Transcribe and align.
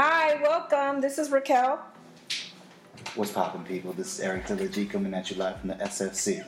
Hi, 0.00 0.40
welcome. 0.40 1.00
This 1.00 1.18
is 1.18 1.28
Raquel. 1.28 1.80
What's 3.16 3.32
poppin', 3.32 3.64
people? 3.64 3.92
This 3.92 4.14
is 4.14 4.20
Eric 4.20 4.46
Dilla 4.46 4.72
G 4.72 4.86
coming 4.86 5.12
at 5.12 5.28
you 5.28 5.36
live 5.36 5.58
from 5.58 5.70
the 5.70 5.74
SFC. 5.74 6.44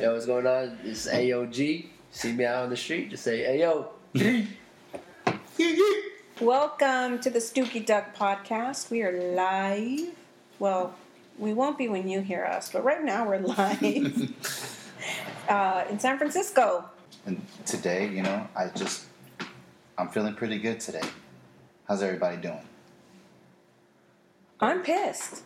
Yo, 0.00 0.14
what's 0.14 0.26
going 0.26 0.48
on? 0.48 0.76
It's 0.82 1.06
AOG. 1.06 1.86
See 2.10 2.32
me 2.32 2.44
out 2.44 2.64
on 2.64 2.70
the 2.70 2.76
street, 2.76 3.10
just 3.10 3.22
say, 3.22 3.44
hey, 3.44 3.60
yo. 3.60 3.90
Welcome 6.40 7.20
to 7.20 7.30
the 7.30 7.38
Stooky 7.38 7.86
Duck 7.86 8.16
podcast. 8.16 8.90
We 8.90 9.04
are 9.04 9.32
live. 9.32 10.16
Well, 10.58 10.92
we 11.38 11.52
won't 11.52 11.78
be 11.78 11.86
when 11.86 12.08
you 12.08 12.20
hear 12.20 12.44
us, 12.44 12.72
but 12.72 12.82
right 12.82 13.04
now 13.04 13.28
we're 13.28 13.38
live 13.38 13.78
uh, 15.48 15.84
in 15.88 16.00
San 16.00 16.18
Francisco. 16.18 16.84
And 17.26 17.40
today, 17.64 18.08
you 18.08 18.24
know, 18.24 18.48
I 18.56 18.70
just, 18.74 19.04
I'm 19.96 20.08
feeling 20.08 20.34
pretty 20.34 20.58
good 20.58 20.80
today. 20.80 21.08
How's 21.86 22.02
everybody 22.02 22.38
doing? 22.38 22.58
I'm 24.60 24.82
pissed. 24.82 25.42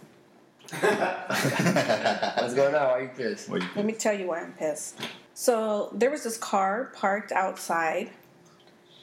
What's 0.81 2.55
going 2.55 2.75
on? 2.75 2.83
Why 2.83 2.93
are 2.93 3.03
you 3.03 3.11
pissed? 3.15 3.51
Let 3.51 3.85
me 3.85 3.93
tell 3.93 4.19
you 4.19 4.29
why 4.29 4.41
I'm 4.41 4.53
pissed. 4.53 4.99
So 5.35 5.91
there 5.93 6.11
was 6.11 6.25
this 6.25 6.39
car 6.39 6.93
parked 6.95 7.31
outside 7.33 8.11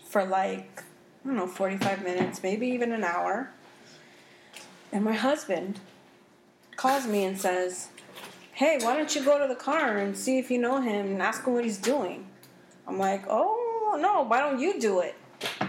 for 0.08 0.26
like, 0.26 0.84
I 1.24 1.28
don't 1.28 1.36
know, 1.36 1.48
45 1.48 2.04
minutes, 2.04 2.42
maybe 2.42 2.68
even 2.68 2.92
an 2.92 3.04
hour. 3.04 3.52
And 4.92 5.04
my 5.04 5.14
husband 5.14 5.80
calls 6.76 7.06
me 7.06 7.24
and 7.26 7.40
says, 7.40 7.90
Hey, 8.54 8.80
why 8.82 8.96
don't 8.96 9.14
you 9.16 9.24
go 9.24 9.40
to 9.40 9.48
the 9.48 9.60
car 9.60 9.98
and 9.98 10.18
see 10.18 10.40
if 10.40 10.50
you 10.50 10.58
know 10.58 10.82
him 10.82 11.06
and 11.06 11.22
ask 11.22 11.46
him 11.46 11.54
what 11.54 11.64
he's 11.64 11.78
doing? 11.78 12.26
I'm 12.88 12.98
like, 12.98 13.26
Oh, 13.30 13.98
no, 14.02 14.24
why 14.24 14.40
don't 14.40 14.60
you 14.60 14.80
do 14.80 15.02
it? 15.02 15.16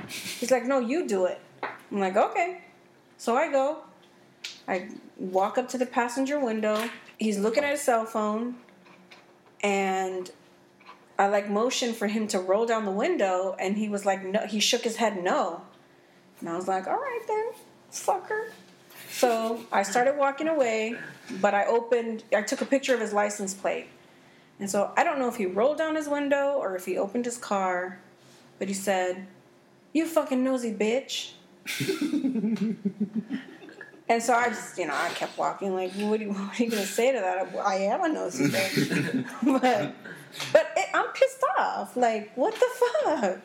He's 0.09 0.51
like, 0.51 0.65
No, 0.65 0.79
you 0.79 1.07
do 1.07 1.27
it. 1.27 1.41
I'm 1.63 2.01
like, 2.01 2.17
Okay. 2.17 2.63
So 3.19 3.37
I 3.37 3.51
go. 3.51 3.83
I 4.71 4.89
walk 5.19 5.59
up 5.59 5.69
to 5.71 5.79
the 5.79 5.85
passenger 5.85 6.39
window. 6.39 6.89
He's 7.19 7.41
looking 7.41 7.65
at 7.65 7.73
his 7.73 7.83
cell 7.83 8.07
phone, 8.07 8.55
and 9.65 10.31
I 11.19 11.27
like 11.27 11.51
motion 11.51 11.93
for 11.93 12.07
him 12.07 12.29
to 12.29 12.39
roll 12.39 12.67
down 12.67 12.85
the 12.85 12.93
window, 12.93 13.57
and 13.59 13.77
he 13.77 13.89
was 13.89 14.07
like, 14.07 14.25
no. 14.25 14.47
He 14.47 14.61
shook 14.61 14.83
his 14.83 14.97
head 14.97 15.23
no, 15.25 15.63
and 16.39 16.49
I 16.49 16.55
was 16.55 16.69
like, 16.69 16.87
all 16.87 16.95
right 16.95 17.21
then, 17.27 17.47
fucker. 17.91 18.51
So 19.11 19.61
I 19.73 19.83
started 19.83 20.17
walking 20.17 20.47
away, 20.47 20.95
but 21.41 21.53
I 21.53 21.67
opened. 21.67 22.23
I 22.33 22.43
took 22.43 22.61
a 22.61 22.65
picture 22.65 22.95
of 22.95 23.01
his 23.01 23.13
license 23.13 23.55
plate, 23.55 23.89
and 24.61 24.71
so 24.71 24.93
I 24.97 25.03
don't 25.03 25.19
know 25.19 25.29
if 25.29 25.35
he 25.35 25.47
rolled 25.47 25.79
down 25.79 25.97
his 25.97 26.09
window 26.09 26.55
or 26.59 26.77
if 26.77 26.87
he 26.87 26.97
opened 26.97 27.25
his 27.25 27.39
car, 27.39 27.99
but 28.61 28.69
he 28.69 28.75
said, 28.75 29.27
"You 29.93 30.07
fucking 30.07 30.45
nosy 30.45 30.73
bitch." 30.73 31.33
And 34.11 34.21
so 34.21 34.35
I 34.35 34.49
just, 34.49 34.77
you 34.77 34.89
know, 34.89 34.95
I 34.95 35.09
kept 35.11 35.39
walking. 35.39 35.73
Like, 35.73 35.93
what 35.93 36.21
are 36.21 36.25
you, 36.25 36.33
what 36.33 36.59
are 36.59 36.65
you 36.65 36.69
gonna 36.69 36.85
say 36.85 37.13
to 37.13 37.21
that? 37.21 37.55
I, 37.57 37.59
I 37.61 37.75
am 37.77 38.05
a 38.05 38.09
nosy 38.09 38.49
bitch, 38.49 39.25
but 39.63 39.95
but 40.53 40.73
it, 40.77 40.89
I'm 40.93 41.07
pissed 41.15 41.45
off. 41.59 41.97
Like, 41.97 42.33
what 42.35 42.53
the 42.53 42.67
fuck? 42.75 43.41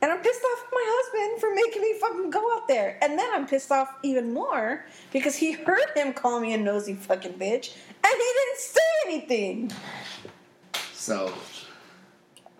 And 0.00 0.12
I'm 0.12 0.20
pissed 0.20 0.40
off 0.40 0.64
at 0.64 0.72
my 0.72 0.84
husband 0.86 1.40
for 1.40 1.54
making 1.54 1.82
me 1.82 1.94
fucking 2.00 2.30
go 2.30 2.56
out 2.56 2.68
there. 2.68 2.98
And 3.02 3.18
then 3.18 3.28
I'm 3.32 3.46
pissed 3.46 3.70
off 3.70 3.94
even 4.02 4.32
more 4.32 4.86
because 5.12 5.36
he 5.36 5.52
heard 5.52 5.90
him 5.94 6.14
call 6.14 6.40
me 6.40 6.54
a 6.54 6.58
nosy 6.58 6.94
fucking 6.94 7.34
bitch, 7.34 7.74
and 8.02 8.14
he 8.14 8.32
didn't 8.38 8.58
say 8.58 8.80
anything. 9.06 9.72
So, 10.94 11.34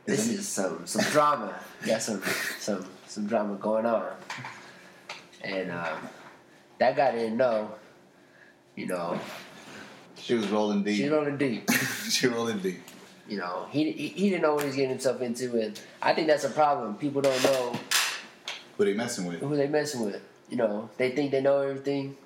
this 0.05 0.29
is 0.29 0.47
some 0.47 0.87
some 0.87 1.11
drama. 1.13 1.59
Got 1.83 2.03
some 2.03 2.23
some 2.59 2.87
some 3.07 3.27
drama 3.27 3.55
going 3.55 3.87
on, 3.87 4.07
and 5.43 5.71
um, 5.71 6.11
that 6.79 6.97
guy 6.97 7.13
didn't 7.13 7.37
know. 7.37 7.71
You 8.75 8.87
know, 8.87 9.19
She 10.19 10.35
was 10.35 10.49
rolling 10.49 10.83
deep. 10.83 10.97
she's 10.97 11.11
rolling 11.11 11.37
deep. 11.39 11.71
she 12.11 12.27
was 12.29 12.37
rolling 12.37 12.59
deep. 12.59 12.81
You 13.29 13.39
know, 13.39 13.67
he, 13.71 13.91
he 13.91 14.09
he 14.09 14.31
didn't 14.31 14.43
know 14.43 14.55
what 14.55 14.65
he's 14.65 14.77
getting 14.77 14.91
himself 14.91 15.21
into, 15.21 15.59
and 15.61 15.79
I 16.01 16.13
think 16.15 16.27
that's 16.29 16.45
a 16.45 16.51
problem. 16.51 16.95
People 16.97 17.23
don't 17.23 17.43
know 17.43 17.75
Who 18.77 18.85
they 18.85 18.95
messing 18.95 19.27
with? 19.27 19.41
who 19.41 19.57
they 19.57 19.67
messing 19.67 20.05
with. 20.05 20.23
You 20.49 20.59
know, 20.59 20.91
they 20.97 21.11
think 21.11 21.33
they 21.33 21.41
know 21.41 21.61
everything, 21.61 22.17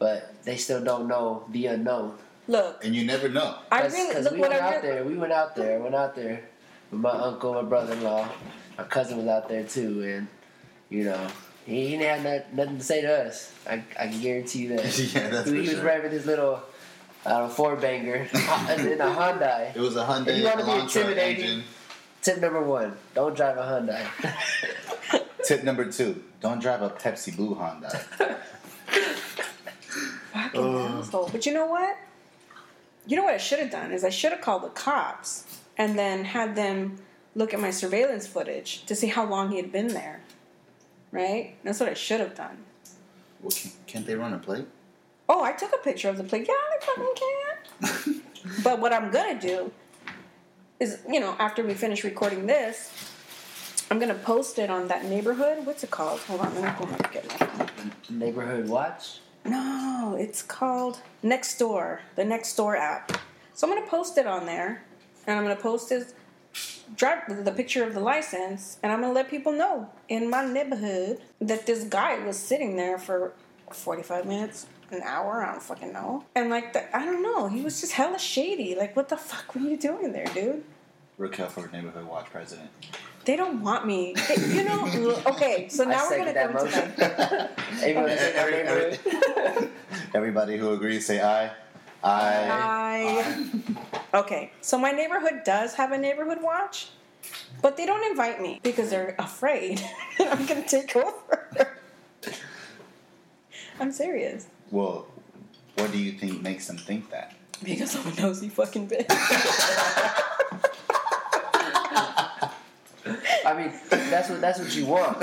but 0.00 0.34
they 0.44 0.56
still 0.56 0.82
don't 0.82 1.06
know 1.06 1.44
the 1.52 1.66
unknown. 1.66 2.16
Look, 2.48 2.84
And 2.84 2.96
you 2.96 3.04
never 3.04 3.28
know. 3.28 3.58
I 3.70 3.82
Cause, 3.82 3.92
really 3.92 4.12
'cause 4.14 4.24
look 4.24 4.32
we 4.34 4.40
what 4.40 4.50
went 4.50 4.62
I 4.62 4.66
out 4.76 4.82
really. 4.82 4.94
there. 4.94 5.04
We 5.04 5.14
went 5.16 5.32
out 5.32 5.54
there. 5.54 5.78
Went 5.78 5.94
out 5.94 6.16
there 6.16 6.42
with 6.90 7.00
my 7.00 7.10
uncle, 7.12 7.54
my 7.54 7.62
brother-in-law, 7.62 8.28
my 8.76 8.84
cousin 8.84 9.18
was 9.18 9.28
out 9.28 9.48
there 9.48 9.62
too, 9.62 10.02
and 10.02 10.26
you 10.88 11.04
know 11.04 11.28
he, 11.70 11.86
he 11.88 11.96
didn't 11.96 12.02
have 12.06 12.22
nothing, 12.24 12.56
nothing 12.56 12.78
to 12.78 12.84
say 12.84 13.00
to 13.02 13.26
us. 13.26 13.52
I, 13.68 13.82
I 13.98 14.08
can 14.08 14.20
guarantee 14.20 14.60
you 14.60 14.68
that. 14.76 14.84
Yeah, 15.14 15.28
that's 15.30 15.48
he, 15.48 15.54
for 15.56 15.62
he 15.62 15.68
was 15.68 15.70
sure. 15.70 15.84
revving 15.84 16.10
his 16.12 16.26
little 16.26 16.60
uh, 17.24 17.48
four 17.48 17.76
banger 17.76 18.14
in 18.32 19.00
a 19.00 19.04
Hyundai. 19.04 19.74
It 19.76 19.80
was 19.80 19.96
a 19.96 20.04
Hyundai 20.04 20.28
If 20.28 20.36
you 20.38 20.44
wanna 20.44 20.64
be 20.64 20.70
Elantra 20.70 20.80
intimidating- 20.82 21.44
engine. 21.44 21.64
Tip 22.22 22.38
number 22.40 22.62
one: 22.62 22.94
Don't 23.14 23.34
drive 23.34 23.56
a 23.56 23.62
Hyundai. 23.62 25.22
Tip 25.44 25.64
number 25.64 25.90
two: 25.90 26.22
Don't 26.42 26.60
drive 26.60 26.82
a 26.82 26.90
Pepsi 26.90 27.34
Blue 27.34 27.54
Hyundai. 27.54 27.98
Fucking 30.32 30.60
Oh. 30.60 30.98
asshole. 31.00 31.28
But 31.32 31.46
you 31.46 31.54
know 31.54 31.66
what? 31.66 31.96
You 33.06 33.16
know 33.16 33.24
what 33.24 33.34
I 33.34 33.38
should 33.38 33.58
have 33.58 33.70
done 33.70 33.90
is 33.92 34.04
I 34.04 34.10
should 34.10 34.32
have 34.32 34.40
called 34.40 34.62
the 34.62 34.68
cops 34.68 35.44
and 35.78 35.98
then 35.98 36.24
had 36.24 36.54
them 36.56 36.98
look 37.34 37.54
at 37.54 37.60
my 37.60 37.70
surveillance 37.70 38.26
footage 38.26 38.84
to 38.86 38.94
see 38.94 39.06
how 39.08 39.24
long 39.24 39.50
he 39.50 39.56
had 39.56 39.72
been 39.72 39.88
there. 39.88 40.20
Right? 41.12 41.56
That's 41.64 41.80
what 41.80 41.88
I 41.88 41.94
should 41.94 42.20
have 42.20 42.34
done. 42.34 42.58
Well, 43.42 43.50
can, 43.50 43.70
can't 43.86 44.06
they 44.06 44.14
run 44.14 44.32
a 44.32 44.38
plate? 44.38 44.66
Oh, 45.28 45.42
I 45.42 45.52
took 45.52 45.72
a 45.72 45.78
picture 45.78 46.08
of 46.08 46.16
the 46.18 46.24
plate. 46.24 46.48
Yeah, 46.48 46.54
they 46.70 46.86
fucking 46.86 47.14
can. 48.14 48.22
but 48.64 48.80
what 48.80 48.92
I'm 48.92 49.10
gonna 49.10 49.40
do 49.40 49.72
is, 50.78 50.98
you 51.08 51.20
know, 51.20 51.36
after 51.38 51.64
we 51.64 51.74
finish 51.74 52.04
recording 52.04 52.46
this, 52.46 52.90
I'm 53.90 53.98
gonna 53.98 54.14
post 54.14 54.58
it 54.58 54.70
on 54.70 54.88
that 54.88 55.04
neighborhood. 55.04 55.66
What's 55.66 55.84
it 55.84 55.90
called? 55.90 56.20
Hold 56.20 56.40
on, 56.40 56.54
let 56.54 56.62
me 56.62 56.94
up 56.94 57.12
get 57.12 57.26
my 57.28 57.46
phone. 57.46 57.92
Neighborhood 58.08 58.68
watch. 58.68 59.20
No, 59.44 60.16
it's 60.18 60.42
called 60.42 61.00
Nextdoor. 61.24 62.00
the 62.16 62.22
Nextdoor 62.22 62.78
app. 62.78 63.18
So 63.54 63.66
I'm 63.66 63.74
gonna 63.74 63.86
post 63.86 64.16
it 64.18 64.26
on 64.26 64.46
there, 64.46 64.84
and 65.26 65.38
I'm 65.38 65.44
gonna 65.44 65.56
post 65.56 65.90
his 65.90 66.14
drive 66.96 67.44
the 67.44 67.52
picture 67.52 67.84
of 67.84 67.94
the 67.94 68.00
license, 68.00 68.78
and 68.82 68.92
I'm 68.92 69.00
gonna 69.00 69.12
let 69.12 69.28
people 69.30 69.52
know 69.52 69.88
in 70.08 70.28
my 70.30 70.44
neighborhood 70.44 71.20
that 71.40 71.66
this 71.66 71.84
guy 71.84 72.24
was 72.24 72.38
sitting 72.38 72.76
there 72.76 72.98
for 72.98 73.32
45 73.70 74.26
minutes, 74.26 74.66
an 74.90 75.02
hour, 75.02 75.44
I 75.44 75.52
don't 75.52 75.62
fucking 75.62 75.92
know. 75.92 76.24
And 76.34 76.50
like, 76.50 76.72
the, 76.72 76.94
I 76.96 77.04
don't 77.04 77.22
know, 77.22 77.46
he 77.48 77.60
was 77.62 77.80
just 77.80 77.92
hella 77.92 78.18
shady. 78.18 78.74
Like, 78.74 78.96
what 78.96 79.08
the 79.08 79.16
fuck 79.16 79.54
were 79.54 79.60
you 79.60 79.76
doing 79.76 80.12
there, 80.12 80.26
dude? 80.26 80.64
Raquel 81.18 81.48
for 81.48 81.68
Neighborhood 81.68 82.06
Watch 82.06 82.26
President. 82.26 82.70
They 83.26 83.36
don't 83.36 83.62
want 83.62 83.86
me. 83.86 84.14
They- 84.28 84.54
you 84.54 84.64
know, 84.64 85.20
okay, 85.26 85.68
so 85.68 85.84
now 85.84 86.06
I 86.06 86.10
we're 86.10 86.18
gonna 86.18 86.32
second 86.32 86.52
go 86.56 86.64
that 86.64 86.82
into 86.88 86.96
that. 86.98 87.58
Everyone 87.82 88.08
say 88.16 88.98
Every- 89.44 89.68
Everybody 90.14 90.56
who 90.56 90.72
agrees, 90.72 91.06
say 91.06 91.20
aye. 91.22 91.50
Aye. 92.02 93.22
I 93.22 93.99
okay. 94.14 94.52
So 94.60 94.78
my 94.78 94.92
neighborhood 94.92 95.42
does 95.44 95.74
have 95.74 95.92
a 95.92 95.98
neighborhood 95.98 96.38
watch, 96.42 96.88
but 97.62 97.76
they 97.76 97.86
don't 97.86 98.08
invite 98.10 98.40
me 98.40 98.60
because 98.62 98.90
they're 98.90 99.14
afraid 99.18 99.78
that 100.18 100.32
I'm 100.38 100.46
gonna 100.46 100.66
take 100.66 100.94
over. 100.96 101.48
I'm 103.80 103.92
serious 103.92 104.46
Well, 104.70 105.06
what 105.76 105.90
do 105.90 105.98
you 105.98 106.12
think 106.12 106.42
makes 106.42 106.66
them 106.66 106.76
think 106.76 107.10
that? 107.10 107.34
because 107.64 107.96
I'm 107.96 108.12
a 108.12 108.20
nosy 108.20 108.48
fucking 108.48 108.88
bitch. 108.88 109.06
I 113.46 113.54
mean, 113.56 113.72
that's 113.88 114.28
what 114.28 114.40
that's 114.40 114.58
what 114.58 114.74
you 114.76 114.86
want. 114.86 115.16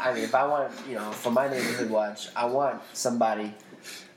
I 0.00 0.12
mean, 0.12 0.24
if 0.24 0.34
I 0.34 0.46
want, 0.46 0.72
you 0.88 0.96
know, 0.96 1.10
for 1.12 1.30
my 1.30 1.48
neighborhood 1.48 1.90
watch, 1.90 2.28
I 2.36 2.44
want 2.46 2.82
somebody 2.92 3.54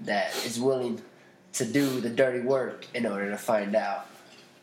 that 0.02 0.36
is 0.46 0.60
willing 0.60 1.02
to 1.56 1.66
do 1.66 2.02
the 2.02 2.10
dirty 2.10 2.42
work 2.42 2.86
in 2.94 3.06
order 3.06 3.30
to 3.30 3.38
find 3.38 3.76
out 3.76 4.08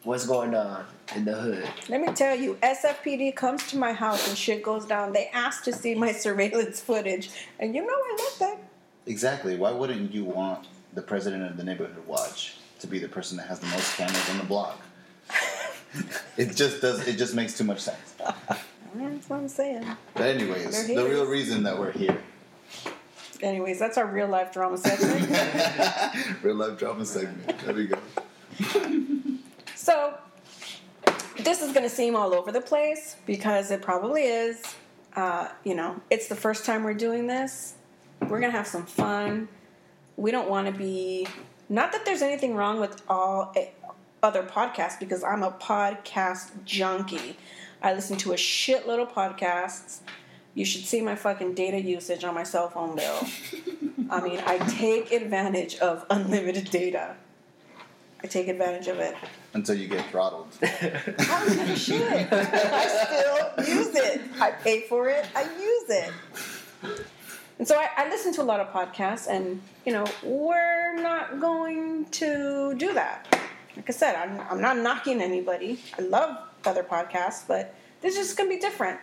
what's 0.05 0.27
going 0.27 0.55
on 0.55 0.85
in 1.17 1.25
the 1.25 1.35
hood. 1.35 1.69
Let 1.89 2.01
me 2.01 2.13
tell 2.13 2.37
you, 2.37 2.59
SFPD 2.63 3.35
comes 3.35 3.67
to 3.69 3.79
my 3.79 3.93
house 3.93 4.29
and 4.29 4.37
shit 4.37 4.63
goes 4.63 4.85
down. 4.85 5.13
They 5.13 5.29
ask 5.33 5.65
to 5.65 5.73
see 5.73 5.95
my 5.95 6.13
surveillance 6.25 6.81
footage, 6.81 7.31
and 7.59 7.75
you 7.75 7.85
know 7.85 7.93
I 7.93 8.17
love 8.19 8.39
that. 8.41 8.59
Exactly. 9.07 9.57
Why 9.57 9.73
wouldn't 9.73 10.13
you 10.13 10.25
want 10.25 10.69
the 10.95 11.03
president 11.03 11.45
of 11.45 11.57
the 11.57 11.65
Neighborhood 11.65 12.07
Watch 12.07 12.57
to 12.81 12.87
be 12.87 12.99
the 12.99 13.09
person 13.09 13.37
that 13.39 13.49
has 13.49 13.59
the 13.59 13.67
most 13.69 13.97
cameras 13.97 14.31
on 14.31 14.39
the 14.39 14.45
block? 14.45 14.81
it 16.37 16.55
just 16.55 16.81
does. 16.81 17.07
It 17.09 17.17
just 17.17 17.35
makes 17.35 17.57
too 17.57 17.65
much 17.65 17.81
sense. 17.81 18.15
That's 18.95 19.31
what 19.31 19.37
I'm 19.39 19.49
saying. 19.49 19.87
But 20.15 20.25
anyways, 20.25 20.87
the 20.87 21.05
real 21.05 21.27
reason 21.27 21.63
that 21.63 21.79
we're 21.79 21.93
here, 21.93 22.23
Anyways, 23.43 23.79
that's 23.79 23.99
our 23.99 24.07
real 24.07 24.29
life 24.29 24.53
drama 24.53 24.79
segment. 24.79 25.29
real 26.43 26.55
life 26.55 26.79
drama 26.79 27.05
segment. 27.05 27.59
There 27.61 27.75
we 27.75 27.87
go. 27.87 27.99
So, 29.75 30.15
this 31.41 31.61
is 31.61 31.73
going 31.73 31.83
to 31.83 31.93
seem 31.93 32.15
all 32.15 32.33
over 32.35 32.53
the 32.53 32.61
place 32.61 33.17
because 33.27 33.73
it 33.73 33.83
probably 33.83 34.23
is. 34.23 34.63
Uh, 35.17 35.49
you 35.65 35.75
know, 35.75 36.01
it's 36.09 36.29
the 36.29 36.37
first 36.37 36.65
time 36.65 36.85
we're 36.85 36.95
doing 36.95 37.27
this. 37.27 37.75
We're 38.29 38.41
gonna 38.41 38.53
have 38.53 38.67
some 38.67 38.87
fun. 38.87 39.49
We 40.17 40.31
don't 40.31 40.49
want 40.49 40.69
to 40.69 40.73
be. 40.73 41.27
Not 41.69 41.93
that 41.93 42.05
there's 42.05 42.23
anything 42.23 42.55
wrong 42.55 42.79
with 42.81 43.03
all 43.09 43.53
eh, 43.57 43.67
other 44.23 44.43
podcasts 44.43 44.99
because 44.99 45.25
I'm 45.25 45.43
a 45.43 45.51
podcast 45.51 46.65
junkie. 46.65 47.37
I 47.83 47.93
listen 47.93 48.17
to 48.19 48.33
a 48.33 48.37
shitload 48.37 49.03
of 49.03 49.13
podcasts. 49.13 49.99
You 50.55 50.65
should 50.65 50.85
see 50.85 51.01
my 51.01 51.15
fucking 51.15 51.55
data 51.55 51.81
usage 51.81 52.25
on 52.25 52.35
my 52.35 52.43
cell 52.43 52.69
phone 52.69 52.95
bill. 52.97 53.27
I 54.11 54.21
mean, 54.21 54.41
I 54.45 54.59
take 54.59 55.11
advantage 55.13 55.77
of 55.79 56.05
unlimited 56.11 56.71
data. 56.71 57.17
I 58.23 58.27
take 58.27 58.49
advantage 58.49 58.87
of 58.89 58.99
it. 58.99 59.17
Until 59.55 59.75
you 59.75 59.89
get 59.89 60.05
throttled. 60.11 60.49
I 60.63 61.45
don't 61.47 61.57
give 61.57 61.71
a 61.71 61.77
shit. 61.77 62.33
I 62.33 63.55
still 63.57 63.77
use 63.77 63.95
it. 63.95 64.21
I 64.41 64.51
pay 64.51 64.83
for 64.83 65.09
it. 65.09 65.27
I 65.35 65.43
use 65.43 65.91
it. 65.91 66.13
And 67.59 67.67
so 67.67 67.77
I, 67.77 67.89
I 67.97 68.09
listen 68.09 68.33
to 68.35 68.43
a 68.43 68.45
lot 68.45 68.61
of 68.61 68.69
podcasts, 68.73 69.29
and 69.29 69.61
you 69.87 69.93
know, 69.93 70.05
we're 70.23 70.95
not 71.01 71.41
going 71.41 72.07
to 72.07 72.75
do 72.77 72.93
that. 72.93 73.27
Like 73.77 73.89
I 73.89 73.93
said, 73.93 74.17
I'm, 74.17 74.41
I'm 74.51 74.61
not 74.61 74.79
knocking 74.79 75.21
anybody. 75.21 75.81
I 75.99 76.03
love 76.03 76.37
other 76.65 76.83
podcasts, 76.83 77.47
but 77.47 77.75
this 78.01 78.17
is 78.17 78.27
just 78.27 78.37
gonna 78.37 78.51
be 78.51 78.59
different. 78.59 79.01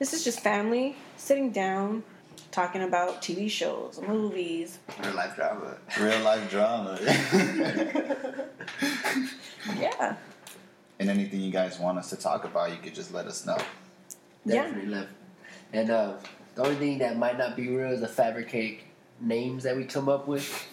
This 0.00 0.14
is 0.14 0.24
just 0.24 0.40
family 0.40 0.96
sitting 1.18 1.50
down, 1.50 2.02
talking 2.50 2.80
about 2.80 3.20
TV 3.20 3.50
shows, 3.50 4.00
movies. 4.00 4.78
Real 4.98 5.12
life 5.12 5.36
drama. 5.36 5.76
Real 6.00 6.20
life 6.20 6.50
drama. 6.50 6.98
Yeah, 9.78 10.16
and 10.98 11.10
anything 11.10 11.40
you 11.42 11.52
guys 11.52 11.78
want 11.78 11.98
us 11.98 12.08
to 12.10 12.16
talk 12.16 12.44
about, 12.44 12.70
you 12.70 12.78
could 12.78 12.94
just 12.94 13.12
let 13.12 13.26
us 13.26 13.44
know. 13.44 13.58
yeah. 14.46 14.72
Left. 14.86 15.08
And 15.74 15.90
uh, 15.90 16.14
the 16.54 16.62
only 16.64 16.76
thing 16.76 16.98
that 16.98 17.18
might 17.18 17.36
not 17.36 17.56
be 17.56 17.68
real 17.68 17.90
is 17.92 18.00
the 18.00 18.08
fabricate 18.08 18.80
names 19.20 19.64
that 19.64 19.76
we 19.76 19.84
come 19.84 20.08
up 20.08 20.26
with 20.26 20.66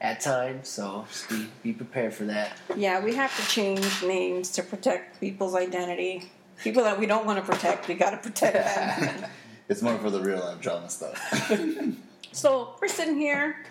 at 0.00 0.20
times. 0.20 0.68
So 0.68 1.04
just 1.08 1.28
be, 1.28 1.48
be 1.64 1.72
prepared 1.72 2.14
for 2.14 2.24
that. 2.26 2.56
Yeah, 2.76 3.02
we 3.04 3.16
have 3.16 3.36
to 3.36 3.42
change 3.52 4.02
names 4.04 4.50
to 4.52 4.62
protect 4.62 5.20
people's 5.20 5.56
identity. 5.56 6.30
People 6.62 6.84
that 6.84 6.98
we 6.98 7.06
don't 7.06 7.24
want 7.26 7.44
to 7.44 7.52
protect, 7.52 7.88
we 7.88 7.94
got 7.94 8.10
to 8.10 8.16
protect 8.18 8.54
them. 8.54 9.30
It's 9.70 9.82
more 9.82 9.96
for 9.98 10.10
the 10.10 10.20
real 10.20 10.40
life 10.40 10.60
drama 10.60 10.90
stuff. 10.90 11.16
so 12.32 12.74
we're 12.82 12.88
sitting 12.88 13.16
here, 13.18 13.64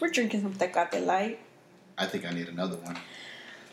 we're 0.00 0.08
drinking 0.08 0.40
some 0.40 0.54
Tecate 0.54 1.04
Light. 1.04 1.40
I 1.98 2.06
think 2.06 2.24
I 2.24 2.30
need 2.30 2.48
another 2.48 2.76
one. 2.76 2.96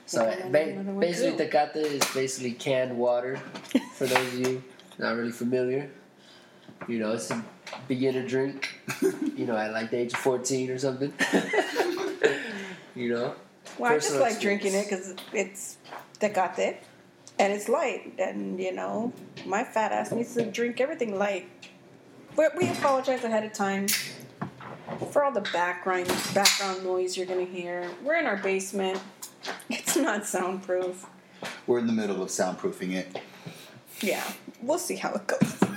So 0.06 0.26
ba- 0.52 0.72
another 0.72 0.92
one 0.92 1.00
basically, 1.00 1.38
too. 1.46 1.50
tecate 1.50 1.76
is 1.78 2.04
basically 2.14 2.52
canned 2.52 2.98
water. 2.98 3.38
For 3.94 4.08
those 4.08 4.28
of 4.28 4.40
you 4.40 4.62
not 4.98 5.16
really 5.16 5.32
familiar, 5.32 5.90
you 6.90 7.00
know, 7.00 7.14
it's 7.14 7.32
a 7.32 7.42
beginner 7.88 8.28
drink. 8.28 8.76
You 9.38 9.46
know, 9.46 9.56
at 9.56 9.72
like 9.72 9.90
the 9.90 10.00
age 10.00 10.12
of 10.12 10.20
fourteen 10.20 10.70
or 10.70 10.78
something. 10.78 11.14
you 12.94 13.14
know, 13.14 13.36
Well, 13.78 13.94
I 13.94 13.96
just 13.96 14.10
Personal 14.10 14.22
like 14.22 14.42
drinking 14.42 14.74
it 14.74 14.84
because 14.90 15.16
it's 15.32 15.78
Tecate 16.20 16.76
and 17.40 17.54
it's 17.54 17.70
light. 17.70 18.14
And, 18.20 18.60
you 18.60 18.74
know, 18.74 19.14
my 19.46 19.64
fat 19.64 19.92
ass 19.92 20.12
needs 20.12 20.36
to 20.36 20.46
drink 20.46 20.80
everything 20.80 21.18
light. 21.18 21.50
But 22.36 22.56
we 22.56 22.70
apologize 22.70 23.24
ahead 23.24 23.44
of 23.44 23.54
time 23.54 23.88
for 25.12 25.24
all 25.24 25.32
the 25.32 25.48
background 25.54 26.08
background 26.34 26.84
noise 26.84 27.18
you're 27.18 27.26
going 27.26 27.46
to 27.46 27.52
hear. 27.52 27.90
We're 28.04 28.18
in 28.18 28.26
our 28.26 28.38
basement. 28.38 29.00
It's 29.70 29.96
not 29.96 30.26
soundproof. 30.26 31.06
We're 31.66 31.80
in 31.80 31.88
the 31.88 31.94
middle 31.94 32.22
of 32.22 32.28
soundproofing 32.28 32.92
it. 32.92 33.20
Yeah, 34.02 34.24
we'll 34.62 34.78
see 34.78 34.98
how 34.98 35.14
it 35.14 35.26
goes. 35.26 35.60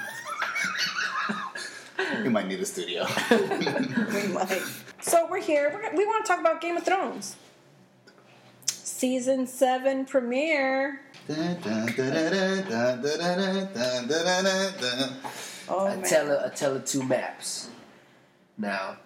We 2.23 2.29
might 2.29 2.49
need 2.49 2.61
a 2.61 2.67
studio. 2.67 3.07
we 3.31 4.27
might. 4.29 4.63
So 5.01 5.27
we're 5.31 5.41
here. 5.41 5.71
We're, 5.73 5.97
we 5.97 6.05
want 6.05 6.25
to 6.25 6.29
talk 6.29 6.41
about 6.41 6.61
Game 6.61 6.77
of 6.77 6.83
Thrones. 6.83 7.37
Season 8.67 9.47
7 9.47 10.05
premiere. 10.05 11.01
Oh, 15.69 15.87
I 15.87 15.97
tell 16.01 16.27
her. 16.27 16.43
I 16.45 16.55
tell 16.55 16.75
her 16.75 16.81
two 16.81 17.05
maps. 17.05 17.71
Now, 18.59 18.97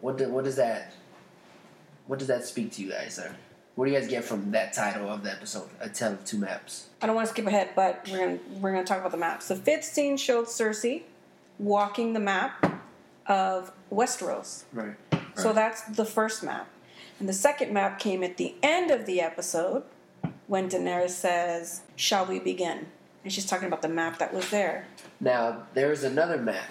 what 0.00 0.18
do, 0.18 0.28
what 0.28 0.44
does 0.44 0.56
that? 0.56 0.94
What 2.06 2.18
does 2.18 2.28
that 2.28 2.44
speak 2.44 2.72
to 2.72 2.82
you 2.82 2.90
guys, 2.90 3.14
sir? 3.14 3.34
What 3.76 3.86
do 3.86 3.92
you 3.92 3.98
guys 3.98 4.08
get 4.08 4.24
from 4.24 4.50
that 4.50 4.72
title 4.72 5.08
of 5.08 5.22
the 5.22 5.30
episode? 5.30 5.68
A 5.80 5.88
Tell 5.88 6.12
of 6.12 6.24
two 6.24 6.38
maps. 6.38 6.88
I 7.00 7.06
don't 7.06 7.14
want 7.14 7.28
to 7.28 7.32
skip 7.32 7.46
ahead, 7.46 7.70
but 7.76 8.06
we're 8.10 8.18
gonna 8.18 8.38
we're 8.60 8.72
gonna 8.72 8.84
talk 8.84 8.98
about 8.98 9.12
the 9.12 9.16
maps. 9.16 9.48
The 9.48 9.56
fifth 9.56 9.84
scene 9.84 10.16
showed 10.16 10.46
Cersei 10.46 11.02
walking 11.58 12.12
the 12.12 12.20
map 12.20 12.82
of 13.26 13.72
Westeros. 13.90 14.64
Right. 14.72 14.96
right. 15.12 15.22
So 15.36 15.52
that's 15.52 15.82
the 15.82 16.04
first 16.04 16.42
map, 16.42 16.68
and 17.20 17.28
the 17.28 17.32
second 17.32 17.72
map 17.72 18.00
came 18.00 18.24
at 18.24 18.36
the 18.36 18.56
end 18.62 18.90
of 18.90 19.06
the 19.06 19.20
episode 19.20 19.84
when 20.50 20.68
Daenerys 20.68 21.10
says, 21.10 21.82
"Shall 21.94 22.26
we 22.26 22.40
begin?" 22.40 22.86
And 23.22 23.32
she's 23.32 23.46
talking 23.46 23.68
about 23.68 23.82
the 23.82 23.88
map 23.88 24.18
that 24.18 24.34
was 24.34 24.50
there. 24.50 24.86
Now 25.20 25.62
there's 25.74 26.02
another 26.02 26.38
map. 26.38 26.64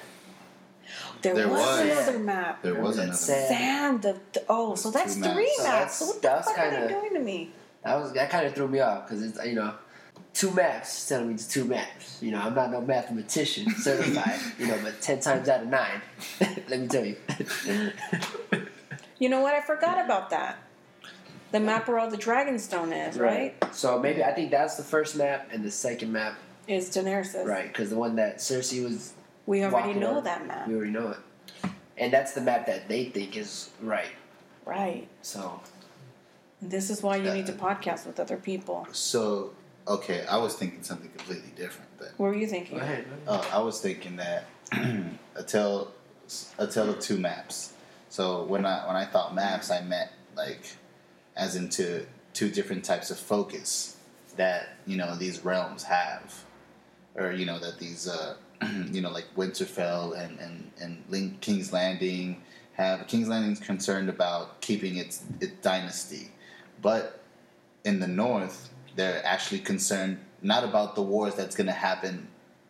There, 1.22 1.34
There 1.36 1.48
was, 1.48 1.60
was. 1.60 1.80
another 1.80 2.20
map. 2.20 2.62
There 2.64 2.74
was 2.74 2.98
Remember 2.98 2.98
that 2.98 3.04
another. 3.04 3.18
sad- 3.18 3.48
Sand 3.50 4.06
of 4.06 4.20
the, 4.34 4.44
oh, 4.50 4.76
so 4.76 4.90
that's 4.92 5.14
three 5.16 5.24
maps. 5.26 5.58
So 5.58 5.64
maps. 5.64 5.64
that's- 5.64 5.98
So 6.00 6.06
what 6.08 6.22
the 6.22 6.30
fuck 6.44 6.58
are 6.58 6.70
kinda- 6.72 6.88
they 6.88 6.94
doing 6.94 7.14
to 7.14 7.20
me? 7.20 7.52
That 7.84 7.96
was 8.02 8.12
that 8.14 8.30
kind 8.30 8.46
of 8.48 8.54
threw 8.56 8.68
me 8.68 8.80
off 8.82 9.08
because 9.08 9.24
it's 9.24 9.40
you 9.46 9.54
know 9.56 9.74
two 10.34 10.52
maps 10.52 11.08
telling 11.08 11.28
me 11.30 11.34
it's 11.36 11.48
two 11.48 11.64
maps. 11.64 12.18
You 12.22 12.32
know 12.32 12.40
I'm 12.42 12.54
not 12.56 12.72
no 12.72 12.82
mathematician 12.82 13.70
certified. 13.78 14.40
you 14.60 14.68
know, 14.68 14.78
but 14.84 15.00
ten 15.02 15.20
times 15.22 15.48
out 15.48 15.62
of 15.62 15.68
nine, 15.68 16.02
let 16.68 16.80
me 16.82 16.88
tell 16.88 17.06
you. 17.06 17.16
You 19.22 19.28
know 19.28 19.42
what? 19.42 19.54
I 19.54 19.60
forgot 19.60 20.04
about 20.04 20.30
that. 20.30 20.58
The 21.52 21.60
map 21.60 21.88
where 21.88 21.98
all 22.00 22.10
the 22.10 22.18
Dragonstone 22.18 23.10
is, 23.10 23.18
right? 23.18 23.56
So 23.74 24.00
maybe 24.00 24.24
I 24.24 24.32
think 24.34 24.52
that's 24.52 24.76
the 24.76 24.84
first 24.84 25.16
map 25.16 25.50
and 25.52 25.64
the 25.64 25.72
second 25.72 26.12
map, 26.12 26.36
Is 26.68 26.90
Daenerys. 26.90 27.46
right? 27.46 27.68
Because 27.68 27.90
the 27.90 27.96
one 27.98 28.16
that 28.18 28.38
Cersei 28.38 28.84
was 28.84 29.14
We 29.46 29.64
already 29.64 29.94
know 30.00 30.18
on, 30.18 30.24
that 30.26 30.46
map. 30.46 30.68
We 30.68 30.76
already 30.76 30.92
know 30.92 31.10
it, 31.10 31.70
and 31.98 32.14
that's 32.14 32.34
the 32.34 32.42
map 32.42 32.68
that 32.68 32.88
they 32.88 33.06
think 33.06 33.36
is 33.36 33.70
right. 33.82 34.12
Right. 34.66 35.08
So 35.24 35.60
This 36.62 36.90
is 36.92 37.02
why 37.02 37.16
you 37.18 37.32
need 37.34 37.48
to 37.48 37.54
podcast 37.54 38.06
with 38.06 38.20
other 38.20 38.38
people. 38.38 38.88
So, 38.92 39.54
okay, 39.88 40.26
I 40.30 40.38
was 40.38 40.54
thinking 40.56 40.84
something 40.84 41.10
completely 41.10 41.52
different 41.56 41.90
then. 42.00 42.10
What 42.18 42.28
were 42.28 42.36
you 42.36 42.46
thinking? 42.48 42.78
go 42.78 42.84
ahead. 42.84 43.06
Uh, 43.28 43.44
I 43.52 43.60
was 43.60 43.82
thinking 43.82 44.18
that 44.18 44.46
a 45.36 45.44
tale, 45.44 45.92
a 46.60 46.68
tale 46.68 46.90
of 46.92 47.00
two 47.00 47.18
maps. 47.18 47.74
So 48.10 48.44
when 48.44 48.66
I 48.66 48.86
when 48.86 48.96
I 48.96 49.06
thought 49.06 49.34
maps, 49.34 49.72
I 49.72 49.82
meant 49.82 50.12
like 50.36 50.62
as 51.40 51.56
into 51.56 52.06
two 52.34 52.50
different 52.50 52.84
types 52.84 53.10
of 53.10 53.18
focus 53.18 53.98
that 54.36 54.70
you 54.86 54.98
know 54.98 55.16
these 55.16 55.44
realms 55.44 55.84
have, 55.84 56.44
or 57.16 57.32
you 57.32 57.46
know 57.46 57.60
that 57.60 57.80
these 57.80 58.08
uh, 58.08 58.36
you 58.92 59.02
know 59.02 59.10
like 59.10 59.26
Winterfell 59.36 60.18
and 60.18 60.40
and 60.40 60.72
and 60.82 61.04
Link, 61.10 61.42
King's 61.42 61.74
Landing 61.74 62.42
have. 62.74 63.08
King's 63.08 63.28
Landing's 63.28 63.60
concerned 63.60 64.10
about 64.10 64.62
keeping 64.62 64.98
its 64.98 65.24
its 65.40 65.54
dynasty, 65.62 66.30
but 66.82 67.22
in 67.86 68.00
the 68.00 68.08
north 68.08 68.70
they're 68.96 69.26
actually 69.26 69.60
concerned 69.60 70.20
not 70.42 70.64
about 70.64 70.96
the 70.96 71.02
wars 71.02 71.36
that's 71.36 71.56
going 71.56 71.68
to 71.68 71.74
happen 71.74 72.28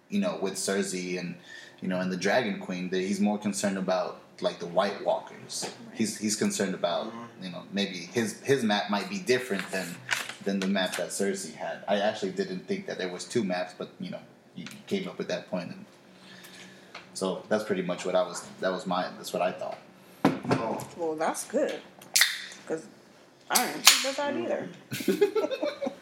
you 0.09 0.19
know, 0.19 0.37
with 0.41 0.55
Cersei 0.55 1.19
and 1.19 1.35
you 1.81 1.87
know, 1.87 1.99
and 1.99 2.11
the 2.11 2.17
Dragon 2.17 2.59
Queen, 2.59 2.89
that 2.89 2.99
he's 2.99 3.19
more 3.19 3.37
concerned 3.37 3.77
about 3.77 4.19
like 4.41 4.59
the 4.59 4.67
White 4.67 5.03
Walkers. 5.03 5.71
He's 5.93 6.17
he's 6.17 6.35
concerned 6.35 6.73
about 6.73 7.07
uh-huh. 7.07 7.25
you 7.41 7.51
know 7.51 7.63
maybe 7.71 7.97
his 7.97 8.39
his 8.41 8.63
map 8.63 8.89
might 8.89 9.09
be 9.09 9.19
different 9.19 9.69
than 9.71 9.95
than 10.43 10.59
the 10.59 10.67
map 10.67 10.95
that 10.97 11.09
Cersei 11.09 11.53
had. 11.53 11.83
I 11.87 11.99
actually 11.99 12.31
didn't 12.31 12.67
think 12.67 12.87
that 12.87 12.97
there 12.97 13.11
was 13.11 13.25
two 13.25 13.43
maps, 13.43 13.73
but 13.77 13.89
you 13.99 14.11
know, 14.11 14.19
you 14.55 14.65
came 14.87 15.07
up 15.07 15.17
with 15.17 15.27
that 15.27 15.49
point, 15.49 15.71
and 15.71 15.85
so 17.13 17.43
that's 17.49 17.63
pretty 17.63 17.83
much 17.83 18.05
what 18.05 18.15
I 18.15 18.23
was. 18.23 18.45
That 18.59 18.71
was 18.71 18.85
my. 18.85 19.03
That's 19.17 19.33
what 19.33 19.41
I 19.41 19.51
thought. 19.51 19.77
Oh, 20.51 20.87
Well, 20.97 21.15
that's 21.15 21.45
good. 21.45 21.79
Because 22.61 22.85
I 23.49 23.65
didn't 23.65 23.85
think 23.85 24.17
about 24.17 24.17
that 24.17 24.35
mm-hmm. 24.35 25.15
either. 25.15 25.91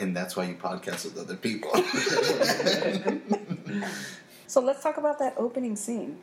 And 0.00 0.16
that's 0.16 0.36
why 0.36 0.44
you 0.44 0.54
podcast 0.54 1.04
with 1.04 1.18
other 1.18 1.34
people. 1.34 1.72
So 4.48 4.62
let's 4.62 4.82
talk 4.82 4.96
about 4.96 5.18
that 5.18 5.34
opening 5.36 5.76
scene. 5.76 6.16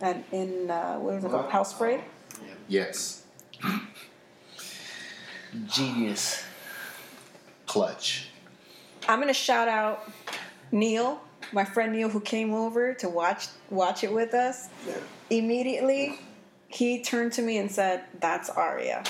And 0.00 0.24
in, 0.30 0.70
uh, 0.70 0.96
what 0.96 1.14
was 1.14 1.24
it 1.24 1.30
called? 1.30 1.50
House 1.50 1.72
Frey? 1.72 2.04
yes, 2.68 3.24
genius. 5.66 6.44
clutch. 7.66 8.28
I'm 9.08 9.18
going 9.18 9.28
to 9.28 9.34
shout 9.34 9.68
out 9.68 10.10
Neil, 10.70 11.20
my 11.52 11.64
friend 11.64 11.92
Neil, 11.92 12.10
who 12.10 12.20
came 12.20 12.52
over 12.52 12.92
to 12.94 13.08
watch 13.08 13.46
watch 13.70 14.04
it 14.04 14.12
with 14.12 14.34
us. 14.34 14.68
Yeah. 14.86 14.94
Immediately, 15.30 16.18
he 16.68 17.02
turned 17.02 17.32
to 17.32 17.42
me 17.42 17.56
and 17.56 17.70
said, 17.70 18.04
That's 18.20 18.50
Arya. 18.50 19.02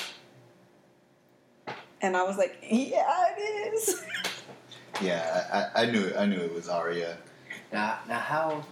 And 2.00 2.16
I 2.16 2.22
was 2.22 2.38
like, 2.38 2.56
Yeah, 2.62 3.24
it 3.36 3.74
is. 3.74 4.04
Yeah, 5.00 5.70
I, 5.74 5.82
I 5.82 5.82
I 5.82 5.90
knew 5.90 6.12
I 6.16 6.26
knew 6.26 6.38
it 6.38 6.54
was 6.54 6.68
Arya. 6.68 7.16
Now, 7.72 7.98
now 8.08 8.18
how 8.18 8.64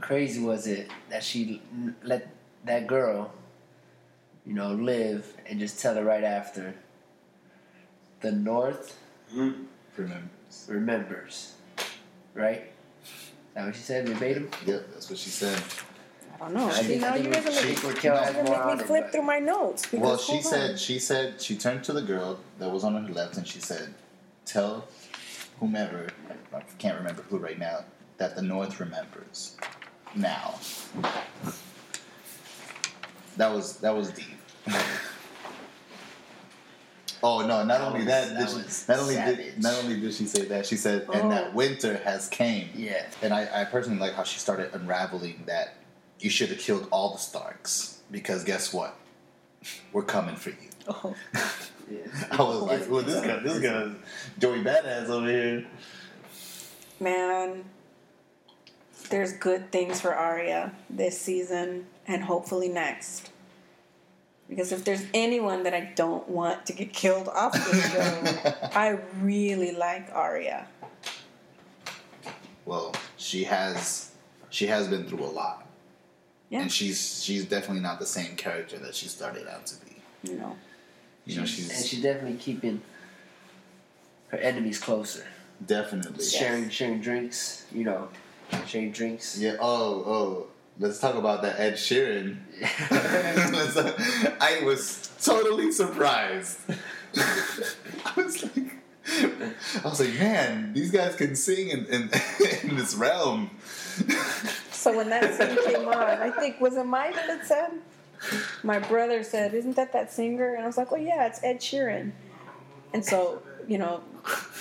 crazy 0.00 0.40
was 0.42 0.66
it 0.66 0.90
that 1.08 1.24
she 1.24 1.62
let 2.02 2.28
that 2.64 2.86
girl, 2.86 3.32
you 4.46 4.54
know, 4.54 4.72
live 4.74 5.34
and 5.46 5.58
just 5.58 5.80
tell 5.80 5.94
her 5.94 6.04
right 6.04 6.24
after. 6.24 6.74
The 8.20 8.32
North 8.32 8.98
mm-hmm. 9.34 9.62
Remember? 9.96 10.28
remembers, 10.68 11.54
right? 12.34 12.70
That 13.54 13.66
what 13.66 13.74
she 13.74 13.80
said 13.82 14.08
verbatim. 14.08 14.50
Yep, 14.66 14.88
that's 14.92 15.08
what 15.08 15.18
she 15.18 15.30
said. 15.30 15.60
I 16.34 16.44
don't 16.44 16.54
know. 16.54 16.66
I 16.68 16.72
See, 16.72 16.86
think- 16.86 17.00
now 17.02 17.14
I 17.14 17.16
you 17.16 17.22
think 17.24 17.34
guys 17.34 17.46
are 17.46 17.60
she- 17.62 17.68
making, 17.68 17.88
Raquel 17.90 18.14
you 18.14 18.20
has 18.20 18.34
guys 18.34 18.36
are 18.36 18.44
more 18.44 18.56
making 18.56 18.70
on 18.70 18.78
me 18.78 18.84
flip 18.84 19.02
but- 19.04 19.12
through 19.12 19.22
my 19.22 19.38
notes. 19.38 19.82
Because, 19.86 20.00
Well, 20.00 20.18
she 20.18 20.42
said 20.42 20.70
on. 20.72 20.76
she 20.76 20.98
said 20.98 21.40
she 21.40 21.56
turned 21.56 21.82
to 21.84 21.92
the 21.94 22.02
girl 22.02 22.38
that 22.58 22.70
was 22.70 22.84
on 22.84 22.94
her 23.02 23.12
left 23.12 23.36
and 23.38 23.46
she 23.46 23.60
said, 23.60 23.94
"Tell 24.44 24.86
whomever 25.58 26.08
I 26.54 26.60
can't 26.78 26.96
remember 26.98 27.22
who 27.22 27.38
right 27.38 27.58
now 27.58 27.84
that 28.20 28.36
the 28.36 28.42
North 28.42 28.78
remembers 28.78 29.56
now." 30.14 30.54
That 33.36 33.52
was 33.52 33.78
that 33.78 33.96
was 33.96 34.10
deep. 34.12 34.26
oh 37.22 37.40
no! 37.40 37.64
Not 37.64 37.66
That 37.68 37.80
only 37.82 37.98
was- 38.00 38.06
that, 38.06 38.28
that 38.38 38.38
did 38.38 38.48
she, 38.50 38.84
not 38.88 38.98
only 39.00 39.14
did 39.14 39.62
not 39.62 39.74
only 39.82 40.00
did 40.00 40.14
she 40.14 40.26
say 40.26 40.44
that, 40.46 40.66
she 40.66 40.76
said, 40.76 41.02
"And 41.12 41.22
Oh. 41.24 41.28
that 41.30 41.54
winter 41.54 41.96
has 42.04 42.28
came." 42.28 42.68
Yeah. 42.74 43.06
And 43.22 43.32
I, 43.32 43.62
I 43.62 43.64
personally 43.64 43.98
like 43.98 44.14
how 44.14 44.22
she 44.24 44.38
started 44.38 44.70
unraveling 44.74 45.44
that 45.46 45.74
you 46.18 46.30
should 46.30 46.50
have 46.50 46.58
killed 46.58 46.86
all 46.90 47.12
the 47.12 47.18
Starks 47.18 48.00
because 48.10 48.44
guess 48.44 48.72
what? 48.74 48.96
We're 49.92 50.02
coming 50.02 50.36
for 50.36 50.50
you. 50.50 50.56
Oh, 50.88 51.14
Yeah. 51.90 51.98
I 52.30 52.36
was 52.42 52.62
like, 52.62 52.88
well, 52.88 53.02
this 53.02 53.20
guy, 53.24 53.40
this 53.40 53.58
guy, 53.58 53.90
Joey 54.38 54.62
Badass 54.62 55.08
over 55.08 55.26
here. 55.26 55.66
man, 57.00 57.64
there's 59.10 59.32
good 59.34 59.70
things 59.72 60.00
for 60.00 60.14
Arya 60.14 60.72
this 60.88 61.20
season 61.20 61.86
and 62.06 62.24
hopefully 62.24 62.68
next. 62.68 63.30
Because 64.48 64.72
if 64.72 64.84
there's 64.84 65.04
anyone 65.14 65.62
that 65.62 65.74
I 65.74 65.92
don't 65.94 66.28
want 66.28 66.66
to 66.66 66.72
get 66.72 66.92
killed 66.92 67.28
off 67.28 67.52
the 67.52 67.80
show, 68.62 68.68
I 68.78 68.98
really 69.20 69.72
like 69.72 70.08
Arya. 70.12 70.66
Well, 72.64 72.94
she 73.16 73.44
has, 73.44 74.10
she 74.50 74.66
has 74.66 74.88
been 74.88 75.06
through 75.06 75.24
a 75.24 75.26
lot, 75.30 75.66
Yeah. 76.50 76.62
and 76.62 76.70
she's 76.72 77.22
she's 77.22 77.44
definitely 77.44 77.82
not 77.82 77.98
the 77.98 78.06
same 78.06 78.36
character 78.36 78.78
that 78.78 78.94
she 78.94 79.06
started 79.08 79.46
out 79.48 79.66
to 79.66 79.76
be. 79.84 79.96
You 80.30 80.38
know. 80.38 80.56
You 81.26 81.36
know, 81.36 81.40
and 81.42 81.48
she's 81.48 81.86
she's 81.88 82.02
definitely 82.02 82.38
keeping 82.38 82.82
her 84.28 84.38
enemies 84.38 84.78
closer. 84.78 85.24
definitely. 85.64 86.24
Sharing, 86.24 86.70
sharing 86.70 87.00
drinks. 87.00 87.66
You 87.72 87.84
know, 87.84 88.08
sharing 88.66 88.92
drinks. 88.92 89.38
Yeah. 89.38 89.56
Oh, 89.60 90.04
oh. 90.06 90.46
Let's 90.78 90.98
talk 90.98 91.14
about 91.14 91.42
that 91.42 91.60
Ed 91.60 91.74
Sheeran. 91.74 92.38
I 94.40 94.62
was 94.64 95.10
totally 95.22 95.72
surprised. 95.72 96.58
I 97.16 98.12
was 98.16 98.42
like, 98.42 98.76
I 99.06 99.88
was 99.88 100.00
like, 100.00 100.14
man, 100.14 100.72
these 100.72 100.90
guys 100.90 101.16
can 101.16 101.36
sing 101.36 101.68
in, 101.68 101.84
in, 101.86 102.02
in 102.62 102.76
this 102.76 102.94
realm. 102.94 103.50
So 104.70 104.96
when 104.96 105.10
that 105.10 105.34
scene 105.34 105.58
came 105.66 105.86
on, 105.88 105.94
I 105.96 106.30
think 106.30 106.60
was 106.60 106.76
it 106.78 106.84
Mike 106.84 107.14
that 107.14 107.46
said? 107.46 107.72
My 108.62 108.78
brother 108.78 109.22
said, 109.22 109.52
"Isn't 109.54 109.76
that 109.76 109.92
that 109.92 110.12
singer?" 110.12 110.54
And 110.54 110.64
I 110.64 110.66
was 110.66 110.76
like, 110.76 110.90
"Well, 110.90 111.00
yeah, 111.00 111.26
it's 111.26 111.42
Ed 111.42 111.60
Sheeran." 111.60 112.12
And 112.94 113.04
so 113.04 113.42
you 113.68 113.78
know, 113.78 114.02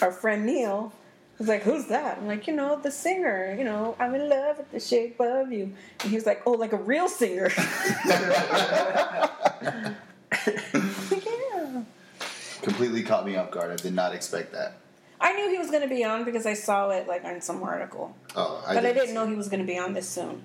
our 0.02 0.12
friend 0.12 0.46
Neil 0.46 0.92
was 1.40 1.48
like, 1.48 1.64
"Who's 1.64 1.86
that?" 1.86 2.18
I'm 2.18 2.28
like, 2.28 2.48
"You 2.48 2.54
know, 2.56 2.80
the 2.82 2.92
singer. 2.92 3.56
You 3.58 3.64
know, 3.64 3.96
I'm 4.00 4.14
in 4.14 4.30
love 4.30 4.58
with 4.58 4.72
the 4.72 4.80
shape 4.80 5.20
of 5.20 5.52
you." 5.52 5.74
And 6.02 6.10
he 6.10 6.16
was 6.16 6.26
like, 6.26 6.42
"Oh, 6.46 6.52
like 6.52 6.74
a 6.74 6.78
real 6.78 7.08
singer." 7.08 7.50
Like, 11.12 11.26
yeah. 11.26 11.82
Completely 12.62 13.04
caught 13.04 13.26
me 13.26 13.36
off 13.36 13.52
guard. 13.52 13.72
I 13.72 13.76
did 13.76 13.94
not 13.94 14.14
expect 14.14 14.54
that. 14.54 14.78
I 15.22 15.34
knew 15.34 15.50
he 15.50 15.58
was 15.58 15.70
going 15.70 15.82
to 15.82 15.88
be 15.88 16.04
on 16.04 16.24
because 16.24 16.46
I 16.46 16.54
saw 16.54 16.90
it 16.92 17.08
like 17.08 17.26
on 17.26 17.42
some 17.42 17.62
article, 17.64 18.16
Oh, 18.36 18.64
but 18.68 18.86
I 18.86 18.94
didn't 18.94 19.14
know 19.14 19.28
he 19.28 19.36
was 19.36 19.50
going 19.50 19.60
to 19.60 19.66
be 19.66 19.78
on 19.78 19.94
this 19.94 20.08
soon. 20.08 20.44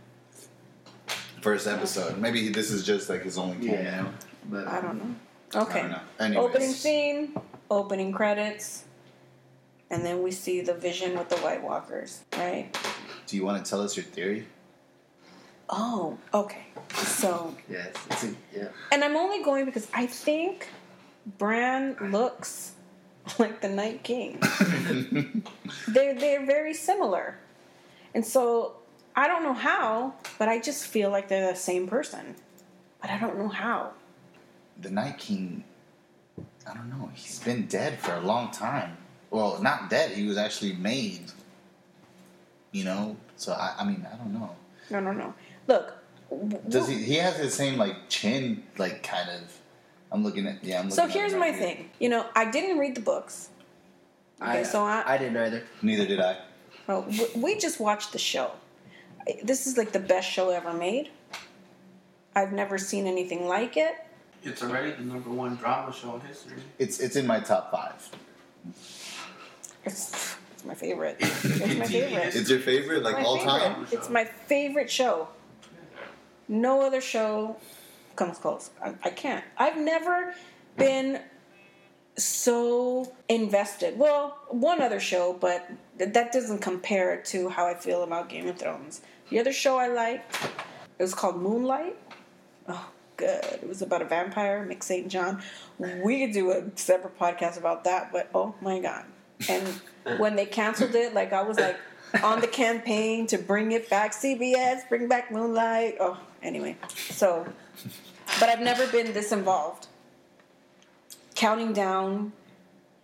First 1.43 1.67
episode. 1.67 2.19
Maybe 2.19 2.49
this 2.49 2.71
is 2.71 2.85
just 2.85 3.09
like 3.09 3.23
his 3.23 3.39
only 3.39 3.57
cameo. 3.57 3.83
Yeah. 3.83 4.07
But 4.51 4.67
I 4.67 4.81
don't 4.81 4.99
know. 4.99 5.61
Okay. 5.63 5.81
I 5.81 5.83
don't 5.83 5.91
know. 5.93 6.01
Anyways. 6.19 6.45
Opening 6.45 6.73
scene, 6.73 7.35
opening 7.71 8.13
credits, 8.13 8.84
and 9.91 10.05
then 10.05 10.23
we 10.23 10.31
see 10.31 10.61
the 10.61 10.75
vision 10.75 11.17
with 11.19 11.29
the 11.29 11.37
White 11.37 11.63
Walkers, 11.63 12.23
right? 12.37 12.69
Do 13.27 13.37
you 13.37 13.45
want 13.45 13.65
to 13.65 13.69
tell 13.69 13.81
us 13.83 13.97
your 13.97 14.05
theory? 14.05 14.47
Oh, 15.71 16.19
okay. 16.33 16.67
So, 16.95 17.55
Yes. 17.71 17.95
It's 18.11 18.25
a, 18.25 18.35
yeah. 18.55 18.69
and 18.93 19.03
I'm 19.03 19.17
only 19.17 19.43
going 19.43 19.65
because 19.65 19.89
I 19.95 20.07
think 20.07 20.69
Bran 21.39 21.97
looks 22.11 22.73
like 23.39 23.61
the 23.63 23.69
Night 23.71 24.03
King. 24.03 24.39
they're 25.89 26.15
they're 26.15 26.45
very 26.45 26.75
similar, 26.75 27.39
and 28.15 28.25
so 28.27 28.75
I 29.17 29.27
don't 29.27 29.43
know 29.43 29.55
how, 29.55 30.15
but 30.39 30.49
I 30.49 30.61
just 30.61 30.87
feel 30.87 31.11
like 31.11 31.29
they're 31.29 31.51
the 31.51 31.57
same 31.59 31.87
person, 31.89 32.35
but 33.01 33.11
I 33.11 33.19
don't 33.19 33.39
know 33.39 33.49
how. 33.49 33.93
the 34.81 34.91
Night 34.91 35.17
King, 35.19 35.65
I 36.69 36.75
don't 36.75 36.91
know. 36.91 37.11
He's 37.15 37.39
been 37.39 37.67
dead 37.67 37.99
for 37.99 38.13
a 38.15 38.21
long 38.21 38.51
time. 38.51 38.99
Well, 39.35 39.61
not 39.61 39.91
dead. 39.91 40.13
He 40.13 40.29
was 40.29 40.37
actually 40.39 40.75
made. 40.75 41.33
You 42.71 42.85
know. 42.85 43.17
So 43.37 43.53
I, 43.53 43.75
I 43.81 43.85
mean, 43.85 44.07
I 44.13 44.17
don't 44.17 44.33
know. 44.33 44.51
No, 44.91 45.01
no, 45.01 45.11
no. 45.11 45.35
Look. 45.67 45.93
Does 46.69 46.89
he? 46.89 47.03
He 47.03 47.17
has 47.17 47.37
the 47.39 47.51
same 47.51 47.77
like 47.77 48.09
chin, 48.09 48.63
like 48.79 49.03
kind 49.03 49.29
of. 49.31 49.41
I'm 50.13 50.23
looking 50.23 50.47
at. 50.47 50.63
Yeah. 50.63 50.79
I'm 50.81 50.89
So 50.91 51.03
looking 51.03 51.17
at 51.17 51.21
here's 51.21 51.33
him 51.33 51.41
my 51.41 51.51
here. 51.51 51.59
thing. 51.59 51.91
You 51.99 52.11
know, 52.11 52.27
I 52.37 52.49
didn't 52.49 52.79
read 52.79 52.95
the 52.95 53.01
books. 53.01 53.49
Okay, 54.41 54.61
I, 54.61 54.63
so 54.63 54.85
I, 54.85 55.03
I 55.05 55.19
didn't 55.19 55.37
either. 55.37 55.65
Neither 55.83 56.07
did 56.07 56.21
I. 56.21 56.39
well, 56.87 57.05
we 57.35 57.59
just 57.59 57.81
watched 57.81 58.13
the 58.13 58.19
show. 58.21 58.53
This 59.43 59.67
is 59.67 59.77
like 59.77 59.91
the 59.91 59.99
best 60.15 60.31
show 60.31 60.51
ever 60.51 60.73
made. 60.73 61.11
I've 62.37 62.53
never 62.53 62.79
seen 62.79 63.09
anything 63.09 63.49
like 63.49 63.77
it. 63.77 63.95
It's 64.45 64.63
already 64.63 64.93
the 64.93 65.03
number 65.03 65.31
one 65.31 65.57
drama 65.57 65.93
show 65.93 66.15
in 66.15 66.21
history. 66.21 66.59
It's 66.79 67.01
it's 67.01 67.17
in 67.17 67.27
my 67.27 67.41
top 67.41 67.73
five. 67.73 68.01
It's, 69.85 70.37
it's 70.53 70.65
my 70.65 70.75
favorite. 70.75 71.17
It's 71.21 71.45
my 71.79 71.87
favorite. 71.87 72.35
It's 72.35 72.51
your 72.51 72.61
favorite, 72.61 73.03
like 73.03 73.17
my 73.19 73.25
all 73.25 73.39
favorite. 73.39 73.51
time. 73.59 73.87
It's 73.93 74.09
my 74.09 74.25
favorite 74.25 74.91
show. 74.91 75.29
No 76.49 76.83
other 76.83 77.01
show 77.01 77.57
comes 78.17 78.39
close. 78.39 78.71
I, 78.83 78.95
I 79.03 79.11
can't. 79.11 79.45
I've 79.57 79.77
never 79.79 80.35
been 80.77 81.21
so 82.17 83.13
invested. 83.29 83.99
Well, 83.99 84.39
one 84.49 84.81
other 84.81 85.01
show, 85.01 85.33
but 85.33 85.69
th- 85.99 86.13
that 86.13 86.33
doesn't 86.33 86.61
compare 86.61 87.21
to 87.23 87.49
how 87.49 87.67
I 87.67 87.75
feel 87.75 88.03
about 88.03 88.29
Game 88.29 88.47
of 88.49 88.59
Thrones. 88.59 89.01
The 89.31 89.41
other 89.41 89.53
show 89.53 89.79
I 89.79 89.89
liked, 89.89 90.37
it 90.99 91.03
was 91.03 91.15
called 91.15 91.37
Moonlight. 91.41 91.97
Oh, 92.69 92.89
good. 93.17 93.43
It 93.45 93.69
was 93.69 93.83
about 93.83 94.03
a 94.03 94.05
vampire, 94.05 94.67
Mick 94.69 94.83
St. 94.83 95.09
John. 95.09 95.43
We 95.79 96.25
could 96.25 96.33
do 96.33 96.53
a 96.53 96.65
separate 96.77 97.19
podcast 97.19 97.59
about 97.59 97.85
that, 97.85 98.13
but 98.13 98.29
oh 98.35 98.55
my 98.61 98.79
god. 98.81 99.07
And 99.49 99.67
when 100.19 100.37
they 100.37 100.47
canceled 100.47 100.95
it, 100.95 101.15
like 101.15 101.33
I 101.33 101.43
was 101.43 101.59
like 101.59 101.79
on 102.23 102.41
the 102.41 102.47
campaign 102.47 103.27
to 103.29 103.39
bring 103.39 103.73
it 103.73 103.91
back. 103.91 104.13
CBS, 104.13 104.89
bring 104.89 105.09
back 105.09 105.33
Moonlight. 105.33 105.97
Oh, 106.01 106.19
anyway. 106.43 106.77
So, 107.11 107.47
but 108.41 108.49
I've 108.49 108.61
never 108.61 108.87
been 108.87 109.13
this 109.13 109.33
involved. 109.33 109.89
Counting 111.35 111.73
down 111.73 112.33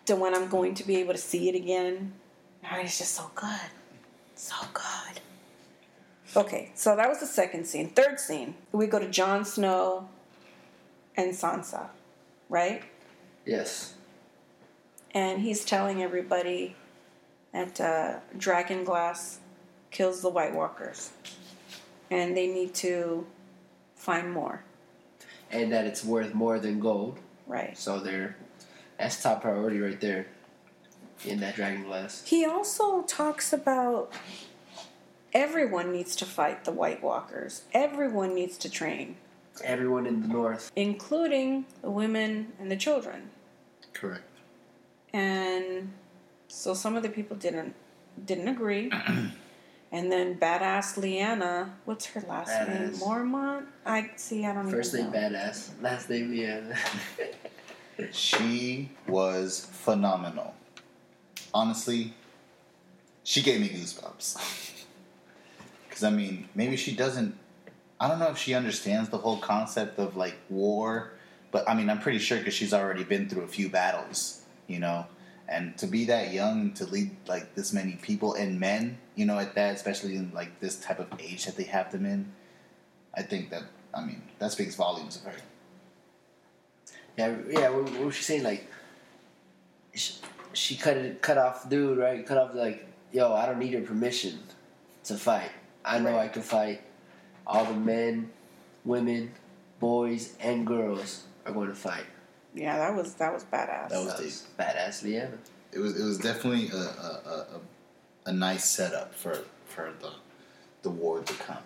to 0.07 0.17
when 0.17 0.35
I'm 0.35 0.49
going 0.49 0.75
to 0.75 0.87
be 0.87 0.97
able 0.97 1.13
to 1.13 1.19
see 1.19 1.49
it 1.49 1.55
again. 1.55 2.13
God, 2.63 2.81
it's 2.81 2.99
just 2.99 3.15
so 3.15 3.31
good. 3.35 3.71
So 4.35 4.55
good. 4.73 5.21
Okay, 6.37 6.71
so 6.75 6.95
that 6.95 7.09
was 7.09 7.19
the 7.19 7.27
second 7.27 7.67
scene. 7.67 7.91
Third 7.91 8.21
scene, 8.21 8.55
we 8.71 8.87
go 8.87 9.01
to 9.01 9.09
Jon 9.09 9.45
Snow 9.45 10.09
and 11.17 11.33
Sansa, 11.33 11.89
right? 12.49 12.85
Yes. 13.45 13.95
And 15.15 15.41
he's 15.41 15.65
telling 15.65 16.03
everybody 16.03 16.77
that 17.53 17.81
uh, 17.81 18.21
Dragonglass 18.37 19.39
kills 19.91 20.23
the 20.23 20.29
White 20.29 20.55
Walkers, 20.55 21.11
and 22.11 22.37
they 22.37 22.47
need 22.47 22.75
to 22.75 23.27
find 23.97 24.31
more. 24.31 24.63
And 25.51 25.73
that 25.73 25.85
it's 25.85 26.05
worth 26.05 26.33
more 26.33 26.59
than 26.61 26.79
gold. 26.79 27.19
Right. 27.47 27.77
So 27.77 27.99
they're 27.99 28.37
that's 28.99 29.21
top 29.23 29.43
priority 29.43 29.81
right 29.81 30.01
there. 30.01 30.27
In 31.27 31.41
that 31.41 31.55
dragon 31.55 31.85
glass. 31.85 32.23
He 32.25 32.47
also 32.47 33.03
talks 33.03 33.53
about 33.53 34.11
everyone 35.35 35.93
needs 35.93 36.17
to 36.17 36.25
fight 36.25 36.65
the 36.65 36.73
White 36.73 37.03
Walkers. 37.03 37.63
Everyone 37.75 38.35
needs 38.35 38.57
to 38.59 38.71
train, 38.71 39.17
Everyone 39.63 40.07
in 40.07 40.23
the 40.23 40.29
north. 40.29 40.73
including 40.77 41.67
the 41.83 41.91
women 41.91 42.53
and 42.59 42.71
the 42.71 42.77
children. 42.77 43.29
Correct. 43.93 44.23
And 45.13 45.93
so 46.49 46.75
some 46.75 46.97
of 46.97 47.03
the 47.03 47.09
people 47.09 47.37
didn't 47.37 47.75
didn't 48.25 48.49
agree 48.49 48.91
And 49.93 50.11
then 50.13 50.39
badass 50.39 50.97
Lyanna, 50.99 51.71
what's 51.85 52.07
her 52.07 52.21
last 52.29 52.69
name? 52.69 52.91
Badass. 52.91 53.01
Mormont? 53.03 53.65
I 53.85 54.11
see. 54.15 54.47
I 54.47 54.55
don't 54.55 54.71
First 54.71 54.95
even 54.95 55.11
name 55.11 55.33
know. 55.33 55.39
badass, 55.39 55.71
last 55.83 56.09
name 56.11 56.31
Lyanna. 56.31 56.77
She 58.13 58.89
was 59.07 59.67
phenomenal. 59.73 60.55
Honestly, 61.53 62.15
she 63.25 63.43
gave 63.43 63.61
me 63.61 63.69
goosebumps. 63.69 64.37
Because, 65.89 66.05
I 66.05 66.11
mean, 66.11 66.49
maybe 66.55 66.77
she 66.77 66.95
doesn't. 66.95 67.37
I 67.99 68.07
don't 68.09 68.21
know 68.21 68.29
if 68.31 68.39
she 68.39 68.55
understands 68.55 69.11
the 69.11 69.19
whole 69.19 69.39
concept 69.39 69.99
of, 69.99 70.17
like, 70.17 70.37
war. 70.49 71.11
But, 71.51 71.69
I 71.69 71.75
mean, 71.75 71.91
I'm 71.91 71.99
pretty 72.01 72.21
sure 72.21 72.39
because 72.39 72.55
she's 72.55 72.73
already 72.73 73.03
been 73.05 73.29
through 73.29 73.43
a 73.43 73.49
few 73.49 73.69
battles, 73.69 74.40
you 74.71 74.79
know? 74.79 75.07
And 75.49 75.77
to 75.79 75.87
be 75.89 76.05
that 76.05 76.33
young, 76.33 76.73
to 76.75 76.87
lead, 76.87 77.11
like, 77.27 77.57
this 77.57 77.73
many 77.73 77.95
people 77.95 78.35
and 78.35 78.61
men, 78.61 78.99
you 79.17 79.27
know, 79.27 79.39
at 79.39 79.57
that, 79.57 79.75
especially 79.75 80.15
in, 80.15 80.31
like, 80.33 80.61
this 80.61 80.79
type 80.81 81.01
of 81.01 81.09
age 81.19 81.45
that 81.47 81.57
they 81.57 81.65
have 81.65 81.91
them 81.91 82.07
in, 82.07 82.33
I 83.15 83.23
think 83.23 83.51
that, 83.51 83.65
I 83.93 84.01
mean, 84.05 84.23
that 84.39 84.53
speaks 84.53 84.77
volumes 84.77 85.17
of 85.17 85.25
her. 85.25 85.39
Yeah, 87.19 87.37
yeah. 87.49 87.69
What, 87.71 87.91
what 87.91 88.05
was 88.07 88.15
she 88.15 88.23
saying? 88.23 88.45
Like, 88.45 88.71
she, 89.93 90.15
she 90.53 90.77
cut 90.77 90.97
it, 90.97 91.21
cut 91.21 91.37
off 91.37 91.69
dude, 91.69 91.99
right? 91.99 92.25
Cut 92.25 92.39
off 92.39 92.55
like, 92.55 92.87
yo, 93.13 93.35
I 93.35 93.47
don't 93.47 93.59
need 93.59 93.73
your 93.73 93.83
permission 93.83 94.39
to 95.05 95.15
fight. 95.15 95.51
I 95.85 95.99
know 95.99 96.17
I 96.17 96.29
can 96.29 96.43
fight. 96.43 96.83
All 97.47 97.65
the 97.65 97.75
men, 97.75 98.31
women, 98.85 99.33
boys, 99.81 100.35
and 100.41 100.65
girls 100.65 101.25
are 101.45 101.53
going 101.53 101.69
to 101.69 101.75
fight. 101.75 102.05
Yeah, 102.55 102.79
that 102.79 102.95
was 102.95 103.15
that 103.15 103.33
was 103.33 103.45
badass. 103.45 103.91
That 103.91 104.05
was 104.05 104.17
That's 104.19 104.47
badass, 104.59 105.05
Lyanna. 105.05 105.39
it 105.73 105.79
was 105.79 106.01
it 106.01 106.05
was 106.05 106.19
definitely 106.19 106.69
a 106.71 106.77
a, 106.77 107.21
a, 107.27 107.47
a, 107.57 107.61
a 108.27 108.33
nice 108.33 108.69
setup 108.69 109.15
for 109.15 109.39
for 109.67 109.93
the 110.01 110.11
the 110.83 110.91
war 110.91 111.21
to 111.21 111.35
come. 111.35 111.59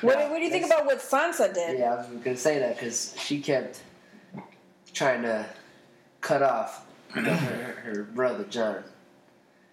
what, 0.00 0.18
Yeah, 0.18 0.30
what 0.30 0.38
do 0.38 0.44
you 0.44 0.50
think 0.50 0.66
about 0.66 0.86
what 0.86 0.98
Sansa 1.00 1.52
did? 1.52 1.78
Yeah, 1.78 1.94
I 1.94 1.96
was 1.96 2.06
gonna 2.22 2.36
say 2.36 2.58
that 2.58 2.76
because 2.76 3.14
she 3.18 3.40
kept 3.40 3.80
trying 4.92 5.22
to 5.22 5.46
cut 6.20 6.42
off 6.42 6.84
you 7.14 7.22
know, 7.22 7.34
her, 7.34 7.72
her 7.84 8.02
brother 8.02 8.44
Jon, 8.44 8.82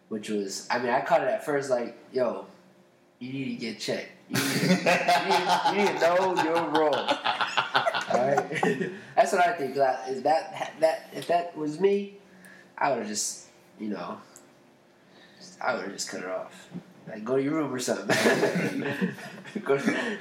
which 0.10 0.30
was 0.30 0.68
I 0.70 0.80
mean 0.80 0.90
I 0.90 1.02
caught 1.02 1.22
it 1.22 1.28
at 1.28 1.46
first 1.46 1.70
like 1.70 1.98
yo, 2.14 2.46
you 3.20 3.34
need 3.34 3.46
to 3.46 3.56
get 3.56 3.80
checked. 3.80 4.10
You 4.30 4.36
need, 4.36 4.62
you 4.62 4.68
need, 4.70 5.72
you 5.72 5.78
need 5.78 5.88
to 5.88 6.00
know 6.00 6.44
your 6.44 6.70
role. 6.70 7.10
Alright, 8.30 8.92
that's 9.16 9.32
what 9.32 9.46
I 9.46 9.54
think. 9.54 9.76
That 9.76 10.10
is 10.10 10.24
that 10.24 10.74
that 10.80 11.10
if 11.14 11.28
that 11.28 11.56
was 11.58 11.80
me, 11.80 12.18
I 12.78 12.90
would 12.90 13.00
have 13.00 13.08
just 13.08 13.48
you 13.80 13.90
know, 13.90 14.18
I 15.62 15.74
would 15.74 15.84
have 15.84 15.94
just 15.94 16.10
cut 16.10 16.22
her 16.22 16.32
off. 16.32 16.70
Like 17.08 17.24
go 17.24 17.38
to 17.38 17.44
your 17.44 17.54
room 17.54 17.74
or 17.74 17.80
something. 17.80 18.08
go 19.64 19.78
to, 19.78 20.18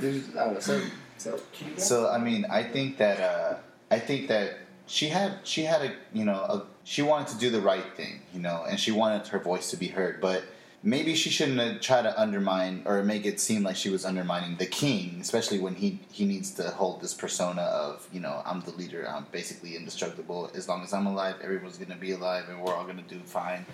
Dude, 0.00 0.36
I 0.36 0.44
don't 0.44 0.54
know. 0.54 0.60
So, 0.60 0.82
so 1.18 1.40
So 1.76 2.10
I 2.10 2.18
mean, 2.18 2.46
I 2.48 2.62
think 2.62 2.98
that 2.98 3.20
uh, 3.20 3.56
I 3.90 3.98
think 3.98 4.28
that 4.28 4.58
she 4.86 5.08
had 5.08 5.38
she 5.44 5.62
had 5.62 5.82
a 5.82 5.94
you 6.12 6.24
know 6.24 6.34
a, 6.34 6.66
she 6.84 7.02
wanted 7.02 7.28
to 7.28 7.38
do 7.38 7.50
the 7.50 7.60
right 7.60 7.84
thing, 7.96 8.22
you 8.32 8.40
know, 8.40 8.64
and 8.68 8.78
she 8.78 8.92
wanted 8.92 9.26
her 9.28 9.38
voice 9.38 9.70
to 9.70 9.76
be 9.76 9.88
heard, 9.88 10.20
but. 10.20 10.42
Maybe 10.86 11.16
she 11.16 11.30
shouldn't 11.30 11.82
tried 11.82 12.02
to 12.02 12.16
undermine 12.16 12.82
or 12.84 13.02
make 13.02 13.26
it 13.26 13.40
seem 13.40 13.64
like 13.64 13.74
she 13.74 13.90
was 13.90 14.04
undermining 14.04 14.54
the 14.54 14.66
king, 14.66 15.18
especially 15.20 15.58
when 15.58 15.74
he, 15.74 15.98
he 16.12 16.24
needs 16.24 16.52
to 16.52 16.70
hold 16.70 17.00
this 17.00 17.12
persona 17.12 17.62
of, 17.62 18.06
you 18.12 18.20
know, 18.20 18.40
I'm 18.46 18.60
the 18.60 18.70
leader, 18.70 19.04
I'm 19.04 19.26
basically 19.32 19.74
indestructible. 19.74 20.48
As 20.54 20.68
long 20.68 20.84
as 20.84 20.92
I'm 20.92 21.08
alive, 21.08 21.34
everyone's 21.42 21.76
gonna 21.76 21.96
be 21.96 22.12
alive 22.12 22.44
and 22.48 22.62
we're 22.62 22.72
all 22.72 22.84
gonna 22.84 23.02
do 23.02 23.18
fine. 23.24 23.66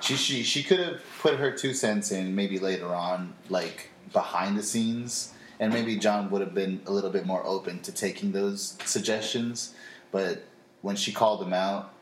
She 0.00 0.16
she 0.16 0.42
she 0.42 0.64
could 0.64 0.80
have 0.80 1.00
put 1.20 1.36
her 1.36 1.52
two 1.52 1.72
cents 1.72 2.10
in 2.10 2.34
maybe 2.34 2.58
later 2.58 2.92
on, 2.92 3.34
like 3.48 3.90
behind 4.12 4.58
the 4.58 4.64
scenes, 4.64 5.34
and 5.60 5.72
maybe 5.72 5.96
Jon 5.96 6.28
would 6.30 6.40
have 6.40 6.54
been 6.54 6.80
a 6.86 6.92
little 6.92 7.10
bit 7.10 7.24
more 7.24 7.46
open 7.46 7.78
to 7.82 7.92
taking 7.92 8.32
those 8.32 8.76
suggestions. 8.84 9.74
But 10.10 10.42
when 10.82 10.96
she 10.96 11.12
called 11.12 11.40
him 11.40 11.52
out 11.52 11.92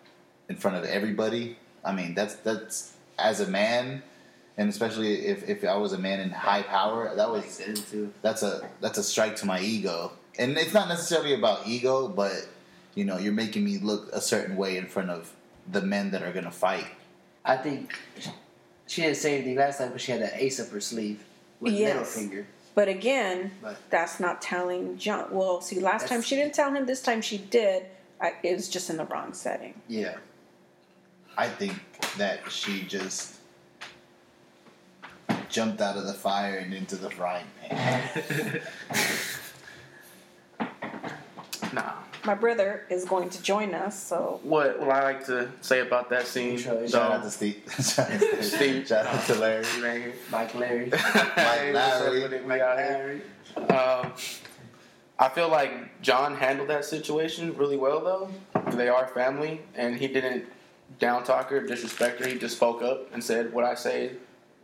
in 0.49 0.57
front 0.57 0.79
of 0.79 0.85
everybody, 0.85 1.59
I 1.85 1.93
mean 1.93 2.15
that's 2.15 2.37
that's 2.37 2.95
as 3.19 3.41
a 3.41 3.47
man, 3.47 4.03
and 4.59 4.69
especially 4.69 5.27
if, 5.27 5.49
if 5.49 5.65
I 5.65 5.77
was 5.77 5.93
a 5.93 5.99
man 5.99 6.21
in 6.21 6.31
high 6.31 6.63
power, 6.63 7.15
that 7.15 7.31
was 7.31 7.43
makes 7.43 7.55
sense 7.55 7.91
too. 7.91 8.13
that's 8.23 8.43
a 8.43 8.69
that's 8.81 8.99
a 8.99 9.03
strike 9.03 9.37
to 9.37 9.47
my 9.47 9.61
ego. 9.61 10.13
And 10.39 10.57
it's 10.59 10.75
not 10.75 10.89
necessarily 10.89 11.35
about 11.35 11.67
ego, 11.67 12.09
but 12.09 12.47
you 12.95 13.05
know, 13.05 13.19
you're 13.19 13.33
making 13.33 13.65
me 13.65 13.79
look 13.79 14.09
a 14.13 14.21
certain 14.21 14.57
way 14.57 14.77
in 14.77 14.87
front 14.87 15.11
of 15.11 15.33
the 15.71 15.83
men 15.83 16.11
that 16.13 16.23
are 16.23 16.33
gonna 16.33 16.51
fight. 16.51 16.87
I 17.45 17.57
think 17.57 17.95
she 18.87 19.03
didn't 19.03 19.17
say 19.19 19.35
anything 19.37 19.57
last 19.57 19.79
time 19.79 19.89
because 19.89 20.03
she 20.03 20.13
had 20.13 20.23
that 20.23 20.35
ace 20.37 20.59
up 20.61 20.69
her 20.71 20.81
sleeve 20.81 21.23
with 21.61 21.73
Yes. 21.75 21.89
middle 21.95 22.05
finger. 22.05 22.47
But 22.75 22.89
again, 22.89 23.53
But- 23.63 23.79
that's 23.91 24.21
not 24.21 24.43
telling 24.43 24.99
Jon. 24.99 25.29
Well, 25.31 25.61
see, 25.63 25.81
last 25.81 26.09
time 26.09 26.21
she 26.23 26.37
didn't 26.37 26.55
tell 26.55 26.73
him. 26.75 26.85
This 26.87 27.01
time 27.03 27.23
she 27.23 27.39
did. 27.39 27.87
I, 28.21 28.35
it 28.43 28.55
was 28.55 28.69
just 28.69 28.89
in 28.91 28.97
the 28.99 29.05
wrong 29.07 29.33
setting. 29.33 29.75
Yeah. 29.89 30.17
I 31.39 31.49
think 31.49 31.75
that 32.17 32.51
she 32.51 32.83
just 32.83 33.36
jumped 35.49 35.81
out 35.81 35.97
of 35.97 36.07
the 36.07 36.13
fire 36.15 36.57
and 36.59 36.73
into 36.75 36.97
the 36.97 37.11
frying 37.11 37.47
pan. 37.63 38.61
Nah. 41.73 41.93
My 42.25 42.35
brother 42.35 42.85
is 42.91 43.05
going 43.05 43.31
to 43.31 43.43
join 43.43 43.73
us, 43.75 44.03
so 44.03 44.41
What 44.43 44.81
what 44.81 44.91
I 44.91 45.03
like 45.05 45.25
to 45.27 45.49
say 45.61 45.81
about 45.81 46.11
that 46.11 46.27
scene? 46.27 46.55
Intro, 46.55 46.73
intro. 46.73 46.89
Shout 46.89 47.13
out 47.13 47.23
to 47.23 47.31
Steve. 47.31 47.63
Shout 47.79 48.11
out 48.11 48.21
to, 48.21 48.43
Steve. 48.57 48.89
Shout 48.89 49.07
out 49.07 49.25
to 49.27 49.35
Larry. 49.37 49.65
Right 49.81 50.03
here. 50.03 50.13
Mike 50.31 50.55
Larry. 50.55 50.91
Hey, 50.91 51.73
what's 51.73 51.95
up 51.95 52.13
Larry. 52.13 52.41
We 52.45 52.61
out 52.61 52.79
here. 52.79 53.23
Um, 53.57 54.13
I 55.19 55.29
feel 55.29 55.49
like 55.49 56.03
Jon 56.03 56.35
handled 56.35 56.69
that 56.69 56.85
situation 56.85 57.57
really 57.57 57.77
well, 57.77 58.01
though. 58.01 58.31
They 58.73 58.89
are 58.89 59.07
family, 59.09 59.61
and 59.77 59.97
he 59.97 60.09
didn't 60.09 60.47
down 60.99 61.23
talk 61.25 61.51
her, 61.51 61.61
disrespect 61.61 62.21
her. 62.21 62.29
He 62.29 62.39
just 62.39 62.57
spoke 62.57 62.83
up 62.83 63.13
and 63.15 63.23
said, 63.23 63.53
"What 63.53 63.65
I 63.65 63.75
say 63.75 64.13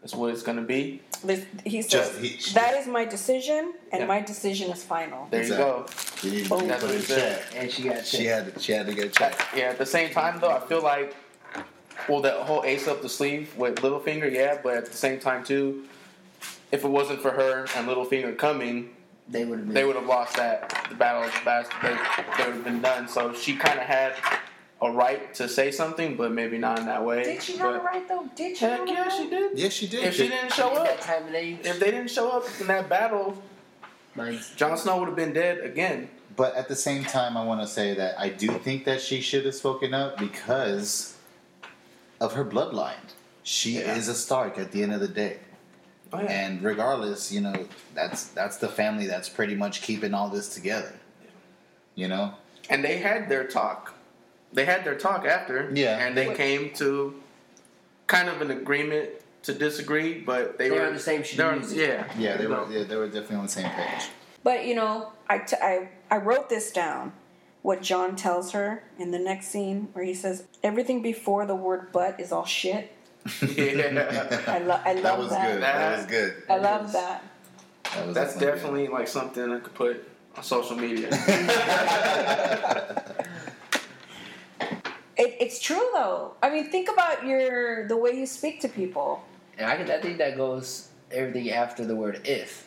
is 0.05 0.15
what 0.15 0.31
it's 0.33 0.43
going 0.43 0.59
to 0.59 0.65
be." 0.65 1.01
this, 1.25 1.45
he 1.65 1.83
said, 1.83 1.91
Just 1.91 2.19
he, 2.19 2.53
"That 2.55 2.75
is 2.75 2.87
my 2.87 3.05
decision, 3.05 3.75
and 3.93 4.01
Yeah. 4.03 4.07
my 4.07 4.21
decision 4.21 4.71
is 4.71 4.83
final." 4.83 5.29
There 5.31 5.41
Exactly. 5.41 5.65
you 5.67 5.73
go. 5.73 5.87
he 6.21 6.31
didn't 6.31 6.49
Boom. 6.49 6.69
put 6.81 6.91
in 6.91 7.03
check. 7.03 7.43
And 7.57 7.71
she 7.71 7.83
got 7.85 8.07
She 8.07 8.25
checked. 8.25 8.53
had 8.53 8.61
she 8.63 8.73
had 8.73 8.87
to 8.87 8.95
get 8.95 9.13
checked. 9.13 9.43
Yeah. 9.57 9.65
At 9.71 9.79
the 9.79 9.87
same 9.87 10.11
time, 10.11 10.41
though, 10.41 10.51
I 10.51 10.61
feel 10.61 10.83
like, 10.83 11.15
well, 12.09 12.21
that 12.23 12.35
whole 12.41 12.65
ace 12.65 12.89
up 12.89 13.03
the 13.03 13.09
sleeve 13.09 13.55
with 13.57 13.77
Littlefinger, 13.77 14.31
yeah. 14.33 14.59
But 14.63 14.75
at 14.77 14.87
the 14.87 14.97
same 14.97 15.21
time, 15.21 15.45
too, 15.45 15.85
if 16.73 16.85
it 16.85 16.89
wasn't 16.89 17.21
for 17.21 17.31
her 17.31 17.67
and 17.77 17.87
Littlefinger 17.89 18.37
coming, 18.37 18.91
They 19.29 19.45
would 19.45 19.61
have 19.61 19.73
they 19.73 19.85
would 19.85 19.95
have 19.97 20.07
lost 20.07 20.35
that 20.37 20.87
the 20.89 20.97
battle. 20.97 21.23
The 21.23 21.45
battle 21.45 21.71
they, 21.81 21.95
they 22.37 22.45
would 22.49 22.57
have 22.57 22.65
been 22.65 22.83
done. 22.83 23.07
So 23.09 23.33
she 23.33 23.55
kind 23.55 23.79
of 23.79 23.87
had 23.87 24.15
a 24.83 24.91
right 24.91 25.33
to 25.35 25.49
say 25.49 25.71
something, 25.71 26.17
but 26.17 26.33
maybe 26.33 26.59
not 26.59 26.79
in 26.81 26.87
that 26.87 27.05
way. 27.05 27.23
Did 27.23 27.43
she 27.43 27.57
have 27.57 27.73
but, 27.75 27.81
it 27.81 27.85
right 27.85 28.09
though? 28.09 28.29
Did 28.35 28.57
she? 28.57 28.65
Heck 28.65 28.89
yeah, 28.89 29.09
she 29.09 29.31
did. 29.31 29.59
Yes, 29.59 29.73
she 29.73 29.87
did. 29.87 30.05
If 30.05 30.15
she 30.17 30.29
didn't 30.29 30.53
show 30.53 30.71
up, 30.75 31.01
time 31.01 31.27
and 31.27 31.37
age. 31.37 31.59
if 31.65 31.79
they 31.79 31.91
didn't 31.93 32.11
show 32.11 32.31
up 32.31 32.45
in 32.61 32.67
that 32.67 32.89
battle, 32.89 33.41
Mine's 34.17 34.51
Jon 34.57 34.77
Snow 34.77 34.99
would 34.99 35.07
have 35.07 35.17
been 35.17 35.33
dead 35.33 35.59
again. 35.61 36.09
But 36.35 36.55
at 36.57 36.67
the 36.69 36.75
same 36.75 37.05
time, 37.05 37.37
I 37.37 37.45
want 37.45 37.61
to 37.61 37.67
say 37.67 37.95
that 37.95 38.19
I 38.19 38.29
do 38.31 38.49
think 38.59 38.85
that 38.87 39.01
she 39.01 39.21
should 39.21 39.45
have 39.45 39.55
spoken 39.55 39.95
up 39.95 40.19
because 40.19 41.17
of 42.21 42.33
her 42.33 42.45
bloodline. 42.45 42.95
She 43.45 43.79
Yeah. 43.79 43.95
is 43.97 44.09
a 44.09 44.15
Stark 44.15 44.59
at 44.59 44.73
the 44.73 44.83
end 44.83 44.93
of 44.95 45.01
the 45.01 45.09
day, 45.09 45.39
Oh, 46.13 46.21
yeah. 46.21 46.27
and 46.31 46.63
regardless, 46.63 47.31
you 47.31 47.41
know 47.41 47.69
that's 47.95 48.25
that's 48.29 48.57
the 48.57 48.69
family 48.69 49.07
that's 49.07 49.29
pretty 49.29 49.55
much 49.55 49.83
keeping 49.83 50.13
all 50.15 50.29
this 50.29 50.53
together. 50.55 50.93
You 51.95 52.09
know, 52.09 52.35
And 52.71 52.83
they 52.83 52.99
had 52.99 53.29
their 53.29 53.45
talk. 53.47 53.92
They 54.53 54.65
had 54.65 54.85
their 54.85 54.97
talk 54.97 55.25
after. 55.27 55.71
Yeah. 55.75 55.99
And 55.99 56.17
they 56.17 56.29
Wait. 56.29 56.37
came 56.37 56.71
to 56.75 57.15
kind 58.07 58.29
of 58.29 58.41
an 58.43 58.51
agreement 58.51 59.11
to 59.45 59.55
disagree, 59.55 60.21
but 60.21 60.59
they, 60.59 60.69
They 60.69 60.75
were 60.75 60.81
were 60.83 60.87
on 60.89 60.95
the 60.95 61.01
same 61.01 61.23
sheet 61.23 61.39
they 61.39 61.45
were- 61.45 61.53
of 61.53 61.59
music. 61.61 61.79
Yeah. 61.79 62.13
yeah, 62.19 62.37
they 62.37 62.47
were 62.47 62.67
yeah, 62.71 62.85
they 62.85 62.97
were 62.97 63.07
definitely 63.07 63.37
on 63.37 63.45
the 63.45 63.49
same 63.51 63.71
page. 63.71 64.09
But 64.45 64.67
you 64.67 64.75
know, 64.75 65.13
I, 65.29 65.39
t- 65.39 65.57
I 65.61 65.89
I 66.11 66.17
wrote 66.19 66.49
this 66.49 66.71
down. 66.73 67.13
What 67.63 67.81
Jon 67.81 68.17
tells 68.17 68.51
her 68.53 68.83
in 68.99 69.13
the 69.13 69.21
next 69.21 69.47
scene, 69.49 69.89
where 69.93 70.05
he 70.05 70.15
says 70.15 70.43
everything 70.65 71.01
before 71.01 71.47
the 71.47 71.55
word 71.55 71.93
"but" 71.93 72.19
is 72.21 72.33
all 72.33 72.45
shit. 72.45 72.93
yeah. 73.41 74.43
I, 74.49 74.59
lo- 74.59 74.81
I 74.85 74.93
love 74.95 75.03
that 75.05 75.19
was 75.19 75.31
that. 75.31 75.53
good. 75.53 75.63
That 75.63 75.97
was 75.97 76.07
good. 76.07 76.43
I 76.51 76.57
love 76.59 76.93
that. 76.93 77.23
That 77.95 78.07
was 78.07 78.15
That's 78.17 78.35
good. 78.37 78.47
definitely 78.47 78.89
like 78.89 79.07
something 79.09 79.51
I 79.53 79.61
could 79.61 79.75
put 79.75 80.09
on 80.37 80.43
social 80.43 80.77
media. 80.77 81.09
It, 85.23 85.37
it's 85.39 85.61
true 85.61 85.87
though. 85.95 86.35
I 86.43 86.51
mean, 86.51 86.69
think 86.71 86.89
about 86.91 87.25
your 87.25 87.87
the 87.87 87.97
way 87.97 88.11
you 88.13 88.27
speak 88.27 88.61
to 88.63 88.69
people. 88.69 89.23
And 89.57 89.67
I, 89.71 89.77
can, 89.77 89.89
I 89.91 90.01
think 90.01 90.19
that 90.19 90.37
goes 90.37 90.89
everything 91.13 91.51
after 91.51 91.85
the 91.85 91.95
word 91.95 92.27
if. 92.27 92.67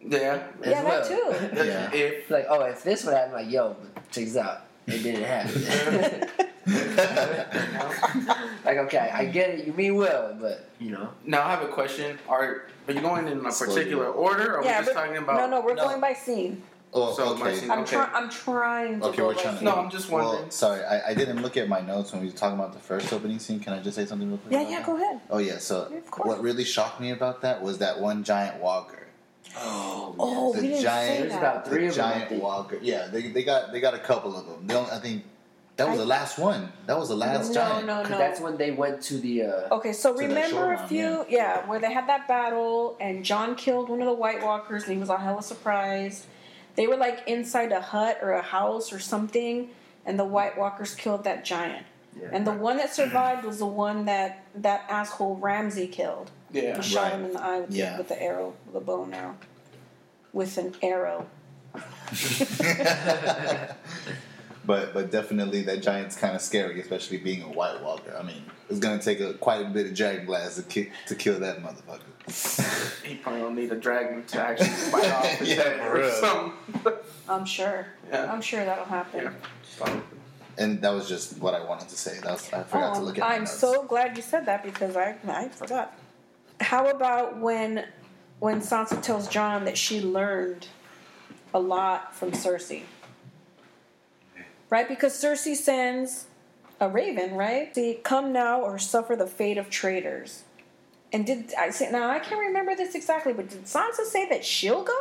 yeah. 0.00 0.42
As 0.62 0.66
yeah, 0.66 0.82
well. 0.82 1.00
that 1.00 1.08
too. 1.08 1.64
Yeah. 1.64 1.92
If 1.94 2.28
Like, 2.30 2.46
oh, 2.48 2.62
if 2.64 2.82
this 2.82 3.04
would 3.04 3.14
happen, 3.14 3.32
like, 3.34 3.48
yo, 3.50 3.76
but 3.94 4.10
check 4.10 4.24
this 4.24 4.36
out. 4.36 4.62
It 4.88 5.02
didn't 5.04 5.22
happen. 5.22 6.28
like, 8.64 8.78
okay, 8.78 9.10
I 9.12 9.24
get 9.26 9.50
it. 9.50 9.66
You 9.66 9.72
mean 9.72 9.94
well, 9.96 10.36
but 10.40 10.68
you 10.80 10.90
know. 10.90 11.08
Now 11.24 11.46
I 11.46 11.50
have 11.50 11.62
a 11.62 11.68
question. 11.68 12.18
Are 12.28 12.62
are 12.88 12.92
you 12.92 13.00
going 13.00 13.28
in 13.28 13.38
a 13.46 13.52
particular 13.52 14.06
order, 14.06 14.56
or 14.58 14.64
Yeah, 14.64 14.78
are 14.78 14.80
we 14.80 14.86
just 14.86 14.96
talking 14.96 15.16
about? 15.18 15.36
no, 15.38 15.46
no, 15.58 15.64
we're 15.64 15.74
No. 15.74 15.84
going 15.84 16.00
by 16.00 16.14
scene. 16.14 16.62
Oh, 16.94 17.14
So, 17.14 17.34
my 17.36 17.48
okay. 17.48 17.56
scene- 17.58 17.70
I'm 17.70 17.78
Okay. 17.80 17.92
trying. 17.96 18.10
I'm 18.14 18.28
trying 18.28 19.00
to 19.00 19.06
Okay, 19.08 19.22
we're 19.22 19.34
trying 19.34 19.56
to- 19.58 19.64
No, 19.64 19.76
I'm 19.76 19.88
just 19.90 20.10
wondering. 20.10 20.42
Well, 20.42 20.50
sorry, 20.50 20.84
I, 20.84 21.10
I 21.10 21.14
didn't 21.14 21.40
look 21.40 21.56
at 21.56 21.66
my 21.68 21.80
notes 21.80 22.12
when 22.12 22.20
we 22.20 22.28
were 22.28 22.34
talking 22.36 22.58
about 22.58 22.74
the 22.74 22.78
first 22.78 23.10
opening 23.12 23.38
scene. 23.38 23.60
Can 23.60 23.72
I 23.72 23.78
just 23.80 23.96
say 23.96 24.04
something 24.04 24.28
real 24.28 24.36
quick? 24.38 24.52
yeah, 24.52 24.60
yeah. 24.68 24.78
that? 24.78 24.86
Go 24.86 24.96
ahead. 24.96 25.20
Oh 25.30 25.38
yeah, 25.38 25.56
so 25.58 25.88
Yeah, 25.90 26.00
what 26.18 26.42
really 26.42 26.64
shocked 26.64 27.00
me 27.00 27.10
about 27.10 27.40
that 27.42 27.62
was 27.62 27.78
that 27.78 27.98
one 28.00 28.24
giant 28.24 28.60
walker. 28.62 29.06
Oh, 29.56 30.14
Oh, 30.18 30.52
The 30.52 30.60
we 30.62 30.68
didn't 30.68 30.82
giant- 30.82 31.08
say 31.14 31.18
There's 31.20 31.32
that. 31.32 31.38
about 31.38 31.66
three 31.66 31.82
the 31.82 31.88
of 31.88 31.94
them. 31.94 32.04
Giant 32.12 32.28
think. 32.28 32.42
walker. 32.42 32.78
Yeah, 32.82 33.06
they, 33.06 33.22
they 33.28 33.42
got 33.42 33.72
they 33.72 33.80
got 33.80 33.94
a 33.94 33.98
couple 33.98 34.36
of 34.36 34.46
them. 34.46 34.66
They 34.66 34.74
only, 34.74 34.90
I 34.90 34.98
think 34.98 35.24
that 35.76 35.88
was 35.88 35.98
I- 35.98 36.02
the 36.02 36.06
last 36.08 36.38
one. 36.38 36.70
That 36.86 36.98
was 36.98 37.08
the 37.08 37.16
last 37.16 37.54
time. 37.54 37.54
no, 37.54 37.70
giant. 37.72 37.86
no, 37.86 38.02
'Cause 38.02 38.10
no. 38.10 38.18
That's 38.18 38.40
when 38.40 38.56
they 38.58 38.70
went 38.70 39.00
to 39.04 39.14
the. 39.18 39.44
Uh, 39.44 39.74
Okay, 39.76 39.94
so 39.94 40.12
remember 40.14 40.72
a 40.72 40.76
showdown, 40.76 40.88
few, 40.88 41.26
yeah. 41.30 41.66
where 41.66 41.78
they 41.78 41.90
had 41.92 42.06
that 42.08 42.28
battle 42.28 42.96
and 43.00 43.24
Jon 43.24 43.54
killed 43.54 43.88
one 43.88 44.00
of 44.00 44.06
the 44.06 44.12
White 44.12 44.42
Walkers 44.42 44.84
and 44.84 44.92
he 44.92 44.98
was 44.98 45.08
all 45.08 45.16
hella 45.16 45.42
surprised. 45.42 46.26
They 46.74 46.86
were 46.86 46.96
like 46.96 47.22
inside 47.26 47.72
a 47.72 47.80
hut 47.80 48.18
or 48.22 48.32
a 48.32 48.42
house 48.42 48.92
or 48.92 48.98
something, 48.98 49.68
and 50.06 50.18
the 50.18 50.24
White 50.24 50.58
Walkers 50.58 50.94
killed 50.94 51.24
that 51.24 51.44
giant. 51.44 51.86
yeah. 52.20 52.28
And 52.32 52.46
the 52.46 52.52
one 52.52 52.76
that 52.78 52.94
survived 52.94 53.44
was 53.44 53.58
the 53.58 53.66
one 53.66 54.06
that 54.06 54.44
that 54.56 54.84
asshole 54.88 55.36
Ramsay 55.36 55.88
killed. 55.88 56.30
yeah. 56.50 56.76
He 56.76 56.82
shot 56.82 57.04
Right. 57.04 57.12
him 57.12 57.24
in 57.26 57.32
the 57.32 57.42
eye 57.42 57.60
with, 57.60 57.70
Yeah. 57.70 57.92
the, 57.92 57.98
with 57.98 58.08
the 58.08 58.22
arrow, 58.22 58.54
with 58.66 58.76
a 58.76 58.80
bow 58.80 59.08
arrow. 59.12 59.36
With 60.32 60.56
an 60.58 60.74
arrow. 60.82 61.26
but 64.64 64.92
but 64.94 65.10
definitely 65.10 65.62
that 65.62 65.82
giant's 65.82 66.16
kind 66.16 66.34
of 66.36 66.42
scary, 66.42 66.80
especially 66.80 67.18
being 67.18 67.42
a 67.42 67.48
White 67.48 67.82
Walker. 67.82 68.16
I 68.18 68.22
mean, 68.22 68.42
it's 68.70 68.78
gonna 68.78 69.02
take 69.02 69.20
a 69.20 69.34
quite 69.34 69.64
a 69.66 69.68
bit 69.68 69.86
of 69.86 69.94
dragon 69.94 70.26
glass 70.26 70.56
to 70.56 70.62
ki- 70.62 70.90
to 71.08 71.14
kill 71.14 71.38
that 71.40 71.58
motherfucker. 71.62 72.00
He 73.04 73.16
probably 73.16 73.40
don't 73.40 73.56
need 73.56 73.72
a 73.72 73.76
dragon 73.76 74.24
to 74.26 74.40
actually 74.48 74.90
bite 74.92 75.10
off 75.10 75.26
his 75.26 75.48
Yeah, 75.48 75.54
head 75.56 75.80
for 75.80 76.00
or 76.02 76.10
something. 76.12 76.92
I'm 77.28 77.44
sure. 77.44 77.86
Yeah. 78.08 78.32
I'm 78.32 78.40
sure 78.40 78.64
that'll 78.64 78.84
happen. 78.84 79.34
Yeah. 79.80 80.00
And 80.58 80.80
that 80.82 80.90
was 80.90 81.08
just 81.08 81.38
what 81.38 81.54
I 81.54 81.64
wanted 81.64 81.88
to 81.88 81.96
say. 81.96 82.18
That 82.22 82.32
was, 82.32 82.52
I 82.52 82.62
forgot 82.62 82.94
to 82.94 83.00
Oh, 83.00 83.02
look 83.04 83.18
at. 83.18 83.20
my 83.22 83.34
I'm 83.34 83.40
notes. 83.40 83.58
so 83.58 83.82
glad 83.84 84.16
you 84.16 84.22
said 84.22 84.46
that 84.46 84.62
because 84.62 84.96
I 84.96 85.16
I 85.26 85.48
forgot. 85.48 85.94
How 86.60 86.88
about 86.90 87.38
when 87.40 87.86
when 88.38 88.60
Sansa 88.60 89.00
tells 89.02 89.26
Jon 89.28 89.64
that 89.64 89.76
she 89.76 90.00
learned 90.00 90.68
a 91.54 91.58
lot 91.60 92.14
from 92.14 92.30
Cersei? 92.32 92.82
Right? 94.72 94.88
Because 94.88 95.12
Cersei 95.12 95.54
sends 95.54 96.28
a 96.80 96.88
raven, 96.88 97.34
right? 97.34 97.74
See, 97.74 98.00
come 98.02 98.32
now 98.32 98.62
or 98.62 98.78
suffer 98.78 99.14
the 99.14 99.26
fate 99.26 99.58
of 99.58 99.68
traitors. 99.68 100.44
And 101.12 101.26
did 101.26 101.52
I 101.58 101.68
say 101.68 101.90
now 101.90 102.08
I 102.08 102.18
can't 102.20 102.40
remember 102.40 102.74
this 102.74 102.94
exactly, 102.94 103.34
but 103.34 103.50
did 103.50 103.64
Sansa 103.66 104.06
say 104.06 104.26
that 104.30 104.46
she'll 104.46 104.82
go? 104.82 104.98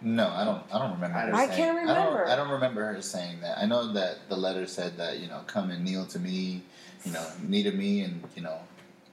No, 0.00 0.28
I 0.28 0.44
don't. 0.44 0.62
I 0.72 0.78
don't 0.78 0.92
remember. 0.92 1.18
I 1.18 1.20
her 1.22 1.26
don't- 1.32 1.34
I 1.40 1.46
saying, 1.46 1.56
can't 1.58 1.76
I 1.78 1.80
remember. 1.80 2.18
don't, 2.18 2.28
I 2.30 2.36
don't 2.36 2.50
remember 2.50 2.84
her 2.94 3.02
saying 3.02 3.40
that. 3.40 3.58
I 3.58 3.66
know 3.66 3.92
that 3.92 4.18
the 4.28 4.36
letter 4.36 4.68
said 4.68 4.96
that 4.98 5.18
you 5.18 5.26
know, 5.26 5.40
come 5.48 5.72
and 5.72 5.84
kneel 5.84 6.06
to 6.06 6.20
me, 6.20 6.62
you 7.04 7.10
know, 7.10 7.26
knee 7.42 7.64
to 7.64 7.72
me, 7.72 8.02
and 8.02 8.22
you 8.36 8.42
know, 8.42 8.60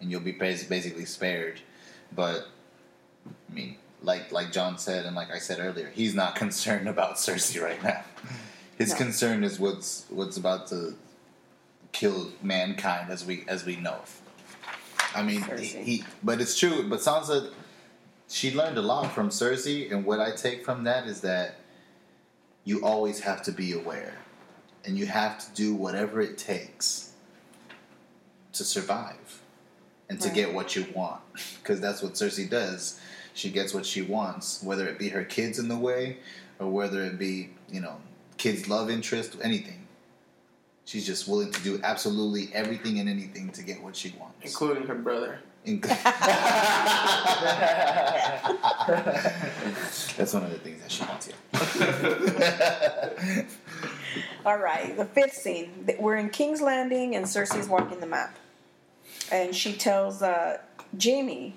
and 0.01 0.11
you'll 0.11 0.21
be 0.21 0.33
basically 0.33 1.05
spared. 1.05 1.61
But 2.15 2.45
I 3.25 3.53
mean, 3.53 3.77
like 4.03 4.31
like 4.31 4.51
Jon 4.51 4.77
said, 4.77 5.07
and 5.07 5.15
like 5.15 5.31
I 5.31 5.39
said 5.39 5.57
earlier, 5.59 5.89
he's 5.89 6.13
not 6.13 6.35
concerned 6.43 6.87
about 6.87 7.15
Cersei 7.15 7.59
right 7.59 7.81
now. 7.83 8.03
His 8.77 8.91
No. 8.91 8.97
concern 8.97 9.43
is 9.43 9.59
what's 9.59 10.05
what's 10.09 10.37
about 10.37 10.67
to 10.67 10.95
kill 11.91 12.31
mankind 12.43 13.09
as 13.09 13.25
we 13.25 13.43
as 13.47 13.65
we 13.65 13.75
know. 13.75 13.99
I 15.15 15.23
mean, 15.23 15.43
he, 15.57 15.65
he, 15.65 16.03
but 16.23 16.39
it's 16.39 16.57
true. 16.59 16.87
But 16.87 16.99
Sansa, 16.99 17.51
she 18.29 18.53
learned 18.53 18.77
a 18.77 18.81
lot 18.81 19.11
from 19.13 19.29
Cersei, 19.29 19.91
and 19.91 20.05
what 20.05 20.19
I 20.19 20.31
take 20.35 20.63
from 20.63 20.83
that 20.83 21.07
is 21.07 21.21
that 21.21 21.55
you 22.65 22.83
always 22.85 23.21
have 23.21 23.41
to 23.43 23.51
be 23.51 23.71
aware, 23.73 24.13
and 24.85 24.97
you 24.97 25.07
have 25.07 25.39
to 25.39 25.51
do 25.55 25.73
whatever 25.73 26.21
it 26.21 26.37
takes 26.37 27.11
to 28.53 28.63
survive 28.63 29.41
and 30.09 30.19
to 30.21 30.27
Right. 30.27 30.35
get 30.35 30.53
what 30.53 30.75
you 30.75 30.85
want, 30.93 31.21
because 31.63 31.79
that's 31.79 32.01
what 32.03 32.13
Cersei 32.13 32.47
does. 32.49 32.99
She 33.33 33.49
gets 33.49 33.73
what 33.73 33.85
she 33.85 34.01
wants, 34.01 34.61
whether 34.61 34.87
it 34.87 34.99
be 34.99 35.09
her 35.09 35.23
kids 35.23 35.57
in 35.57 35.67
the 35.67 35.77
way, 35.77 36.17
or 36.59 36.69
whether 36.69 37.03
it 37.03 37.17
be 37.17 37.49
you 37.71 37.79
know 37.81 37.97
kids' 38.37 38.67
love 38.69 38.89
interest, 38.89 39.35
anything. 39.41 39.87
She's 40.85 41.05
just 41.05 41.27
willing 41.27 41.51
to 41.51 41.61
do 41.63 41.79
absolutely 41.83 42.49
everything 42.53 42.99
and 42.99 43.09
anything 43.09 43.49
to 43.51 43.61
get 43.63 43.81
what 43.83 43.95
she 43.95 44.13
wants. 44.19 44.35
Including 44.41 44.87
her 44.87 44.95
brother. 44.95 45.39
That's 50.17 50.33
one 50.33 50.43
of 50.45 50.51
the 50.51 50.57
things 50.59 50.81
that 50.81 50.91
she 50.91 51.03
wants, 51.03 51.29
yeah. 51.29 51.33
All 54.45 54.57
right, 54.57 54.95
the 54.95 55.03
fifth 55.05 55.33
scene. 55.33 55.85
We're 55.99 56.15
in 56.15 56.29
King's 56.29 56.61
Landing, 56.61 57.15
and 57.15 57.25
Cersei's 57.25 57.67
walking 57.67 57.99
the 57.99 58.07
map, 58.07 58.37
and 59.29 59.53
she 59.53 59.73
tells 59.73 60.21
uh, 60.21 60.59
Jaime 61.03 61.53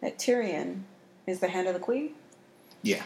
that 0.00 0.18
Tyrion 0.18 0.82
is 1.26 1.40
the 1.40 1.48
hand 1.48 1.66
of 1.66 1.74
the 1.74 1.80
queen. 1.80 2.10
yeah. 2.82 3.02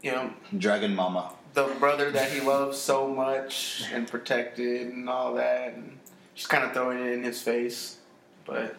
You 0.00 0.12
know, 0.12 0.30
Dragon 0.56 0.94
Mama. 0.94 1.32
The 1.58 1.74
brother 1.80 2.12
that 2.12 2.30
he 2.30 2.40
loves 2.40 2.78
so 2.78 3.08
much 3.08 3.82
and 3.92 4.06
protected 4.06 4.92
and 4.92 5.08
all 5.08 5.34
that. 5.34 5.74
And 5.74 5.98
she's 6.34 6.46
kind 6.46 6.62
of 6.62 6.72
throwing 6.72 7.00
it 7.00 7.12
in 7.12 7.24
his 7.24 7.42
face. 7.42 7.96
But 8.44 8.76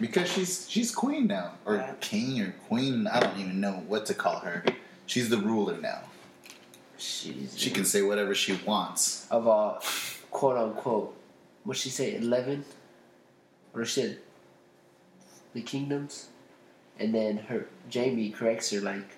Because 0.00 0.30
she's 0.30 0.70
she's 0.70 0.94
queen 0.94 1.26
now. 1.26 1.54
Or 1.64 1.74
Yeah. 1.74 1.94
king 2.00 2.40
or 2.40 2.54
queen. 2.68 3.08
I 3.08 3.18
don't 3.18 3.36
even 3.38 3.60
know 3.60 3.82
what 3.88 4.06
to 4.06 4.14
call 4.14 4.38
her. 4.38 4.64
She's 5.06 5.30
the 5.30 5.38
ruler 5.38 5.78
now. 5.78 6.02
She's 6.96 7.54
She 7.58 7.70
can 7.70 7.84
say 7.84 8.02
whatever 8.02 8.36
she 8.36 8.52
wants. 8.64 9.26
of 9.28 9.48
all 9.48 9.82
quote 10.30 10.56
unquote. 10.58 11.12
What 11.64 11.76
she 11.76 11.90
say? 11.90 12.14
Eleven, 12.14 12.64
or 13.74 13.84
she 13.84 14.00
said 14.02 14.18
the 15.54 15.60
kingdoms, 15.62 16.28
and 17.00 17.12
then 17.12 17.36
her 17.50 17.66
Jaime 17.92 18.30
corrects 18.30 18.70
her 18.70 18.80
like, 18.80 19.16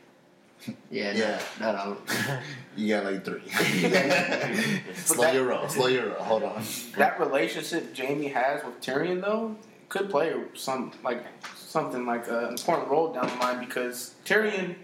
yeah, 0.90 1.12
Yeah. 1.12 1.40
not, 1.60 1.74
not 1.74 1.86
all. 1.86 1.96
You 2.76 2.94
got 2.94 3.04
like 3.06 3.24
three. 3.24 3.42
slow 4.94 5.32
your 5.32 5.46
roll. 5.46 5.68
Slow 5.68 5.86
your 5.88 6.10
roll. 6.10 6.22
Hold 6.22 6.42
on. 6.44 6.62
that 6.96 7.18
relationship 7.18 7.96
Jaime 7.96 8.28
has 8.28 8.64
with 8.64 8.80
Tyrion, 8.80 9.20
though, 9.20 9.56
could 9.88 10.08
play 10.10 10.32
some 10.54 10.92
like 11.02 11.24
something 11.56 12.06
like 12.06 12.28
an 12.28 12.44
important 12.50 12.88
role 12.88 13.12
down 13.12 13.26
the 13.26 13.34
line 13.36 13.58
because 13.64 14.14
Tyrion 14.24 14.76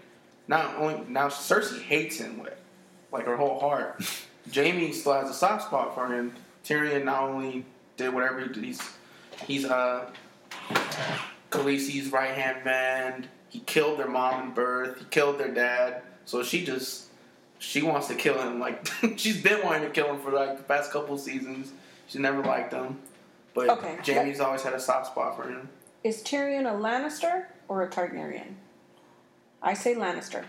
not 0.47 0.75
only 0.75 1.03
now 1.07 1.27
Cersei 1.29 1.81
hates 1.81 2.17
him 2.17 2.39
with 2.43 2.53
like 3.11 3.25
her 3.25 3.37
whole 3.37 3.59
heart. 3.59 4.03
Jaime 4.53 4.91
still 4.91 5.13
has 5.13 5.29
a 5.29 5.33
soft 5.33 5.67
spot 5.67 5.95
for 5.95 6.07
him. 6.07 6.33
Tyrion 6.65 7.05
not 7.05 7.23
only 7.23 7.65
did 7.97 8.13
whatever 8.13 8.41
he 8.41 8.47
did, 8.49 8.63
he's 8.63 8.81
he's 9.47 9.65
uh 9.65 10.09
Khaleesi's 11.51 12.11
right 12.11 12.31
hand 12.31 12.65
man. 12.65 13.27
He 13.55 13.61
killed 13.61 13.97
their 13.99 14.09
mom 14.09 14.43
in 14.47 14.51
birth. 14.53 14.99
He 14.99 15.05
killed 15.05 15.37
their 15.37 15.47
dad. 15.53 16.01
So 16.25 16.43
she 16.43 16.65
just 16.65 17.05
she 17.57 17.81
wants 17.81 18.07
to 18.09 18.15
kill 18.15 18.37
him. 18.37 18.59
Like 18.59 18.85
she's 19.15 19.41
been 19.41 19.63
wanting 19.63 19.83
to 19.83 19.89
kill 19.91 20.07
him 20.13 20.19
for 20.19 20.29
like 20.31 20.57
the 20.57 20.63
past 20.63 20.91
couple 20.91 21.17
seasons. 21.17 21.71
She 22.09 22.19
never 22.19 22.43
liked 22.43 22.73
him, 22.73 22.99
but 23.53 23.69
Okay. 23.69 23.97
Jaime's 24.05 24.41
always 24.41 24.61
had 24.61 24.73
a 24.73 24.79
soft 24.79 25.07
spot 25.07 25.37
for 25.37 25.47
him. 25.47 25.69
Is 26.03 26.21
Tyrion 26.21 26.65
a 26.69 26.77
Lannister 26.77 27.45
or 27.69 27.83
a 27.83 27.87
Targaryen? 27.89 28.55
I 29.63 29.73
say 29.73 29.95
Lannister. 29.95 30.43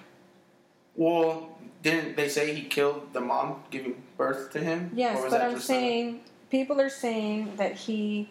Well, 0.96 1.56
didn't 1.84 2.16
they 2.16 2.28
say 2.28 2.54
he 2.54 2.62
killed 2.62 3.12
the 3.12 3.20
mom 3.20 3.62
giving 3.70 4.02
birth 4.16 4.50
to 4.54 4.58
him? 4.58 4.90
Yes, 4.94 5.16
Or 5.16 5.22
was 5.24 5.32
but 5.32 5.42
I'm 5.42 5.52
just 5.52 5.62
a- 5.64 5.66
saying 5.68 6.20
people 6.50 6.80
are 6.80 6.88
saying 6.90 7.54
that 7.56 7.76
he. 7.76 8.30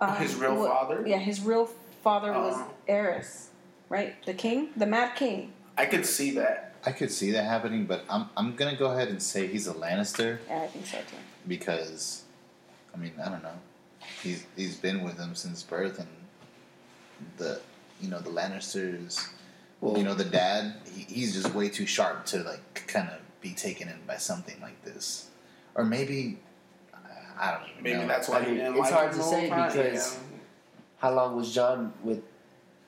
Um, 0.00 0.16
His 0.16 0.34
real 0.34 0.56
wa- 0.56 0.66
father? 0.68 1.04
Yeah, 1.06 1.18
his 1.18 1.40
real 1.42 1.66
father 2.02 2.32
was 2.32 2.54
Oh. 2.56 2.70
Aerys, 2.88 3.46
right? 3.90 4.14
The 4.24 4.32
king, 4.32 4.70
the 4.76 4.86
Mad 4.86 5.14
King. 5.16 5.52
I 5.76 5.84
could 5.84 6.06
see 6.06 6.30
that. 6.32 6.74
I 6.86 6.92
could 6.92 7.10
see 7.12 7.30
that 7.32 7.44
happening, 7.44 7.84
but 7.84 8.04
I'm 8.08 8.30
I'm 8.38 8.56
gonna 8.56 8.76
go 8.76 8.92
ahead 8.92 9.08
and 9.08 9.22
say 9.22 9.46
he's 9.46 9.66
a 9.66 9.74
Lannister 9.74 10.38
Yeah, 10.48 10.62
I 10.62 10.66
think 10.68 10.86
so 10.86 10.96
too. 10.98 11.16
because, 11.46 12.22
I 12.94 12.96
mean, 12.96 13.12
I 13.22 13.28
don't 13.28 13.42
know. 13.42 13.58
He's 14.22 14.46
he's 14.56 14.76
been 14.76 15.02
with 15.02 15.18
him 15.18 15.34
since 15.34 15.62
birth, 15.62 15.98
and 15.98 16.08
the 17.36 17.60
you 18.00 18.08
know 18.08 18.18
the 18.20 18.30
Lannisters. 18.30 19.28
Well, 19.82 19.98
you 19.98 20.04
know 20.04 20.14
the 20.14 20.24
dad. 20.24 20.74
He, 20.94 21.02
he's 21.14 21.34
just 21.34 21.54
way 21.54 21.68
too 21.68 21.84
sharp 21.86 22.24
to 22.26 22.38
like 22.44 22.84
kind 22.86 23.08
of 23.10 23.18
be 23.42 23.52
taken 23.52 23.88
in 23.88 23.98
by 24.06 24.16
something 24.16 24.58
like 24.62 24.82
this, 24.84 25.28
or 25.74 25.84
maybe 25.84 26.38
I 27.38 27.52
don't 27.52 27.68
even 27.70 27.82
Maybe 27.82 27.98
know. 28.00 28.06
that's 28.08 28.28
why 28.28 28.38
I 28.38 28.42
he 28.44 28.46
mean, 28.52 28.58
didn't 28.58 28.78
it's 28.78 28.90
hard 28.90 29.12
to 29.12 29.22
say 29.22 29.48
whole 29.48 29.58
time. 29.58 29.72
because- 29.72 30.18
how 30.98 31.12
long 31.14 31.34
was 31.36 31.54
Jon 31.54 31.92
with 32.04 32.22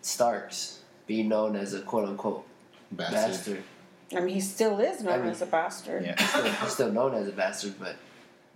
Starks 0.03 0.81
being 1.13 1.29
known 1.29 1.57
as 1.57 1.75
a 1.75 1.81
quote 1.91 2.09
unquote 2.09 2.43
Bastard. 2.91 3.17
master? 3.31 3.59
I 4.17 4.21
mean, 4.21 4.35
he 4.35 4.41
still 4.41 4.79
is 4.81 5.03
known 5.03 5.15
I 5.15 5.19
mean- 5.19 5.31
as 5.31 5.43
a 5.43 5.47
bastard. 5.59 6.05
Yeah. 6.05 6.17
Still, 6.27 6.45
he's 6.45 6.73
still 6.73 6.93
known 6.99 7.13
as 7.15 7.27
a 7.29 7.33
bastard, 7.33 7.75
but 7.79 7.97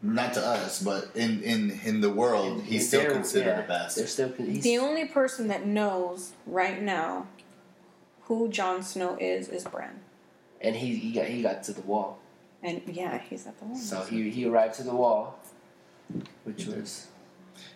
Not 0.03 0.35
to 0.35 0.43
us, 0.57 0.83
but 0.83 1.03
in 1.25 1.43
in 1.53 1.61
in 1.91 1.97
the 2.07 2.13
world, 2.23 2.53
he's 2.71 2.85
still 2.89 3.01
they're- 3.03 3.13
considered 3.21 3.57
yeah, 3.59 3.65
a 3.65 3.69
bastard. 3.75 4.09
Still 4.09 4.31
The 4.71 4.79
only 4.87 5.07
person 5.21 5.49
that 5.53 5.63
knows 5.79 6.19
right 6.61 6.81
now 6.83 7.27
who 8.27 8.37
Jon 8.59 8.83
Snow 8.83 9.11
is 9.33 9.49
is 9.57 9.65
Bran. 9.65 9.97
and 10.67 10.73
he 10.83 10.89
he 11.05 11.11
got 11.19 11.27
he 11.35 11.39
got 11.49 11.59
to 11.69 11.73
the 11.79 11.87
wall. 11.93 12.11
And 12.63 12.77
yeah, 13.01 13.15
he's 13.29 13.47
at 13.51 13.55
the 13.59 13.65
wall. 13.71 13.77
So 13.91 13.97
he 14.11 14.19
he 14.37 14.43
arrived 14.51 14.75
to 14.81 14.85
the 14.91 14.97
wall, 15.03 15.23
which 16.47 16.63
He 16.65 16.71
did. 16.73 16.81
was 16.83 17.07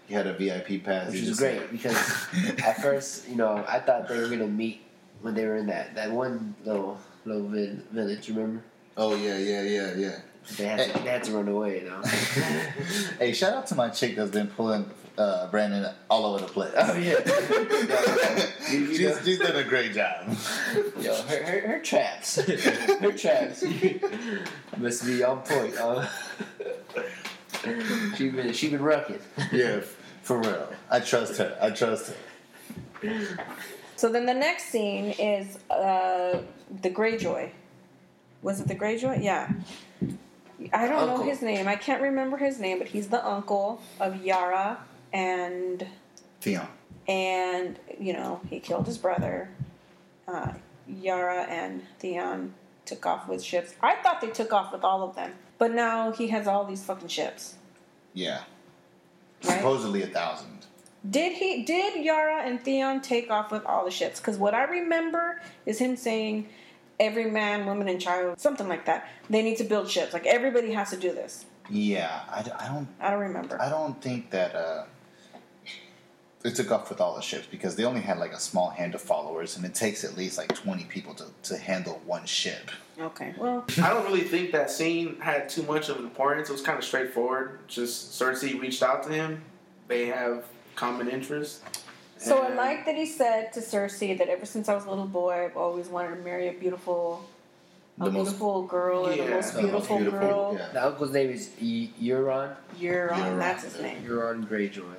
He 0.06 0.14
had 0.14 0.26
a 0.26 0.32
VIP 0.34 0.82
pass. 0.84 1.12
which 1.12 1.22
was 1.28 1.38
great 1.38 1.70
because 1.70 1.94
at 2.64 2.80
first 2.82 3.28
you 3.28 3.36
know 3.36 3.64
I 3.68 3.78
thought 3.80 4.08
they 4.08 4.18
were 4.18 4.28
gonna 4.28 4.46
meet 4.48 4.82
when 5.22 5.34
they 5.34 5.46
were 5.46 5.56
in 5.56 5.66
that 5.66 5.94
that 5.94 6.10
one 6.10 6.54
little 6.64 6.98
little 7.24 7.48
vi- 7.48 7.78
village. 7.92 8.28
Remember? 8.28 8.62
Oh 8.96 9.14
yeah, 9.14 9.38
yeah, 9.38 9.62
yeah, 9.62 9.94
yeah. 9.94 10.16
They 10.56 10.64
had 10.64 10.92
to, 10.92 11.02
they 11.02 11.08
had 11.10 11.22
to 11.24 11.32
run 11.32 11.48
away 11.48 11.80
though. 11.84 12.00
Hey, 13.18 13.32
shout 13.34 13.52
out 13.54 13.66
to 13.68 13.74
my 13.74 13.88
chick 13.90 14.16
that's 14.16 14.30
been 14.30 14.46
pulling 14.48 14.90
uh, 15.18 15.46
Brandon 15.50 15.92
all 16.08 16.24
over 16.24 16.40
the 16.46 16.50
place. 16.50 16.72
Oh, 16.76 16.96
yeah. 16.96 17.20
You- 18.70 18.78
you 18.78 18.94
she's, 18.96 19.00
know- 19.16 19.22
she's 19.24 19.38
done 19.38 19.56
a 19.56 19.64
great 19.64 19.92
job. 19.92 20.28
Yo, 21.00 21.14
her, 21.22 21.42
her, 21.44 21.60
her 21.72 21.78
traps, 21.80 22.36
her 22.36 23.12
traps 23.12 23.64
must 24.78 25.04
be 25.04 25.22
on 25.24 25.42
point. 25.42 25.76
Uh, 25.76 26.06
she 28.16 28.28
been 28.30 28.52
she 28.52 28.70
been 28.70 28.82
rocking. 28.82 29.18
Yeah, 29.52 29.80
for 30.22 30.38
real. 30.38 30.68
I 30.90 31.00
trust 31.00 31.36
her. 31.38 31.56
I 31.60 31.70
trust 31.70 32.12
her. 33.02 33.22
So 33.96 34.10
then 34.10 34.26
the 34.26 34.34
next 34.34 34.64
scene 34.70 35.06
is 35.18 35.58
uh, 35.70 36.42
the 36.82 36.90
Greyjoy. 36.90 37.50
Was 38.42 38.60
it 38.60 38.68
the 38.68 38.74
Greyjoy? 38.74 39.22
Yeah. 39.22 39.50
I 40.72 40.86
don't 40.86 40.98
Uncle. 40.98 41.18
know 41.18 41.22
his 41.24 41.40
name. 41.42 41.66
I 41.68 41.76
can't 41.76 42.02
remember 42.02 42.36
his 42.36 42.58
name, 42.58 42.78
but 42.78 42.88
he's 42.88 43.08
the 43.08 43.26
uncle 43.26 43.80
of 43.98 44.22
Yara 44.22 44.78
and 45.12 45.86
Theon. 46.40 46.66
and 47.08 47.78
you 47.98 48.12
know 48.12 48.40
he 48.48 48.60
killed 48.60 48.86
his 48.86 48.98
brother. 48.98 49.48
Uh, 50.28 50.52
Yara 50.86 51.42
and 51.44 51.82
Theon 51.98 52.54
took 52.84 53.04
off 53.06 53.26
with 53.28 53.42
ships. 53.42 53.74
I 53.82 53.96
thought 53.96 54.20
they 54.20 54.28
took 54.30 54.52
off 54.52 54.72
with 54.72 54.84
all 54.84 55.02
of 55.02 55.14
them, 55.16 55.32
but 55.60 55.72
now 55.72 56.10
he 56.10 56.28
has 56.28 56.48
all 56.48 56.64
these 56.64 56.82
fucking 56.82 57.08
ships. 57.08 57.54
Yeah. 58.14 58.40
Right? 59.44 59.58
Supposedly 59.58 60.02
a 60.02 60.06
thousand. 60.06 60.66
Did 61.08 61.34
he? 61.34 61.62
Did 61.62 62.02
Yara 62.02 62.42
and 62.42 62.60
Theon 62.60 63.02
take 63.02 63.30
off 63.30 63.52
with 63.52 63.64
all 63.66 63.84
the 63.84 63.90
ships? 63.90 64.18
Because 64.18 64.38
what 64.38 64.54
I 64.54 64.64
remember 64.64 65.40
is 65.66 65.78
him 65.78 65.96
saying, 65.96 66.48
"Every 66.98 67.30
man, 67.30 67.66
woman, 67.66 67.88
and 67.88 68.00
child, 68.00 68.40
something 68.40 68.68
like 68.68 68.86
that. 68.86 69.08
They 69.28 69.42
need 69.42 69.58
to 69.58 69.64
build 69.64 69.88
ships. 69.90 70.12
Like 70.12 70.26
everybody 70.26 70.72
has 70.72 70.90
to 70.90 70.96
do 70.96 71.12
this." 71.12 71.44
Yeah, 71.70 72.22
I 72.30 72.42
don't 72.42 72.88
I 72.98 73.10
don't 73.10 73.20
remember. 73.20 73.60
I 73.60 73.68
don't 73.68 74.00
think 74.02 74.30
that 74.30 74.54
uh, 74.54 74.84
they 76.42 76.50
took 76.50 76.70
off 76.70 76.88
with 76.88 77.00
all 77.00 77.14
the 77.14 77.20
ships 77.20 77.46
because 77.50 77.76
they 77.76 77.84
only 77.84 78.00
had 78.00 78.18
like 78.18 78.32
a 78.32 78.40
small 78.40 78.70
hand 78.70 78.94
of 78.94 79.00
followers, 79.02 79.56
and 79.56 79.64
it 79.66 79.74
takes 79.74 80.04
at 80.04 80.16
least 80.16 80.38
like 80.38 80.54
twenty 80.54 80.84
people 80.84 81.14
to, 81.14 81.24
to 81.44 81.56
handle 81.58 82.00
one 82.06 82.24
ship. 82.26 82.70
Okay. 82.98 83.34
Well, 83.38 83.64
I 83.82 83.90
don't 83.90 84.04
really 84.04 84.22
think 84.22 84.52
that 84.52 84.70
scene 84.70 85.16
had 85.20 85.48
too 85.48 85.62
much 85.64 85.88
of 85.88 85.96
an 85.98 86.04
importance. 86.04 86.48
It 86.48 86.52
was 86.52 86.62
kind 86.62 86.78
of 86.78 86.84
straightforward. 86.84 87.60
Just 87.68 88.12
Cersei 88.20 88.60
reached 88.60 88.82
out 88.82 89.02
to 89.04 89.10
him. 89.12 89.42
They 89.88 90.06
have 90.06 90.44
common 90.76 91.08
interests. 91.08 91.62
so 92.18 92.38
I 92.42 92.54
like 92.54 92.84
that 92.86 92.94
he 92.96 93.06
said 93.06 93.52
to 93.54 93.60
Cersei 93.60 94.16
that 94.18 94.28
ever 94.28 94.44
since 94.46 94.68
I 94.68 94.74
was 94.74 94.84
a 94.84 94.90
little 94.90 95.06
boy, 95.06 95.44
I've 95.46 95.56
always 95.56 95.88
wanted 95.88 96.16
to 96.16 96.22
marry 96.22 96.48
a 96.48 96.52
beautiful, 96.52 97.24
a 97.98 98.04
The 98.04 98.10
most- 98.10 98.24
beautiful 98.26 98.62
girl 98.64 99.06
or 99.06 99.10
the 99.10 99.16
Yeah. 99.16 99.30
most 99.30 99.54
The 99.54 99.62
most 99.62 99.88
beautiful, 99.88 99.96
beautiful, 99.98 100.20
girl. 100.20 100.56
yeah. 100.58 100.68
The 100.72 100.86
uncle's 100.86 101.10
name 101.12 101.30
is 101.30 101.50
E- 101.60 101.90
Euron. 102.00 102.54
Euron, 102.78 103.08
Euron. 103.10 103.38
that's 103.38 103.64
his 103.64 103.80
name. 103.80 104.04
Euron 104.06 104.46
Greyjoy. 104.46 104.94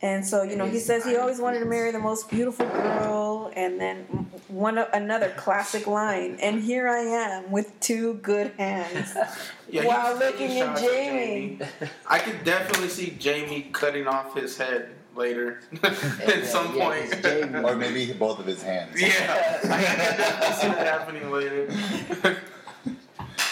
And 0.00 0.24
so, 0.24 0.44
you 0.44 0.54
know, 0.54 0.66
he 0.66 0.78
says 0.78 1.04
he 1.04 1.16
always 1.16 1.40
wanted 1.40 1.58
to 1.58 1.64
marry 1.64 1.90
the 1.90 1.98
most 1.98 2.30
beautiful 2.30 2.66
girl, 2.66 3.52
and 3.56 3.80
then 3.80 4.04
one 4.46 4.78
another 4.78 5.30
classic 5.36 5.88
line. 5.88 6.38
And 6.40 6.62
here 6.62 6.88
I 6.88 6.98
am 7.00 7.50
with 7.50 7.72
two 7.80 8.14
good 8.14 8.52
hands, 8.58 9.16
Yeah, 9.68 9.84
while 9.86 10.16
he- 10.16 10.24
he 10.46 10.60
looking 10.60 10.60
at 10.60 10.78
Jaime. 10.80 11.58
I 12.06 12.20
could 12.20 12.44
definitely 12.44 12.88
see 12.90 13.18
Jaime 13.20 13.68
cutting 13.72 14.06
off 14.06 14.36
his 14.36 14.56
head 14.56 14.90
later 15.16 15.60
at 15.82 15.92
Yeah, 15.92 16.44
some 16.44 16.76
yeah, 16.76 16.84
point. 16.88 17.12
it's 17.12 17.54
Or 17.68 17.74
maybe 17.74 18.12
both 18.12 18.38
of 18.38 18.46
his 18.46 18.62
hands. 18.62 19.00
yeah, 19.02 19.58
I 19.64 19.82
can 19.82 19.98
definitely 19.98 20.54
see 20.54 20.68
that 20.68 20.86
happening 20.86 21.30
later. 21.32 21.68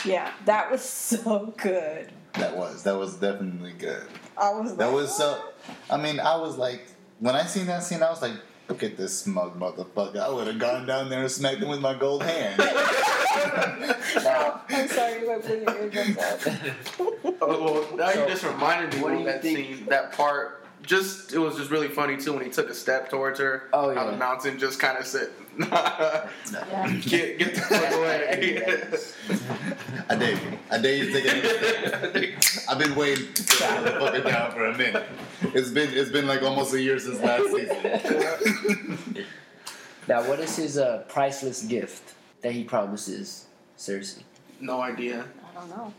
Yeah, 0.05 0.31
that 0.45 0.71
was 0.71 0.83
so 0.83 1.53
good. 1.57 2.13
That 2.35 2.57
was 2.57 2.83
that 2.85 2.97
was 2.97 3.17
definitely 3.17 3.73
good. 3.73 4.07
I 4.39 4.53
was 4.53 4.77
That 4.77 4.87
like, 4.87 4.95
was 4.95 5.17
so. 5.17 5.43
I 5.91 5.97
mean, 5.97 6.21
I 6.21 6.37
was 6.37 6.57
like, 6.57 6.87
when 7.21 7.35
I 7.35 7.45
seen 7.45 7.67
that 7.67 7.83
scene, 7.83 8.03
I 8.03 8.11
was 8.11 8.23
like, 8.23 8.33
look 8.69 8.83
at 8.83 8.97
this 8.97 9.19
smug 9.19 9.59
motherfucker. 9.59 10.19
I 10.19 10.29
would 10.29 10.47
have 10.47 10.59
gone 10.59 10.87
down 10.87 11.09
there 11.09 11.21
and 11.21 11.31
smacked 11.31 11.63
him 11.63 11.69
with 11.69 11.81
my 11.81 11.95
gold 11.95 12.23
hand. 12.23 12.61
Oh, 14.19 14.63
I'm 14.71 14.89
sorry, 14.89 15.21
you 15.21 15.29
might 15.29 15.45
pull 15.45 15.57
your 15.57 15.77
eardrums 15.83 16.19
out. 16.19 16.49
Oh, 17.43 17.85
well, 17.87 17.97
now 17.97 18.11
So, 18.11 18.23
you 18.23 18.29
just 18.29 18.45
reminded 18.45 18.95
me 18.95 19.03
what 19.03 19.13
of 19.13 19.19
you 19.21 19.27
that 19.27 19.43
scene, 19.43 19.85
that 19.87 20.13
part. 20.13 20.66
Just 20.87 21.33
it 21.33 21.39
was 21.39 21.57
just 21.57 21.71
really 21.71 21.89
funny 21.89 22.17
too 22.17 22.33
when 22.33 22.45
he 22.45 22.51
took 22.51 22.71
a 22.71 22.75
step 22.75 23.11
towards 23.11 23.39
her. 23.41 23.69
Oh, 23.73 23.93
How 23.95 24.09
the 24.11 24.17
mountain 24.17 24.59
just 24.59 24.79
kind 24.79 24.97
of 24.99 25.07
said, 25.07 25.31
Yeah. 25.59 26.29
"Get 27.03 27.39
get 27.39 27.55
the 27.55 27.61
fuck 27.61 27.93
away." 27.93 28.93
I 30.09 30.15
dare 30.15 30.31
you. 30.33 30.59
I 30.71 30.79
dare 30.79 30.95
you 30.97 31.07
to 31.07 31.13
take 31.13 31.25
it. 31.27 32.65
I've 32.71 32.79
been 32.79 32.95
waiting 32.95 33.33
to 33.35 33.43
put 33.43 33.59
that 33.59 33.85
motherfucker 34.01 34.25
down 34.25 34.53
for 34.53 34.65
a 34.67 34.77
minute. 34.79 35.07
It's 35.55 35.71
been 35.71 35.91
it's 35.93 36.11
been 36.11 36.27
like 36.27 36.43
almost 36.43 36.73
a 36.75 36.81
year 36.81 36.99
since 36.99 37.21
last 37.21 37.51
season. 37.51 38.99
Now, 40.09 40.23
what 40.29 40.39
is 40.39 40.55
his 40.57 40.79
uh, 40.79 41.03
priceless 41.09 41.63
gift 41.65 42.15
that 42.43 42.53
he 42.53 42.63
promises 42.63 43.47
Cersei? 43.77 44.23
no 44.61 44.81
idea. 44.81 45.25
I 45.51 45.55
don't 45.61 45.69
know. 45.69 45.93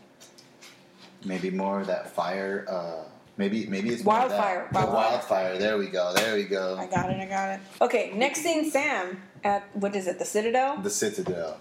maybe 1.24 1.50
more 1.50 1.80
of 1.80 1.86
that 1.88 2.10
fire. 2.10 2.64
Uh, 2.68 3.04
maybe 3.38 3.66
maybe 3.66 3.88
it's 3.90 4.02
Wildfire, 4.04 4.68
That. 4.72 4.80
The 4.86 4.86
wildfire. 4.92 5.10
wildfire. 5.10 5.58
There 5.58 5.78
we 5.78 5.86
go. 5.86 6.12
There 6.14 6.34
we 6.34 6.44
go. 6.44 6.76
I 6.78 6.86
got 6.86 7.08
it, 7.10 7.18
I 7.20 7.24
got 7.26 7.48
it. 7.54 7.60
Okay, 7.80 8.12
next 8.14 8.42
scene 8.42 8.70
Sam 8.70 9.22
at, 9.44 9.64
what 9.74 9.96
is 9.96 10.06
it, 10.06 10.18
the 10.18 10.24
Citadel? 10.24 10.76
The 10.82 10.90
Citadel. 10.90 11.58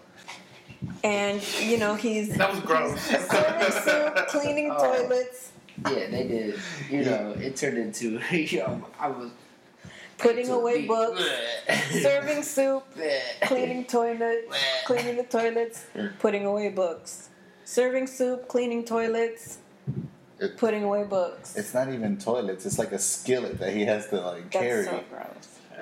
And, 1.03 1.41
you 1.61 1.77
know, 1.77 1.95
he's 1.95 2.35
That 2.37 2.51
was 2.51 2.59
gross. 2.61 2.99
serving 3.01 3.71
soup, 3.71 4.27
cleaning 4.27 4.71
Oh. 4.75 4.77
toilets, 4.77 5.51
Yeah, 5.85 6.09
they 6.09 6.27
did. 6.27 6.59
You 6.91 7.03
know, 7.05 7.31
it 7.39 7.55
turned 7.55 7.77
into. 7.77 8.19
You 8.31 8.59
know, 8.59 8.85
I 8.99 9.07
was 9.09 9.31
putting 10.17 10.49
away 10.49 10.81
be- 10.81 10.87
books, 10.87 11.23
serving 11.91 12.43
soup, 12.43 12.83
cleaning 13.43 13.85
toilets, 13.85 14.55
cleaning 14.85 15.17
the 15.17 15.23
toilets, 15.23 15.85
putting 16.19 16.45
away 16.45 16.69
books. 16.69 17.29
Serving 17.65 18.07
soup, 18.07 18.47
cleaning 18.47 18.85
toilets, 18.85 19.57
It- 20.39 20.57
putting 20.57 20.83
away 20.83 21.03
books. 21.03 21.55
It's 21.55 21.73
not 21.73 21.89
even 21.91 22.17
toilets. 22.17 22.65
It's 22.65 22.77
like 22.79 22.91
a 22.91 22.99
skillet 22.99 23.59
that 23.59 23.73
he 23.73 23.85
has 23.85 24.07
to 24.09 24.19
like 24.21 24.51
That's 24.51 24.65
carry. 24.65 24.85
so 24.85 25.03
gross. 25.09 25.25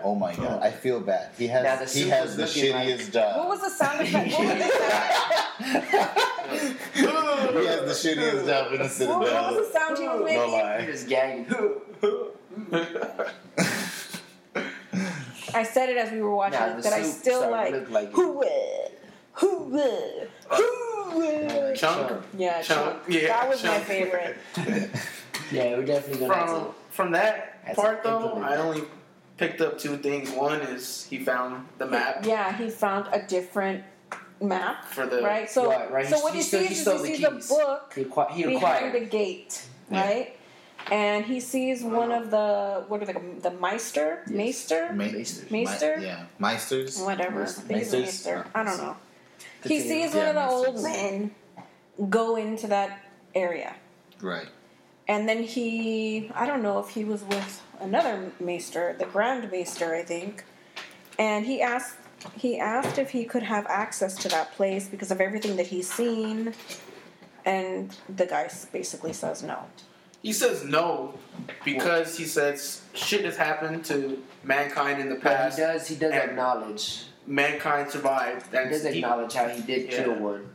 Oh 0.04 0.14
my 0.14 0.36
god, 0.36 0.62
I 0.62 0.72
feel 0.72 1.00
bad. 1.00 1.30
He 1.38 1.48
has 1.48 1.94
the 1.94 2.00
he 2.00 2.10
has 2.10 2.36
the 2.38 2.44
shittiest 2.44 2.98
like- 3.06 3.12
job. 3.14 3.38
What 3.38 3.48
was 3.50 3.62
the 3.62 3.70
sound 3.70 4.02
effect? 4.02 4.32
What 4.34 4.46
was 4.46 4.58
the 4.58 4.70
sound? 4.78 6.76
he 6.94 7.66
has 7.66 8.04
the 8.04 8.10
shittiest 8.10 8.46
job 8.46 8.72
in 8.74 8.78
the 8.78 8.84
What, 8.84 8.92
Citadel. 8.92 9.20
what 9.20 9.56
was 9.56 9.68
the 9.68 9.72
sound 9.80 9.98
he 9.98 10.08
was 10.08 10.20
No 10.20 10.26
making? 10.26 10.52
lie. 10.52 10.78
You're 10.80 10.92
just 10.92 11.08
gagging. 11.10 11.46
I 15.54 15.64
said 15.64 15.90
it 15.90 15.98
as 15.98 16.12
we 16.12 16.22
were 16.22 16.36
watching 16.36 16.60
Nah, 16.60 16.78
it 16.78 16.84
that 16.84 16.94
I 16.94 17.02
still 17.04 17.50
like. 17.50 17.72
to 17.74 17.80
look 17.80 17.90
like- 17.90 18.12
Who 18.12 18.34
would? 18.34 18.92
Who 19.34 19.58
would? 19.70 20.30
Who 20.50 20.64
would? 21.18 21.76
Chunk. 21.76 22.24
Yeah, 22.38 22.62
Chunk, 22.62 23.04
Chunk. 23.04 23.04
yeah, 23.08 23.28
that 23.28 23.50
was 23.50 23.64
my 23.64 23.80
favorite. 23.80 24.38
Yeah, 25.52 25.78
we're 25.78 25.86
definitely 25.86 26.26
gonna 26.28 26.34
have 26.36 26.50
From 26.50 26.66
to. 26.66 26.74
from 26.90 27.12
that 27.12 27.76
part 27.76 28.04
though, 28.04 28.42
I 28.42 28.56
only 28.58 28.84
picked 29.38 29.62
up 29.62 29.78
two 29.78 29.98
things. 29.98 30.32
One 30.32 30.62
is 30.62 31.06
he 31.10 31.20
found 31.20 31.68
the 31.78 31.86
map 31.86 32.26
Yeah, 32.26 32.52
he 32.58 32.70
found 32.70 33.08
a 33.14 33.22
different 33.28 33.84
map, 34.42 34.86
for 34.86 35.06
the 35.06 35.22
right? 35.22 35.48
So, 35.50 35.70
Right, 35.70 35.92
right. 35.92 36.08
so 36.08 36.18
He- 36.18 36.24
what 36.24 36.34
he 36.34 36.40
he, 36.40 36.44
stole- 36.44 36.62
he 36.62 36.68
sees 36.70 36.82
stole 36.82 36.96
is 37.04 37.08
he 37.08 37.16
sees 37.18 37.26
a 37.26 37.32
book 37.54 37.94
He, 37.96 38.04
acqui- 38.06 38.32
he 38.32 38.44
behind 38.44 38.58
acquired. 38.58 38.96
a 38.96 39.06
gate, 39.06 39.66
Yeah. 39.92 40.02
right? 40.06 40.38
And 40.92 41.26
he 41.26 41.40
sees 41.40 41.84
one 41.84 42.12
of 42.12 42.32
the 42.32 42.84
what 42.88 43.02
are 43.02 43.06
they? 43.06 43.14
The 43.14 43.52
Meister, 43.52 44.24
Yes. 44.28 44.36
Maester, 44.36 44.90
Ma- 44.94 45.04
Maesters. 45.06 45.52
Maester? 45.52 45.98
Mi- 45.98 46.06
yeah, 46.06 46.26
Meisters. 46.40 47.06
whatever. 47.06 47.44
I 47.44 47.46
think 47.46 47.82
it's 47.94 48.26
I 48.28 48.64
don't 48.64 48.78
know. 48.78 48.96
He 49.68 49.78
Continue. 49.80 50.04
sees 50.06 50.16
Yeah, 50.16 50.20
one 50.20 50.28
of 50.30 50.36
the 50.36 50.56
old 50.56 50.76
Maesters. 50.76 50.84
men 50.84 51.36
go 52.10 52.36
into 52.36 52.68
that 52.68 53.00
area. 53.34 53.76
Right. 54.22 54.48
And 55.08 55.30
then 55.30 55.44
he, 55.44 56.32
I 56.34 56.46
don't 56.48 56.64
know 56.64 56.80
if 56.80 56.90
he 56.90 57.04
was 57.04 57.24
with 57.24 57.62
another 57.80 58.32
maester, 58.40 58.96
the 58.98 59.06
Grand 59.06 59.52
Maester, 59.52 59.94
I 59.96 60.04
think. 60.04 60.44
And 61.20 61.46
he 61.46 61.62
asked 61.62 61.98
he 62.36 62.58
asked 62.60 62.98
if 62.98 63.12
he 63.12 63.24
could 63.26 63.44
have 63.44 63.68
access 63.68 64.16
to 64.16 64.28
that 64.30 64.52
place 64.54 64.88
because 64.88 65.12
of 65.12 65.22
everything 65.22 65.58
that 65.58 65.68
he's 65.68 65.92
seen, 65.92 66.54
and 67.46 67.96
the 68.16 68.26
guy 68.26 68.50
basically 68.72 69.14
says 69.14 69.44
no. 69.44 69.60
He 70.24 70.34
says 70.34 70.64
no 70.64 71.14
because 71.64 72.18
he 72.18 72.26
says 72.26 72.82
shit 72.94 73.26
has 73.26 73.38
happened 73.38 73.86
to 73.86 74.24
mankind 74.44 75.00
in 75.00 75.10
the 75.10 75.16
But 75.16 75.24
past. 75.24 75.58
he 75.58 75.64
does. 75.64 75.88
He 75.88 75.96
does 75.96 76.14
and 76.14 76.32
acknowledge. 76.32 77.06
Mankind 77.28 77.90
survived. 77.90 78.48
He 78.52 78.58
does 78.70 78.84
he- 78.84 78.90
acknowledge 79.00 79.34
how 79.34 79.48
he 79.48 79.62
did 79.62 79.90
kill 79.90 80.14
one, 80.16 80.50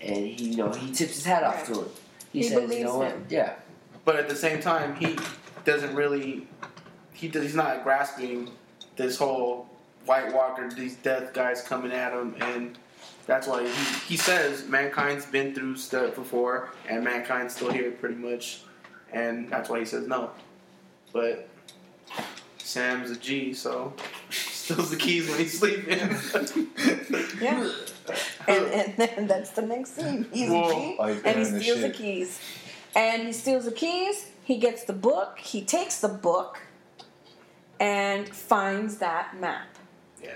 and 0.00 0.26
he, 0.26 0.50
you 0.50 0.56
know, 0.56 0.70
he 0.72 0.86
tips 0.92 1.14
his 1.16 1.24
hat 1.24 1.42
off 1.44 1.66
to 1.66 1.80
him. 1.82 1.88
He, 2.32 2.40
He 2.40 2.48
says, 2.48 2.54
believes 2.60 2.78
you 2.80 2.84
know 2.84 2.98
what? 2.98 3.10
him. 3.12 3.26
Yeah. 3.28 3.54
but 4.04 4.16
at 4.16 4.28
the 4.28 4.34
same 4.36 4.60
time, 4.60 4.96
he 4.96 5.16
doesn't 5.64 5.94
really. 5.94 6.46
He 7.12 7.28
does, 7.28 7.42
he's 7.44 7.54
not 7.54 7.84
grasping 7.84 8.50
this 8.96 9.16
whole 9.16 9.68
White 10.04 10.34
Walker, 10.34 10.68
these 10.70 10.96
death 10.96 11.32
guys 11.32 11.62
coming 11.62 11.92
at 11.92 12.12
him, 12.12 12.34
and 12.40 12.76
that's 13.26 13.46
why 13.46 13.62
he, 13.66 13.84
he 14.06 14.16
says 14.16 14.66
mankind's 14.68 15.24
been 15.26 15.54
through 15.54 15.76
stuff 15.76 16.16
before, 16.16 16.70
and 16.88 17.02
mankind's 17.04 17.54
still 17.54 17.70
here 17.70 17.92
pretty 17.92 18.16
much, 18.16 18.62
and 19.12 19.48
that's 19.48 19.68
why 19.70 19.78
he 19.78 19.84
says 19.84 20.06
no. 20.08 20.30
But 21.12 21.48
Sam's 22.58 23.10
a 23.12 23.16
G, 23.16 23.54
so 23.54 23.92
steals 24.64 24.90
the 24.90 24.96
keys 24.96 25.28
when 25.28 25.38
he's 25.38 25.58
sleeping. 25.58 25.98
Yeah. 27.40 27.70
and, 28.48 28.64
and 28.66 28.96
then 28.96 29.26
that's 29.26 29.50
the 29.50 29.62
next 29.62 29.96
scene. 29.96 30.26
He's 30.32 30.50
Whoa. 30.50 30.68
a 30.68 30.72
G, 30.74 30.96
Oh, 30.98 31.04
and 31.04 31.14
he 31.16 31.22
carrying 31.22 31.52
the 31.52 31.60
steals 31.60 31.80
the 31.80 31.90
keys. 31.90 32.40
And 32.94 33.22
he 33.26 33.32
steals 33.32 33.64
the 33.64 33.72
keys. 33.72 34.30
He 34.44 34.58
gets 34.58 34.84
the 34.84 34.92
book. 34.92 35.38
He 35.38 35.62
takes 35.64 36.00
the 36.00 36.08
book, 36.08 36.60
and 37.80 38.28
finds 38.28 38.98
that 38.98 39.38
map. 39.40 39.68
yeah. 40.22 40.30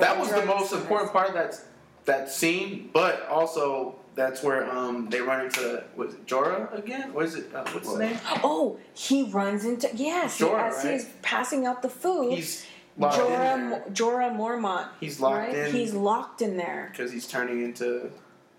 that 0.00 0.18
was 0.18 0.30
the 0.30 0.44
most 0.46 0.72
important 0.72 1.12
part 1.12 1.28
of 1.28 1.34
that 1.34 1.58
that 2.04 2.28
scene, 2.30 2.90
but 2.92 3.26
also 3.28 3.94
that's 4.14 4.42
where 4.42 4.68
um 4.70 5.08
they 5.10 5.20
run 5.20 5.44
into 5.46 5.84
was 5.96 6.14
it 6.14 6.26
Jorah 6.26 6.76
again? 6.76 7.12
What 7.14 7.26
is 7.26 7.34
it? 7.36 7.54
Uh, 7.54 7.64
what's 7.72 7.88
his 7.88 7.98
name? 7.98 8.18
Oh, 8.42 8.78
he 8.94 9.24
runs 9.24 9.64
into 9.64 9.88
yes. 9.94 10.38
he- 10.38 10.44
Jorah, 10.44 10.70
as 10.70 10.84
right? 10.84 10.92
he's 10.94 11.08
passing 11.22 11.66
out 11.66 11.82
the 11.82 11.88
food, 11.88 12.34
He's 12.38 12.66
locked 12.98 13.18
in 13.18 13.24
Jorah, 13.24 13.70
there 13.70 13.80
Jorah 13.90 14.36
Mormont. 14.36 14.88
He's 15.00 15.20
locked 15.20 15.48
right? 15.48 15.54
in. 15.54 15.72
He's 15.72 15.94
locked 15.94 16.42
in 16.42 16.56
there. 16.56 16.88
because 16.90 17.12
he's 17.12 17.26
turning 17.26 17.62
into 17.62 18.10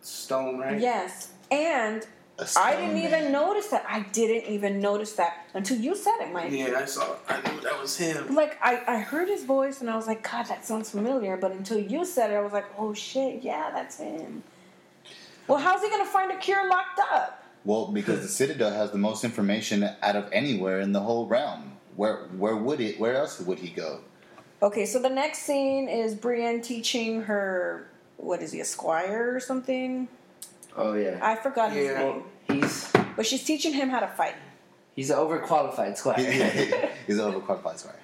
stone, 0.01 0.59
right? 0.59 0.79
Yes, 0.79 1.31
and 1.51 2.05
I 2.57 2.75
didn't 2.75 2.95
man. 2.95 3.05
even 3.05 3.31
notice 3.31 3.67
that. 3.67 3.85
I 3.87 4.01
didn't 4.01 4.51
even 4.51 4.79
notice 4.79 5.13
that 5.13 5.45
until 5.53 5.77
you 5.77 5.95
said 5.95 6.15
it, 6.21 6.33
Mike. 6.33 6.51
Yeah, 6.51 6.73
I 6.77 6.85
saw. 6.85 7.15
I 7.29 7.37
knew 7.51 7.61
that 7.61 7.79
was 7.79 7.95
him. 7.95 8.33
Like 8.33 8.57
I, 8.61 8.81
I 8.87 8.99
heard 8.99 9.27
his 9.27 9.43
voice 9.43 9.81
and 9.81 9.89
I 9.89 9.95
was 9.95 10.07
like, 10.07 10.29
God, 10.29 10.47
that 10.47 10.65
sounds 10.65 10.89
familiar. 10.89 11.37
But 11.37 11.51
until 11.51 11.77
you 11.77 12.05
said 12.05 12.31
it, 12.31 12.35
I 12.35 12.41
was 12.41 12.53
like, 12.53 12.65
Oh 12.77 12.93
shit, 12.93 13.43
yeah, 13.43 13.69
that's 13.71 13.99
him. 13.99 14.43
Well, 15.47 15.59
how's 15.59 15.81
he 15.83 15.89
gonna 15.89 16.05
find 16.05 16.31
a 16.31 16.37
cure 16.37 16.67
locked 16.67 16.99
up? 17.11 17.43
Well, 17.65 17.91
because 17.91 18.21
the 18.21 18.27
Citadel 18.27 18.71
has 18.71 18.91
the 18.91 18.97
most 18.97 19.23
information 19.23 19.87
out 20.01 20.15
of 20.15 20.27
anywhere 20.31 20.79
in 20.81 20.91
the 20.91 21.01
whole 21.01 21.27
realm. 21.27 21.73
Where 21.95 22.25
where 22.37 22.55
would 22.55 22.81
it? 22.81 22.99
Where 22.99 23.15
else 23.15 23.39
would 23.39 23.59
he 23.59 23.69
go? 23.69 23.99
Okay, 24.63 24.85
so 24.85 24.97
the 24.97 25.09
next 25.09 25.39
scene 25.39 25.89
is 25.89 26.15
Brienne 26.15 26.61
teaching 26.61 27.23
her 27.23 27.85
what 28.15 28.41
is 28.41 28.53
he, 28.53 28.61
a 28.61 28.65
squire 28.65 29.35
or 29.35 29.41
something? 29.41 30.07
Oh 30.77 30.93
yeah. 30.93 31.19
I 31.21 31.35
forgot 31.35 31.73
his 31.73 31.87
Yeah. 31.87 31.99
name. 31.99 32.23
He's 32.47 32.89
But 33.17 33.25
she's 33.25 33.43
teaching 33.43 33.73
him 33.73 33.89
how 33.89 33.99
to 33.99 34.07
fight. 34.07 34.35
he's 34.95 35.09
an 35.09 35.17
overqualified 35.17 35.97
squire. 35.97 36.15
He's 37.07 37.19
an 37.19 37.29
overqualified 37.33 37.77
squire. 37.77 37.99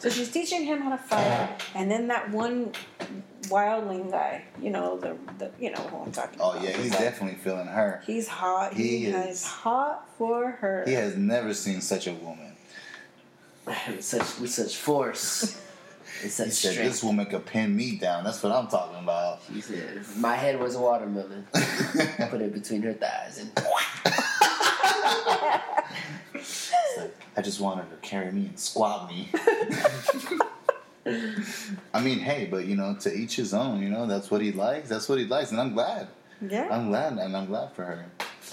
So 0.00 0.10
she's 0.10 0.30
teaching 0.30 0.64
him 0.64 0.82
how 0.82 0.90
to 0.90 0.98
fight, 0.98 1.48
and 1.74 1.90
then 1.90 2.08
that 2.08 2.30
one 2.30 2.72
wildling 3.44 4.10
guy, 4.10 4.44
you 4.60 4.68
know, 4.70 4.98
the, 4.98 5.16
the 5.38 5.50
you 5.58 5.70
know 5.70 5.80
who 5.88 5.96
I'm 6.04 6.12
talking 6.12 6.38
Oh 6.40 6.52
about. 6.52 6.62
yeah, 6.64 6.76
he's 6.76 6.92
definitely 6.92 7.38
feeling 7.38 7.66
her. 7.66 8.02
He's 8.06 8.28
hot. 8.28 8.74
He, 8.74 8.98
He 8.98 9.06
is 9.06 9.30
is- 9.30 9.44
hot 9.44 10.08
for 10.18 10.52
her. 10.52 10.84
He 10.86 10.92
has 10.94 11.16
never 11.16 11.52
seen 11.54 11.80
such 11.80 12.06
a 12.06 12.12
woman. 12.12 12.52
with 13.66 14.02
such 14.04 14.38
with 14.40 14.50
such 14.50 14.76
force. 14.76 15.60
With 16.22 16.32
such 16.32 16.46
He 16.46 16.52
said, 16.52 16.72
strength. 16.72 16.90
"This 16.92 17.02
woman 17.02 17.26
could 17.26 17.46
pin 17.46 17.74
me 17.74 17.96
down." 17.96 18.24
That's 18.24 18.42
what 18.42 18.52
I'm 18.52 18.68
talking 18.68 19.02
about. 19.02 19.40
He 19.52 19.60
said, 19.60 20.04
my 20.16 20.36
head 20.36 20.58
was 20.60 20.74
a 20.74 20.80
watermelon. 20.80 21.46
Put 21.52 22.40
it 22.40 22.52
between 22.52 22.82
her 22.82 22.92
thighs 22.94 23.38
and 23.38 23.50
It's 26.34 26.72
like, 26.98 27.16
I 27.36 27.42
just 27.42 27.60
wanted 27.60 27.84
her 27.84 27.90
to 27.90 27.96
carry 28.02 28.32
me 28.32 28.46
and 28.46 28.58
squat 28.58 29.08
me. 29.08 29.28
I 31.94 32.00
mean, 32.00 32.18
hey, 32.18 32.46
but 32.50 32.66
you 32.66 32.76
know, 32.76 32.94
to 33.00 33.12
each 33.12 33.36
his 33.36 33.54
own. 33.54 33.82
You 33.82 33.88
know, 33.88 34.06
that's 34.06 34.30
what 34.30 34.40
he 34.42 34.52
likes. 34.52 34.88
That's 34.88 35.08
what 35.08 35.18
he 35.18 35.24
likes, 35.26 35.50
and 35.50 35.60
I'm 35.60 35.72
glad. 35.72 36.08
yeah. 36.46 36.68
I'm 36.70 36.88
glad, 36.88 37.14
and 37.18 37.36
I'm 37.36 37.46
glad 37.46 37.72
for 37.72 37.84
her 37.84 38.04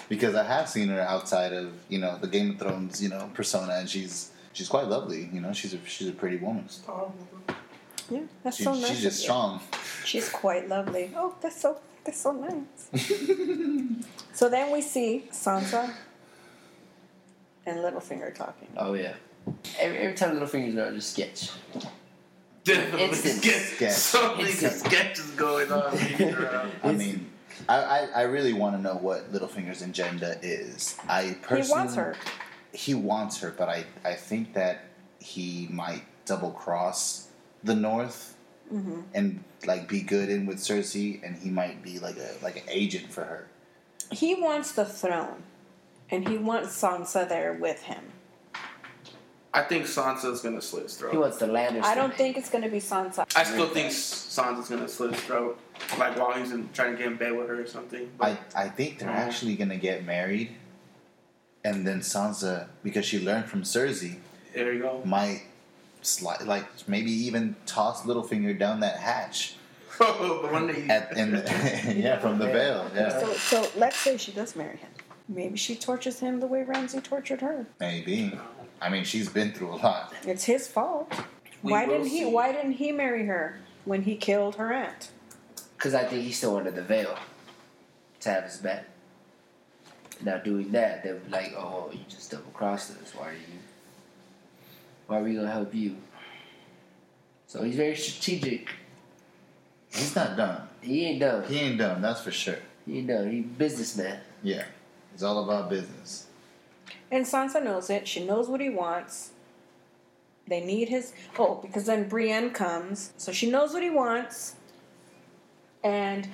because 0.10 0.36
I 0.36 0.44
have 0.44 0.70
seen 0.70 0.88
her 0.90 1.02
outside 1.02 1.54
of 1.54 1.74
you 1.90 2.00
know 2.00 2.18
the 2.20 2.28
Game 2.28 2.52
of 2.52 2.60
Thrones 2.60 3.02
you 3.04 3.10
know 3.10 3.30
persona, 3.34 3.74
and 3.74 3.90
she's 3.90 4.32
she's 4.58 4.68
quite 4.70 4.88
lovely. 4.88 5.30
You 5.32 5.42
know, 5.42 5.54
she's 5.54 5.74
a 5.74 5.80
she's 5.86 6.08
a 6.10 6.12
pretty 6.12 6.38
woman. 6.38 6.66
Oh. 6.90 7.12
yeah. 8.10 8.22
That's 8.44 8.58
She, 8.58 8.64
so 8.64 8.74
nice. 8.74 8.88
she's 8.90 9.02
just 9.04 9.20
strong. 9.22 9.62
She's 10.04 10.30
quite 10.30 10.68
lovely. 10.68 11.12
Oh, 11.16 11.36
that's 11.42 11.62
so 11.62 11.78
that's 12.04 12.20
so 12.20 12.32
nice. 12.32 12.90
so 14.34 14.50
then 14.50 14.72
we 14.72 14.82
see 14.82 15.26
Sansa 15.32 15.94
and 17.66 17.78
Littlefinger 17.80 18.34
talking. 18.34 18.70
oh 18.78 18.94
yeah. 18.94 19.14
Every, 19.80 19.98
every 20.00 20.16
time 20.16 20.36
Littlefinger's 20.36 20.76
there, 20.76 20.92
just 20.92 21.12
sketch. 21.14 21.52
Definitely 22.64 23.04
Instant. 23.06 23.44
sketch. 23.44 23.62
Sketch. 23.76 23.92
So 23.94 24.36
many 24.36 24.50
Instant. 24.50 24.74
sketches 24.74 25.32
going 25.32 25.72
on. 25.72 25.98
I 26.84 26.92
mean, 26.92 27.30
I, 27.70 27.76
I, 27.78 28.08
I 28.16 28.22
really 28.24 28.52
want 28.52 28.76
to 28.76 28.82
know 28.82 28.96
what 28.96 29.32
Littlefinger's 29.32 29.82
agenda 29.82 30.38
is. 30.42 30.98
I 31.08 31.08
personally, 31.08 31.30
He 31.30 31.36
personally 31.44 31.80
wants 31.80 31.96
her. 31.96 32.16
He 32.78 32.94
wants 32.94 33.40
her, 33.40 33.50
but 33.58 33.70
I, 33.70 33.86
I 34.06 34.14
think 34.14 34.54
that 34.54 34.86
he 35.18 35.68
might 35.72 36.04
double 36.26 36.52
cross 36.52 37.28
the 37.64 37.74
North 37.76 38.36
Mm-hmm. 38.72 39.00
and 39.14 39.44
like 39.66 39.88
be 39.88 40.02
good 40.02 40.28
in 40.28 40.46
with 40.46 40.58
Cersei, 40.58 41.24
and 41.26 41.38
he 41.38 41.50
might 41.50 41.82
be 41.82 42.00
like 42.00 42.18
a 42.18 42.34
like 42.44 42.58
an 42.58 42.64
agent 42.68 43.10
for 43.14 43.24
her. 43.24 43.48
He 44.12 44.36
wants 44.36 44.74
the 44.74 44.84
throne, 44.84 45.44
and 46.12 46.28
he 46.28 46.38
wants 46.38 46.80
Sansa 46.82 47.30
there 47.30 47.54
with 47.54 47.82
him. 47.84 48.04
I 49.54 49.62
think 49.62 49.86
Sansa's 49.86 50.42
gonna 50.42 50.62
slit 50.62 50.84
his 50.84 50.98
throat. 50.98 51.14
He 51.14 51.18
wants 51.18 51.38
the 51.38 51.48
Lannister. 51.48 51.86
I 51.86 51.96
don't 51.96 52.14
think 52.14 52.36
it's 52.38 52.50
going 52.50 52.66
to 52.66 52.70
be 52.70 52.80
Sansa. 52.82 53.26
I 53.38 53.44
still 53.46 53.70
think 53.70 53.88
Sansa's 53.92 54.68
gonna 54.68 54.90
slit 54.90 55.14
his 55.14 55.22
throat, 55.24 55.58
like 55.98 56.20
while 56.20 56.34
he's 56.34 56.52
in, 56.52 56.70
trying 56.74 56.92
to 56.92 56.98
get 56.98 57.08
in 57.08 57.16
bed 57.16 57.38
with 57.38 57.48
her 57.48 57.62
or 57.62 57.68
something. 57.68 58.12
But 58.18 58.38
I, 58.54 58.66
I 58.66 58.68
think 58.68 59.00
they're 59.00 59.10
actually 59.10 59.56
gonna 59.56 59.78
get 59.78 60.06
married, 60.06 60.58
and 61.68 61.86
then 61.86 62.00
Sansa, 62.00 62.68
because 62.84 63.06
she 63.06 63.20
learned 63.20 63.46
from 63.46 63.64
Cersei, 63.64 64.18
there 64.54 64.74
you 64.74 64.82
go. 64.82 65.02
might 65.06 65.44
slide 66.02 66.44
like 66.44 66.66
maybe 66.88 67.12
even 67.12 67.56
toss 67.66 68.04
Littlefinger 68.04 68.58
down 68.58 68.80
that 68.80 68.98
hatch 68.98 69.56
the 69.98 70.06
one 70.52 70.68
that 70.68 70.76
he, 70.76 70.90
at 70.90 71.18
in 71.18 71.32
the, 71.32 71.40
yeah 71.98 72.18
from 72.20 72.38
the 72.38 72.46
Vale. 72.46 72.90
Yeah, 72.96 73.20
So, 73.20 73.34
so 73.34 73.70
let's 73.76 73.98
say 73.98 74.16
she 74.18 74.32
does 74.32 74.56
marry 74.56 74.78
him. 74.78 74.90
Maybe 75.28 75.58
she 75.58 75.76
tortures 75.76 76.20
him 76.20 76.40
the 76.40 76.48
way 76.48 76.64
Ramsay 76.64 77.02
tortured 77.02 77.42
her. 77.42 77.66
maybe. 77.80 78.38
I 78.80 78.90
mean, 78.90 79.04
she's 79.04 79.28
been 79.28 79.52
through 79.54 79.74
a 79.74 79.78
lot. 79.78 80.14
It's 80.24 80.44
his 80.44 80.68
fault. 80.68 81.12
We 81.64 81.72
why 81.72 81.88
didn't 81.88 82.06
he? 82.08 82.20
see. 82.20 82.26
Why 82.26 82.52
didn't 82.52 82.74
he 82.74 82.92
marry 82.92 83.26
her 83.26 83.60
when 83.86 84.04
he 84.04 84.16
killed 84.16 84.56
her 84.56 84.72
aunt? 84.72 85.10
Because 85.76 85.96
I 85.96 86.04
think 86.04 86.24
he 86.24 86.32
still 86.32 86.54
wanted 86.54 86.76
the 86.76 86.84
Vale 86.84 87.18
to 88.22 88.30
have 88.30 88.44
his 88.44 88.58
back. 88.58 88.86
Now 90.24 90.38
doing 90.38 90.72
that, 90.72 91.04
they 91.04 91.14
were 91.14 91.22
like, 91.30 91.54
"Oh, 91.56 91.90
you 91.92 92.00
just 92.10 92.32
double 92.32 92.52
crossed 92.54 92.92
us. 93.02 93.14
Why 93.16 93.30
are 93.30 93.34
you? 93.34 93.60
Why 95.08 95.20
are 95.20 95.24
we 95.24 95.36
gonna 95.36 95.52
help 95.52 95.74
you?" 95.74 95.98
So 97.48 97.64
he's 97.64 97.76
very 97.76 97.96
strategic. 97.96 98.70
He's 99.90 100.16
not 100.16 100.36
done. 100.36 100.68
He 100.82 101.06
ain't 101.06 101.20
done. 101.20 101.44
He 101.48 101.60
ain't 101.60 101.78
done. 101.78 102.02
That's 102.02 102.22
for 102.22 102.32
sure. 102.32 102.60
He 102.86 103.00
ain't 103.00 103.08
done. 103.08 103.32
He 103.32 103.42
businessman. 103.42 104.20
Yeah, 104.44 104.66
it's 105.14 105.24
all 105.24 105.44
about 105.44 105.70
business. 105.70 106.28
And 107.12 107.26
Sansa 107.26 107.64
knows 107.64 107.90
it. 107.90 108.08
She 108.08 108.26
knows 108.26 108.50
what 108.50 108.60
he 108.60 108.70
wants. 108.70 109.32
They 110.48 110.64
need 110.64 110.90
his. 110.90 111.14
Oh, 111.38 111.60
because 111.62 111.86
then 111.86 112.08
Brienne 112.08 112.52
comes, 112.52 113.12
so 113.18 113.32
she 113.32 113.50
knows 113.50 113.74
what 113.74 113.84
he 113.84 113.90
wants. 113.90 114.56
And 115.84 116.30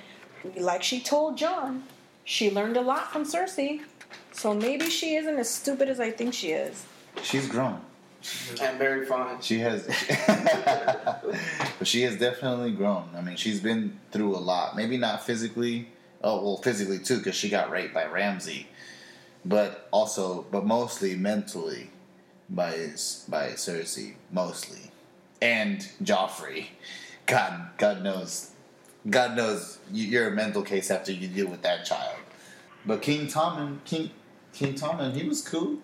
like 0.56 0.84
she 0.84 1.00
told 1.00 1.38
Jon, 1.38 1.84
she 2.24 2.52
learned 2.52 2.78
a 2.78 2.82
lot 2.82 3.12
from 3.12 3.24
Cersei. 3.24 3.82
So 4.32 4.54
maybe 4.54 4.90
she 4.90 5.16
isn't 5.16 5.38
as 5.38 5.50
stupid 5.50 5.90
as 5.90 6.00
I 6.00 6.12
think 6.12 6.34
she 6.34 6.50
is. 6.52 6.86
She's 7.22 7.48
grown. 7.48 7.82
and 8.62 8.78
very 8.78 9.06
fine. 9.06 9.42
She 9.42 9.60
has, 9.60 9.86
but 11.78 11.88
she 11.88 12.02
has 12.04 12.18
definitely 12.18 12.72
grown. 12.72 13.10
I 13.16 13.22
mean, 13.22 13.36
she's 13.36 13.60
been 13.60 14.00
through 14.12 14.36
a 14.36 14.40
lot. 14.40 14.76
Maybe 14.76 14.98
not 14.98 15.24
physically. 15.26 15.90
Oh 16.24 16.42
well, 16.42 16.58
physically 16.58 17.00
too, 17.00 17.18
because 17.18 17.36
she 17.36 17.50
got 17.50 17.70
raped 17.70 17.94
by 17.94 18.06
Ramsay, 18.06 18.68
but 19.44 19.88
also, 19.92 20.46
but 20.52 20.66
mostly 20.66 21.16
mentally 21.16 21.90
by 22.50 22.72
by 23.28 23.50
Cersei, 23.52 24.14
mostly, 24.32 24.92
and 25.42 25.82
Joffrey, 26.02 26.68
God, 27.26 27.72
God 27.78 28.04
knows, 28.04 28.52
God 29.10 29.36
knows 29.36 29.80
you- 29.92 30.06
you're 30.08 30.28
a 30.28 30.32
mental 30.32 30.62
case 30.62 30.90
after 30.90 31.12
you 31.12 31.28
deal 31.28 31.48
with 31.48 31.62
that 31.64 31.86
child. 31.86 32.18
But 32.86 33.02
King 33.02 33.28
Tommen, 33.28 33.84
King 33.86 34.12
King 34.54 34.76
Tommen, 34.76 35.16
he 35.16 35.28
was 35.28 35.42
cool. 35.42 35.80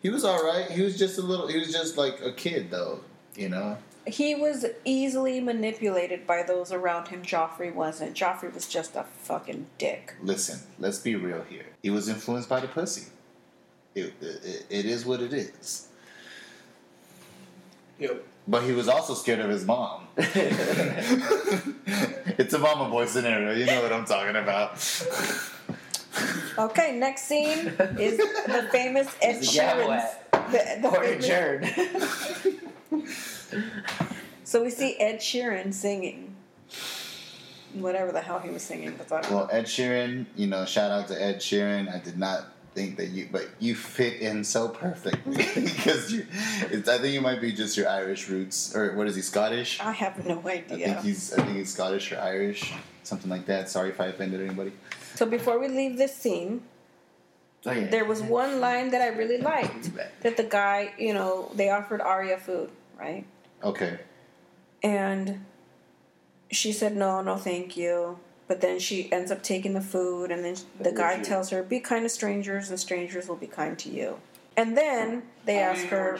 He 0.00 0.08
was 0.10 0.24
all 0.24 0.42
right. 0.42 0.70
He 0.70 0.82
was 0.82 0.96
just 0.96 1.18
a 1.18 1.22
little. 1.22 1.46
He 1.48 1.58
was 1.58 1.72
just 1.72 1.96
like 1.96 2.20
a 2.20 2.32
kid, 2.32 2.70
though. 2.70 3.00
You 3.36 3.48
know. 3.48 3.78
He 4.06 4.34
was 4.34 4.64
easily 4.86 5.38
manipulated 5.40 6.26
by 6.26 6.42
those 6.42 6.72
around 6.72 7.08
him. 7.08 7.22
Joffrey 7.22 7.74
wasn't. 7.74 8.14
Joffrey 8.16 8.52
was 8.52 8.66
just 8.66 8.96
a 8.96 9.04
fucking 9.04 9.66
dick. 9.76 10.14
Listen, 10.22 10.60
let's 10.78 10.98
be 10.98 11.14
real 11.14 11.42
here. 11.50 11.66
He 11.82 11.90
was 11.90 12.08
influenced 12.08 12.48
by 12.48 12.60
the 12.60 12.68
pussy. 12.68 13.08
It, 13.94 14.14
it, 14.22 14.66
it 14.70 14.86
is 14.86 15.04
what 15.04 15.20
it 15.20 15.34
is. 15.34 15.88
Yep. 17.98 18.24
But 18.48 18.62
he 18.62 18.72
was 18.72 18.88
also 18.88 19.12
scared 19.12 19.40
of 19.40 19.50
his 19.50 19.66
mom. 19.66 20.06
it's 20.16 20.32
a 22.54 22.58
mama 22.58 22.88
boy 22.88 23.04
scenario. 23.04 23.52
You 23.52 23.66
know 23.66 23.82
what 23.82 23.92
I'm 23.92 24.06
talking 24.06 24.36
about. 24.36 24.78
Okay, 26.56 26.98
next 26.98 27.24
scene 27.24 27.68
is 27.98 28.16
the 28.16 28.66
famous 28.72 29.14
Ed 29.20 29.34
Where's 29.34 29.54
the 29.54 29.60
Sheeran. 29.60 30.02
The, 30.50 30.78
the 30.80 30.88
Or 30.88 31.04
adjourned. 31.04 31.66
so 34.44 34.64
we 34.64 34.70
see 34.70 34.98
Ed 34.98 35.18
Sheeran 35.18 35.74
singing. 35.74 36.34
Whatever 37.74 38.12
the 38.12 38.22
hell 38.22 38.38
he 38.38 38.48
was 38.48 38.62
singing, 38.62 38.94
but 38.96 39.12
I 39.12 39.20
Well, 39.32 39.46
Ed 39.52 39.66
Sheeran, 39.66 40.24
you 40.36 40.46
know, 40.46 40.64
shout 40.64 40.90
out 40.90 41.08
to 41.08 41.22
Ed 41.22 41.40
Sheeran. 41.40 41.94
I 41.94 41.98
did 42.00 42.16
not 42.18 42.46
think 42.74 42.96
that 42.96 43.08
you, 43.08 43.28
but 43.30 43.48
you 43.58 43.74
fit 43.74 44.20
in 44.20 44.44
so 44.44 44.68
perfectly 44.68 45.36
because 45.54 46.12
you. 46.12 46.26
It's, 46.70 46.88
I 46.88 46.98
think 46.98 47.14
you 47.14 47.20
might 47.20 47.40
be 47.40 47.52
just 47.52 47.76
your 47.76 47.88
Irish 47.88 48.28
roots, 48.28 48.74
or 48.74 48.94
what 48.96 49.06
is 49.06 49.16
he 49.16 49.22
Scottish? 49.22 49.80
I 49.80 49.92
have 49.92 50.24
no 50.26 50.38
idea. 50.46 50.62
I 50.90 50.94
think 50.94 51.00
he's. 51.00 51.32
I 51.32 51.44
think 51.44 51.56
he's 51.56 51.72
Scottish 51.72 52.12
or 52.12 52.20
Irish, 52.20 52.72
something 53.02 53.30
like 53.30 53.46
that. 53.46 53.68
Sorry 53.68 53.90
if 53.90 54.00
I 54.00 54.06
offended 54.06 54.40
anybody. 54.40 54.72
So 55.14 55.26
before 55.26 55.58
we 55.58 55.68
leave 55.68 55.98
this 55.98 56.14
scene, 56.14 56.62
Oh, 57.66 57.72
yeah. 57.72 57.88
there 57.88 58.04
was 58.04 58.22
one 58.22 58.60
line 58.60 58.90
that 58.90 59.02
I 59.02 59.08
really 59.08 59.38
liked. 59.38 59.90
That 60.22 60.36
the 60.36 60.44
guy, 60.44 60.94
you 60.98 61.12
know, 61.12 61.50
they 61.54 61.70
offered 61.70 62.00
Arya 62.00 62.38
food, 62.38 62.70
right? 62.98 63.26
Okay. 63.64 63.98
And 64.82 65.44
she 66.52 66.72
said, 66.72 66.96
no, 66.96 67.20
no, 67.20 67.36
thank 67.36 67.76
you. 67.76 68.18
But 68.48 68.62
then 68.62 68.78
she 68.78 69.12
ends 69.12 69.30
up 69.30 69.42
taking 69.42 69.74
the 69.74 69.82
food, 69.82 70.30
and 70.30 70.42
then 70.42 70.56
the 70.80 70.90
guy 70.90 71.20
tells 71.22 71.50
her, 71.50 71.62
be 71.62 71.80
kind 71.80 72.04
to 72.04 72.08
strangers, 72.08 72.70
and 72.70 72.80
strangers 72.80 73.28
will 73.28 73.36
be 73.36 73.46
kind 73.46 73.78
to 73.80 73.90
you. 73.90 74.18
And 74.56 74.76
then 74.76 75.22
they 75.44 75.58
ask 75.58 75.86
her, 75.88 76.18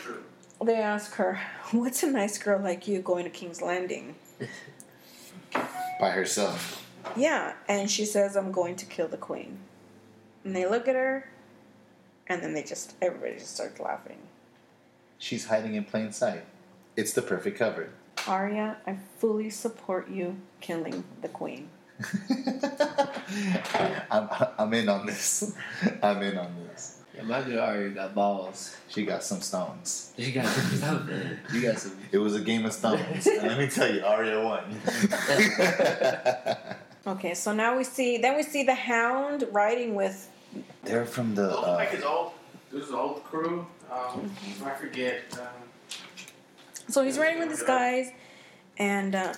they 0.63 0.77
ask 0.77 1.15
her, 1.15 1.41
what's 1.71 2.03
a 2.03 2.11
nice 2.11 2.37
girl 2.37 2.61
like 2.61 2.87
you 2.87 3.01
going 3.01 3.25
to 3.25 3.31
King's 3.31 3.63
Landing? 3.63 4.15
By 5.99 6.11
herself. 6.11 6.87
Yeah, 7.17 7.55
and 7.67 7.91
she 7.91 8.05
says, 8.05 8.37
I'm 8.37 8.53
going 8.53 8.77
to 8.77 8.87
kill 8.87 9.09
the 9.09 9.17
queen. 9.17 9.59
And 10.45 10.55
they 10.55 10.69
look 10.69 10.87
at 10.87 10.95
her, 10.95 11.31
and 12.27 12.43
then 12.43 12.53
they 12.53 12.63
just, 12.63 12.95
everybody 13.01 13.39
just 13.39 13.55
starts 13.55 13.81
laughing. 13.81 14.19
She's 15.17 15.47
hiding 15.47 15.75
in 15.75 15.85
plain 15.85 16.13
sight. 16.13 16.45
It's 16.95 17.15
the 17.15 17.23
perfect 17.23 17.59
cover. 17.59 17.91
Arya, 18.27 18.77
I 18.87 18.99
fully 19.19 19.49
support 19.49 20.11
you 20.11 20.37
killing 20.61 21.05
the 21.23 21.29
queen. 21.29 21.71
I'm, 24.11 24.29
I'm 24.59 24.75
in 24.75 24.89
on 24.89 25.07
this. 25.07 25.55
I'm 26.03 26.23
in 26.23 26.39
on 26.39 26.55
this. 26.69 26.99
Yeah, 27.15 27.23
my 27.23 27.43
girl 27.43 27.61
Arya 27.61 27.89
got 27.91 28.15
balls. 28.15 28.77
She 28.89 29.05
got 29.05 29.23
some 29.25 29.41
stones. 29.41 30.13
She 30.19 30.33
got 30.33 30.47
some. 30.47 30.77
stones. 31.07 31.39
You 31.53 31.63
got 31.63 31.79
some. 31.79 31.97
It 32.13 32.19
was 32.19 32.35
a 32.37 32.41
game 32.41 32.65
of 32.67 32.73
stones. 32.73 33.27
and 33.27 33.49
let 33.49 33.59
me 33.59 33.69
tell 33.69 33.93
you, 33.93 34.05
Arya 34.05 34.43
won. 34.45 34.81
Okay, 37.07 37.35
so 37.35 37.53
now 37.55 37.77
we 37.77 37.85
see, 37.85 38.19
then 38.19 38.37
we 38.37 38.43
see 38.43 38.65
the 38.65 38.75
hound 38.75 39.45
riding 39.51 39.95
with, 39.95 40.29
They're 40.85 41.07
from 41.07 41.35
the. 41.35 41.49
Looks 41.49 41.67
Uh, 41.67 41.73
like 41.75 41.91
his 41.91 42.05
old, 42.05 42.33
this 42.71 42.85
is 42.87 42.93
old 42.93 43.25
crew. 43.25 43.67
Um, 43.91 44.31
I 44.65 44.71
forget. 44.73 45.23
Um, 45.33 45.49
so 46.89 47.03
he's 47.03 47.19
riding 47.19 47.41
with 47.41 47.51
his 47.51 47.63
guys, 47.63 48.11
and 48.79 49.15
uh, 49.15 49.33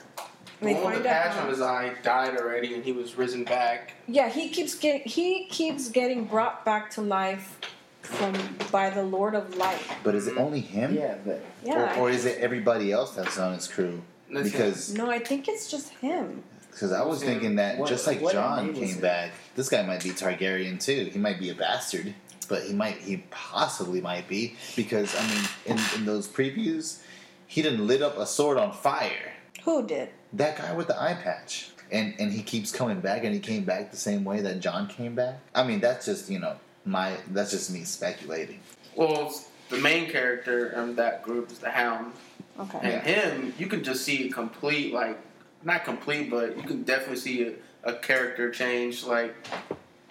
the 0.61 0.67
they 0.67 0.75
one 0.75 0.85
with 0.85 0.93
find 0.93 1.05
the 1.05 1.09
patch 1.09 1.37
out. 1.37 1.45
on 1.45 1.49
his 1.49 1.61
eye 1.61 1.93
died 2.03 2.37
already, 2.37 2.75
and 2.75 2.85
he 2.85 2.93
was 2.93 3.17
risen 3.17 3.45
back. 3.45 3.95
Yeah, 4.07 4.29
he 4.29 4.51
keeps 4.51 4.75
getting, 4.75 5.03
he 5.03 5.47
keeps 5.47 5.89
getting 5.89 6.25
brought 6.25 6.65
back 6.65 6.91
to 6.93 7.01
life 7.01 7.59
from 8.03 8.35
by 8.71 8.91
the 8.91 9.03
Lord 9.03 9.35
of 9.35 9.57
Light. 9.57 9.81
but 10.03 10.15
is 10.15 10.27
it 10.27 10.33
mm-hmm. 10.33 10.41
only 10.41 10.61
him? 10.61 10.95
Yeah, 10.95 11.17
but 11.25 11.43
Yeah. 11.65 11.99
Or, 11.99 12.03
or 12.03 12.11
is 12.11 12.25
it 12.25 12.39
everybody 12.39 12.93
else 12.93 13.13
that's 13.13 13.39
on 13.39 13.55
his 13.55 13.69
crew? 13.69 14.03
That's 14.31 14.47
him. 14.47 14.53
Because 14.53 14.95
no, 14.95 15.11
I 15.11 15.19
think 15.19 15.49
it's 15.49 15.71
just 15.71 15.91
him. 15.95 16.43
because 16.71 16.93
I 16.93 17.03
was 17.05 17.23
thinking 17.23 17.57
that 17.57 17.79
What- 17.79 17.89
just 17.89 18.07
like 18.07 18.21
what 18.21 18.33
Jon 18.33 18.75
came 18.75 19.01
back, 19.01 19.33
this 19.55 19.69
guy 19.69 19.83
might 19.83 20.03
be 20.03 20.11
Targaryen 20.11 20.81
too. 20.81 21.11
He 21.13 21.19
might 21.19 21.39
be 21.39 21.51
a 21.51 21.55
bastard, 21.55 22.15
but 22.49 22.65
he 22.65 22.73
might 22.73 22.97
he 22.97 23.19
possibly 23.31 24.01
might 24.01 24.29
be 24.29 24.57
because 24.77 25.15
I 25.17 25.27
mean 25.29 25.45
in, 25.67 25.79
in 25.97 26.07
those 26.07 26.29
previews, 26.29 27.01
he 27.47 27.63
didn't 27.63 27.87
lit 27.87 28.03
up 28.03 28.19
a 28.19 28.27
sword 28.27 28.59
on 28.59 28.73
fire. 28.73 29.33
Who 29.65 29.87
did? 29.87 30.09
That 30.33 30.57
guy 30.59 30.73
with 30.75 30.87
the 30.89 31.01
eye 31.01 31.15
patch. 31.15 31.71
And 31.93 32.15
and 32.21 32.33
he 32.33 32.43
keeps 32.43 32.71
coming 32.71 33.01
back 33.01 33.25
and 33.25 33.35
he 33.35 33.41
came 33.41 33.65
back 33.65 33.91
the 33.91 33.97
same 33.97 34.25
way 34.25 34.41
that 34.43 34.61
Jon 34.61 34.87
came 34.87 35.15
back. 35.17 35.39
I 35.55 35.65
mean 35.65 35.81
that's 35.81 36.07
just, 36.07 36.31
you 36.31 36.39
know, 36.39 36.55
my 36.85 37.17
that's 37.33 37.51
just 37.51 37.71
me 37.73 37.83
speculating. 37.83 38.61
Well, 38.95 39.35
the 39.71 39.79
main 39.79 40.09
character 40.09 40.69
of 40.69 40.95
that 40.97 41.23
group 41.23 41.51
is 41.51 41.59
the 41.59 41.71
Hound, 41.71 42.13
Okay. 42.59 42.79
and 42.83 43.03
him, 43.03 43.55
you 43.59 43.67
can 43.67 43.83
just 43.85 44.05
see 44.05 44.29
a 44.29 44.33
complete, 44.33 44.93
like, 44.93 45.17
not 45.65 45.85
complete, 45.85 46.29
but 46.31 46.57
you 46.57 46.63
can 46.65 46.83
definitely 46.83 47.17
see 47.17 47.43
a, 47.45 47.53
a 47.85 47.95
character 47.95 48.51
change, 48.51 49.05
like, 49.05 49.35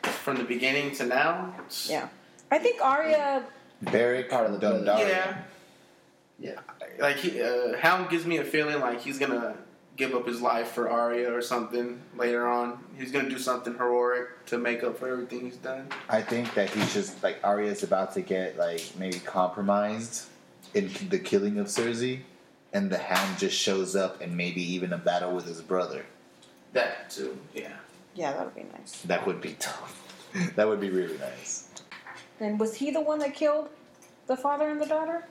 from 0.04 0.38
the 0.38 0.44
beginning 0.46 0.92
to 0.96 1.06
now. 1.06 1.54
Yeah. 1.88 2.08
I 2.52 2.58
think 2.60 2.82
Arya. 2.82 3.44
Beric 3.82 4.30
Part 4.30 4.46
of 4.48 4.54
the 4.54 4.60
brother. 4.60 4.80
Dondarrion. 4.86 5.08
Yeah. 5.10 5.38
Yeah. 6.40 6.60
Like 7.00 7.18
he, 7.18 7.42
uh, 7.42 7.78
Hound 7.78 8.10
gives 8.10 8.26
me 8.26 8.38
a 8.38 8.46
feeling 8.46 8.80
like 8.80 9.02
he's 9.02 9.20
gonna 9.20 9.56
give 9.96 10.16
up 10.16 10.26
his 10.26 10.42
life 10.42 10.70
for 10.70 10.90
Arya 10.90 11.34
or 11.34 11.42
something 11.42 12.02
later 12.16 12.48
on. 12.48 12.80
He's 12.98 13.12
gonna 13.12 13.30
do 13.30 13.38
something 13.38 13.74
heroic 13.74 14.46
to 14.48 14.58
make 14.58 14.84
up 14.84 14.98
for 14.98 15.10
everything 15.10 15.42
he's 15.42 15.58
done. 15.58 15.88
I 16.08 16.22
think 16.22 16.54
that 16.54 16.70
he's 16.70 16.94
just 16.94 17.22
like 17.22 17.40
Arya's 17.44 17.84
about 17.84 18.14
to 18.14 18.22
get 18.22 18.58
like 18.58 18.82
maybe 18.98 19.20
compromised 19.20 20.28
in 20.74 20.90
the 21.10 21.20
killing 21.20 21.58
of 21.58 21.68
Cersei, 21.68 22.22
and 22.74 22.90
the 22.90 22.98
Hound 22.98 23.40
just 23.40 23.58
shows 23.58 23.96
up 23.96 24.22
and 24.22 24.36
maybe 24.38 24.62
even 24.62 24.94
a 24.94 24.98
battle 24.98 25.34
with 25.34 25.46
his 25.46 25.62
brother. 25.62 26.06
That 26.74 27.10
too, 27.10 27.38
yeah. 27.54 27.74
Yeah, 28.16 28.34
that 28.34 28.46
would 28.46 28.56
be 28.56 28.66
nice. 28.78 29.02
That 29.04 29.26
would 29.26 29.42
be 29.42 29.56
tough. 29.60 29.96
that 30.56 30.68
would 30.68 30.80
be 30.80 30.90
really 30.90 31.18
nice. 31.18 31.70
And 32.40 32.60
was 32.60 32.76
he 32.76 32.92
the 32.92 33.02
one 33.02 33.20
that 33.20 33.34
killed 33.34 33.70
the 34.28 34.38
father 34.38 34.70
and 34.70 34.80
the 34.80 34.86
daughter? 34.86 35.26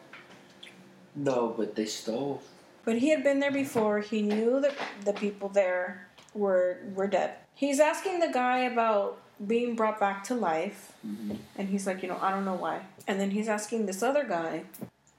No, 1.18 1.54
but 1.56 1.74
they 1.74 1.84
stole. 1.84 2.40
But 2.84 2.98
he 2.98 3.10
had 3.10 3.22
been 3.22 3.40
there 3.40 3.52
before. 3.52 4.00
He 4.00 4.22
knew 4.22 4.60
that 4.60 4.74
the 5.04 5.12
people 5.12 5.48
there 5.48 6.08
were 6.32 6.78
were 6.94 7.06
dead. 7.06 7.34
He's 7.54 7.80
asking 7.80 8.20
the 8.20 8.28
guy 8.28 8.60
about 8.60 9.18
being 9.46 9.74
brought 9.76 10.00
back 10.00 10.24
to 10.24 10.34
life, 10.34 10.92
mm-hmm. 11.06 11.34
and 11.56 11.68
he's 11.68 11.86
like, 11.86 12.02
you 12.02 12.08
know, 12.08 12.18
I 12.20 12.30
don't 12.30 12.44
know 12.44 12.54
why. 12.54 12.82
And 13.06 13.20
then 13.20 13.32
he's 13.32 13.48
asking 13.48 13.86
this 13.86 14.02
other 14.02 14.24
guy, 14.24 14.64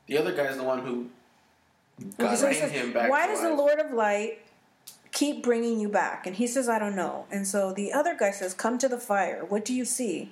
The 0.08 0.18
other 0.18 0.34
guy's 0.34 0.58
the 0.58 0.64
one 0.64 0.80
who 0.86 1.10
God, 2.18 2.38
says, 2.38 2.72
him 2.72 2.94
back 2.94 3.10
why 3.10 3.28
does 3.28 3.42
the. 3.42 3.54
Lord 3.54 3.80
of 3.80 3.92
Light 3.92 4.40
keep 5.12 5.44
bringing 5.44 5.80
you 5.80 5.90
back? 5.90 6.26
And 6.26 6.36
he 6.36 6.48
says, 6.48 6.70
I 6.70 6.80
don't 6.80 6.96
know. 6.96 7.26
And 7.32 7.48
so 7.48 7.74
the 7.74 7.92
other 7.92 8.16
guy 8.18 8.32
says, 8.32 8.54
come 8.54 8.78
to 8.78 8.88
the 8.88 9.00
fire. 9.00 9.46
What 9.46 9.66
do 9.66 9.74
you 9.74 9.86
see? 9.86 10.32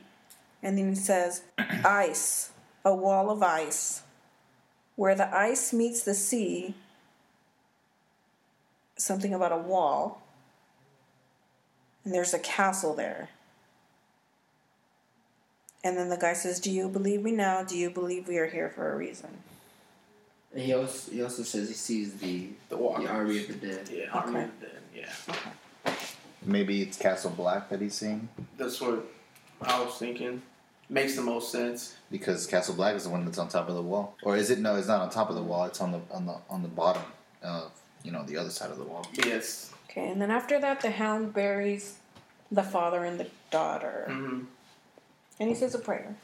And 0.64 0.78
then 0.78 0.90
he 0.90 0.96
says, 0.96 1.44
ice, 1.86 2.52
a 2.86 2.96
wall 2.96 3.30
of 3.30 3.44
ice. 3.44 4.04
Where 4.98 5.16
the 5.16 5.34
ice 5.34 5.72
meets 5.72 6.02
the 6.02 6.14
sea, 6.14 6.76
something 8.98 9.34
about 9.34 9.54
a 9.54 9.58
wall, 9.58 10.22
and 12.04 12.14
there's 12.14 12.34
a 12.34 12.40
castle 12.40 12.94
there. 12.94 13.30
And 15.84 15.96
then 15.96 16.10
the 16.10 16.18
guy 16.18 16.34
says, 16.34 16.60
Do 16.60 16.70
you 16.70 16.90
believe 16.90 17.22
me 17.22 17.32
now? 17.32 17.64
Do 17.64 17.78
you 17.78 17.90
believe 17.90 18.28
we 18.28 18.38
are 18.38 18.48
here 18.48 18.70
for 18.70 18.92
a 18.92 18.98
reason? 18.98 19.30
And 20.54 20.64
he 20.64 20.74
also 20.74 21.12
he 21.12 21.22
also 21.22 21.44
says 21.44 21.68
he 21.68 21.76
sees 21.76 22.16
the 22.16 22.50
the 22.70 22.76
the 22.76 23.08
army 23.08 23.40
of 23.40 23.48
the 23.48 23.54
dead. 23.54 23.90
Yeah, 23.92 24.10
Army 24.12 24.42
of 24.42 24.60
the 24.60 24.66
Dead, 24.66 24.82
yeah. 24.96 25.94
Maybe 26.44 26.82
it's 26.82 26.98
Castle 26.98 27.32
Black 27.32 27.70
that 27.70 27.82
he's 27.82 27.96
seeing 27.96 28.28
That's 28.58 28.82
what 28.82 29.06
I 29.62 29.84
was 29.84 29.96
thinking. 29.96 30.42
Makes 30.90 31.16
the 31.18 31.22
most 31.22 31.52
sense. 31.52 31.96
because 32.10 32.48
Castle 32.48 32.74
Black 32.74 32.96
is 32.96 33.04
the 33.04 33.10
one 33.10 33.26
that's 33.26 33.38
on 33.38 33.50
top 33.50 33.68
of 33.68 33.76
the 33.76 33.82
wall, 33.82 34.16
or 34.24 34.38
is 34.38 34.50
it? 34.50 34.60
No, 34.60 34.76
it's 34.78 34.88
not 34.88 35.02
on 35.02 35.10
top 35.10 35.30
of 35.30 35.36
the 35.36 35.42
wall. 35.44 35.66
It's 35.66 35.82
on 35.82 35.92
the 35.92 36.00
on 36.12 36.26
the 36.26 36.36
on 36.50 36.62
the 36.62 36.70
bottom 36.70 37.04
of 37.44 37.72
you 38.04 38.12
know 38.12 38.24
the 38.24 38.38
other 38.38 38.50
side 38.50 38.72
of 38.72 38.78
the 38.78 38.86
wall. 38.86 39.06
Yes. 39.26 39.74
Okay, 39.90 40.08
and 40.10 40.22
then 40.22 40.32
after 40.32 40.60
that, 40.62 40.80
the 40.82 40.92
hound 40.92 41.34
buries 41.34 41.98
the 42.52 42.64
father 42.64 43.04
and 43.04 43.20
the 43.20 43.28
daughter, 43.52 44.06
hmm 44.08 44.44
and 45.40 45.50
he 45.50 45.56
says 45.56 45.76
a 45.76 45.80
prayer. 45.80 46.16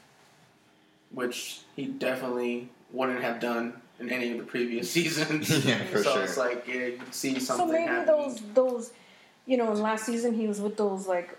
Which 1.12 1.60
he 1.76 1.84
definitely 1.86 2.68
wouldn't 2.90 3.20
have 3.20 3.38
done 3.40 3.74
in 4.00 4.10
any 4.10 4.32
of 4.32 4.38
the 4.38 4.44
previous 4.44 4.90
seasons. 4.96 5.64
Yeah, 5.64 5.84
for 5.84 6.02
so 6.02 6.14
sure. 6.14 6.22
it's 6.24 6.36
like 6.38 6.66
yeah, 6.66 6.86
you 6.86 6.96
can 6.96 7.12
see 7.12 7.34
So 7.38 7.56
something 7.56 7.68
maybe 7.72 7.86
happening. 7.86 8.28
those 8.30 8.40
those, 8.54 8.92
you 9.46 9.56
know, 9.58 9.70
in 9.72 9.80
last 9.82 10.06
season 10.06 10.32
he 10.34 10.48
was 10.48 10.60
with 10.60 10.76
those 10.78 11.06
like, 11.06 11.36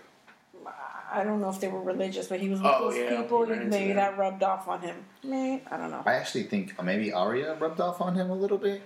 I 1.16 1.24
don't 1.24 1.40
know 1.40 1.48
if 1.48 1.60
they 1.60 1.68
were 1.68 1.80
religious, 1.80 2.26
but 2.28 2.40
he 2.40 2.48
was 2.48 2.60
with 2.60 2.70
Oh, 2.74 2.90
those 2.90 2.98
people. 3.08 3.44
he 3.46 3.50
ran 3.52 3.62
into 3.62 3.70
Maybe 3.70 3.86
them. 3.88 3.96
that 3.96 4.18
rubbed 4.18 4.42
off 4.42 4.68
on 4.68 4.80
him. 4.82 4.96
Maybe 5.24 5.62
I 5.70 5.76
don't 5.76 5.90
know. 5.90 6.02
I 6.04 6.14
actually 6.14 6.44
think 6.44 6.80
maybe 6.82 7.12
Arya 7.12 7.54
rubbed 7.54 7.80
off 7.80 8.00
on 8.00 8.14
him 8.14 8.30
a 8.30 8.34
little 8.34 8.58
bit 8.58 8.82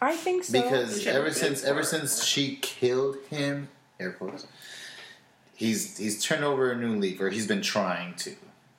I 0.00 0.14
think 0.16 0.44
so. 0.44 0.60
because 0.60 1.00
She 1.00 1.06
had 1.08 1.16
a 1.16 1.18
ever 1.20 1.30
since 1.32 1.64
ever 1.64 1.82
since 1.82 2.24
she 2.24 2.56
killed 2.56 3.16
him, 3.30 3.68
air 3.98 4.12
quotes, 4.12 4.46
he's 5.54 5.96
he's 5.98 6.22
turned 6.22 6.44
over 6.44 6.70
a 6.72 6.76
new 6.76 6.96
leaf, 6.98 7.20
or 7.20 7.30
he's 7.30 7.46
been 7.46 7.62
trying 7.62 8.14
to, 8.16 8.30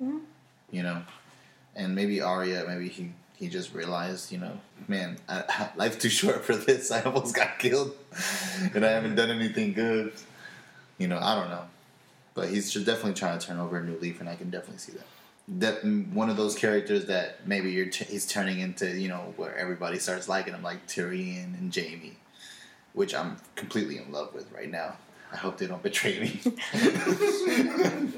Mm-hmm. 0.02 0.18
you 0.72 0.82
know, 0.84 1.02
and 1.76 1.94
maybe 1.96 2.22
Arya, 2.22 2.66
maybe 2.68 2.90
he 2.90 3.12
he 3.36 3.50
just 3.50 3.74
realized, 3.74 4.32
you 4.32 4.38
know, 4.38 4.54
man, 4.88 5.18
I, 5.28 5.70
life's 5.76 5.98
too 5.98 6.10
short 6.10 6.44
for 6.46 6.56
this. 6.56 6.92
I 6.98 7.02
almost 7.02 7.36
got 7.36 7.58
killed, 7.60 7.94
and 8.76 8.86
I 8.86 8.92
haven't 8.92 9.16
done 9.16 9.32
anything 9.32 9.74
good. 9.74 10.14
You 11.00 11.08
know, 11.08 11.18
I 11.20 11.34
don't 11.36 11.50
know, 11.50 11.64
but 12.34 12.50
he's 12.50 12.72
just 12.72 12.86
definitely 12.86 13.14
trying 13.14 13.38
to 13.40 13.46
turn 13.46 13.60
over 13.60 13.78
a 13.78 13.84
new 13.84 13.98
leaf, 14.00 14.20
and 14.20 14.30
I 14.30 14.36
can 14.36 14.50
definitely 14.50 14.80
see 14.80 14.94
that. 14.94 15.06
That 15.48 15.84
mm, 15.84 16.14
one 16.14 16.30
of 16.30 16.38
those 16.38 16.56
characters 16.56 17.06
that 17.06 17.48
maybe 17.48 17.72
you're 17.72 17.88
t- 17.88 18.06
he's 18.06 18.28
turning 18.28 18.60
into, 18.60 18.90
you 18.98 19.10
know, 19.10 19.34
where 19.38 19.56
everybody 19.56 20.00
starts 20.00 20.30
liking 20.30 20.54
him, 20.54 20.64
like 20.64 20.88
Tyrion 20.88 21.58
and 21.58 21.74
Jaime, 21.76 22.18
which 22.94 23.14
I'm 23.14 23.38
completely 23.56 23.98
in 23.98 24.12
love 24.12 24.34
with 24.34 24.52
right 24.52 24.70
now. 24.70 24.96
I 25.32 25.38
hope 25.38 25.58
they 25.58 25.68
don't 25.68 25.82
betray 25.82 26.20
me. 26.20 26.42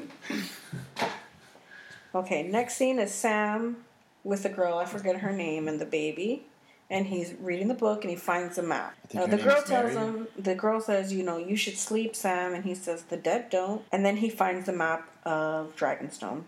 Okay, 2.15 2.43
next 2.43 2.75
scene 2.75 2.99
is 2.99 3.11
Sam 3.11 3.77
with 4.23 4.43
the 4.43 4.49
girl, 4.49 4.77
I 4.77 4.85
forget 4.85 5.21
her 5.21 5.31
name, 5.31 5.67
and 5.67 5.81
the 5.81 5.85
baby. 5.85 6.45
And 6.89 7.07
he's 7.07 7.33
reading 7.39 7.69
the 7.69 7.73
book 7.73 8.03
and 8.03 8.11
he 8.11 8.15
finds 8.15 8.57
the 8.57 8.63
map. 8.63 8.95
Uh, 9.15 9.25
the 9.25 9.37
girl 9.37 9.61
tells 9.63 9.93
Mary. 9.93 9.95
him, 9.95 10.27
the 10.37 10.53
girl 10.53 10.79
says, 10.79 11.11
you 11.11 11.23
know, 11.23 11.37
you 11.37 11.55
should 11.55 11.77
sleep, 11.77 12.15
Sam. 12.15 12.53
And 12.53 12.63
he 12.65 12.75
says, 12.75 13.03
the 13.03 13.17
dead 13.17 13.49
don't. 13.49 13.83
And 13.91 14.05
then 14.05 14.17
he 14.17 14.29
finds 14.29 14.67
the 14.67 14.73
map 14.73 15.09
of 15.25 15.75
Dragonstone. 15.75 16.43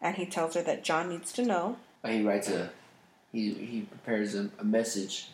And 0.00 0.16
he 0.16 0.26
tells 0.26 0.54
her 0.54 0.62
that 0.62 0.84
Jon 0.84 1.08
needs 1.08 1.32
to 1.32 1.42
know. 1.42 1.76
He 2.06 2.22
writes 2.22 2.50
a, 2.50 2.70
he 3.32 3.54
he 3.54 3.80
prepares 3.82 4.34
a, 4.34 4.50
a 4.58 4.64
message. 4.64 5.30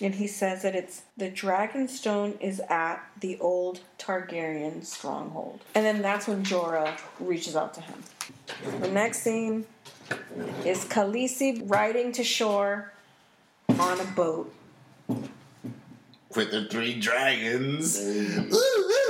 And 0.00 0.14
he 0.14 0.26
says 0.26 0.62
that 0.62 0.74
it's 0.74 1.02
the 1.16 1.30
Dragonstone 1.30 2.40
is 2.40 2.60
at 2.68 3.00
the 3.20 3.38
old 3.38 3.80
Targaryen 3.98 4.84
stronghold. 4.84 5.60
And 5.74 5.84
then 5.84 6.02
that's 6.02 6.26
when 6.26 6.42
Jorah 6.42 6.98
reaches 7.20 7.54
out 7.54 7.74
to 7.74 7.80
him. 7.80 8.02
The 8.80 8.90
next 8.90 9.20
scene 9.20 9.66
is 10.64 10.84
Khaleesi 10.84 11.62
riding 11.64 12.12
to 12.12 12.24
shore 12.24 12.92
on 13.78 14.00
a 14.00 14.04
boat 14.04 14.52
with 16.36 16.50
the 16.50 16.64
three 16.66 16.98
dragons. 16.98 17.98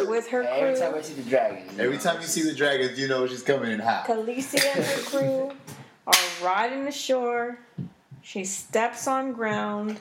With 0.06 0.28
her 0.28 0.42
crew. 0.42 0.50
Every 0.50 0.78
time 0.78 0.94
I 0.94 1.00
see 1.00 1.14
the 1.14 1.28
dragon. 1.28 1.64
you 1.76 1.82
Every 1.82 1.98
time 1.98 2.20
you 2.20 2.26
see 2.26 2.42
the 2.42 2.54
dragons, 2.54 2.98
you 2.98 3.08
know 3.08 3.26
she's 3.26 3.42
coming 3.42 3.72
in 3.72 3.80
hot. 3.80 4.06
Khaleesi 4.06 4.64
and 4.64 4.84
her 4.84 5.02
crew 5.10 5.52
are 6.06 6.44
riding 6.44 6.84
to 6.84 6.92
shore. 6.92 7.58
She 8.22 8.44
steps 8.44 9.06
on 9.06 9.32
ground, 9.32 10.00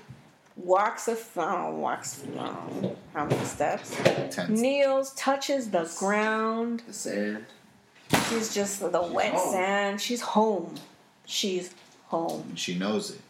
walks 0.56 1.08
a 1.08 1.18
oh, 1.38 1.76
walks 1.76 2.24
oh, 2.38 2.96
how 3.14 3.26
many 3.26 3.44
steps? 3.46 3.96
Tense. 4.32 4.60
Kneels, 4.60 5.14
touches 5.16 5.70
the 5.72 5.92
ground. 5.98 6.84
the 6.88 6.94
sand. 6.94 7.46
She's 8.34 8.54
just 8.54 8.80
the 8.92 9.02
wet 9.02 9.34
home. 9.34 9.52
sand. 9.54 10.02
She's 10.02 10.22
home. 10.22 10.76
She's 11.26 11.74
home. 12.08 12.56
She 12.56 12.78
knows 12.78 13.12
it. 13.12 13.22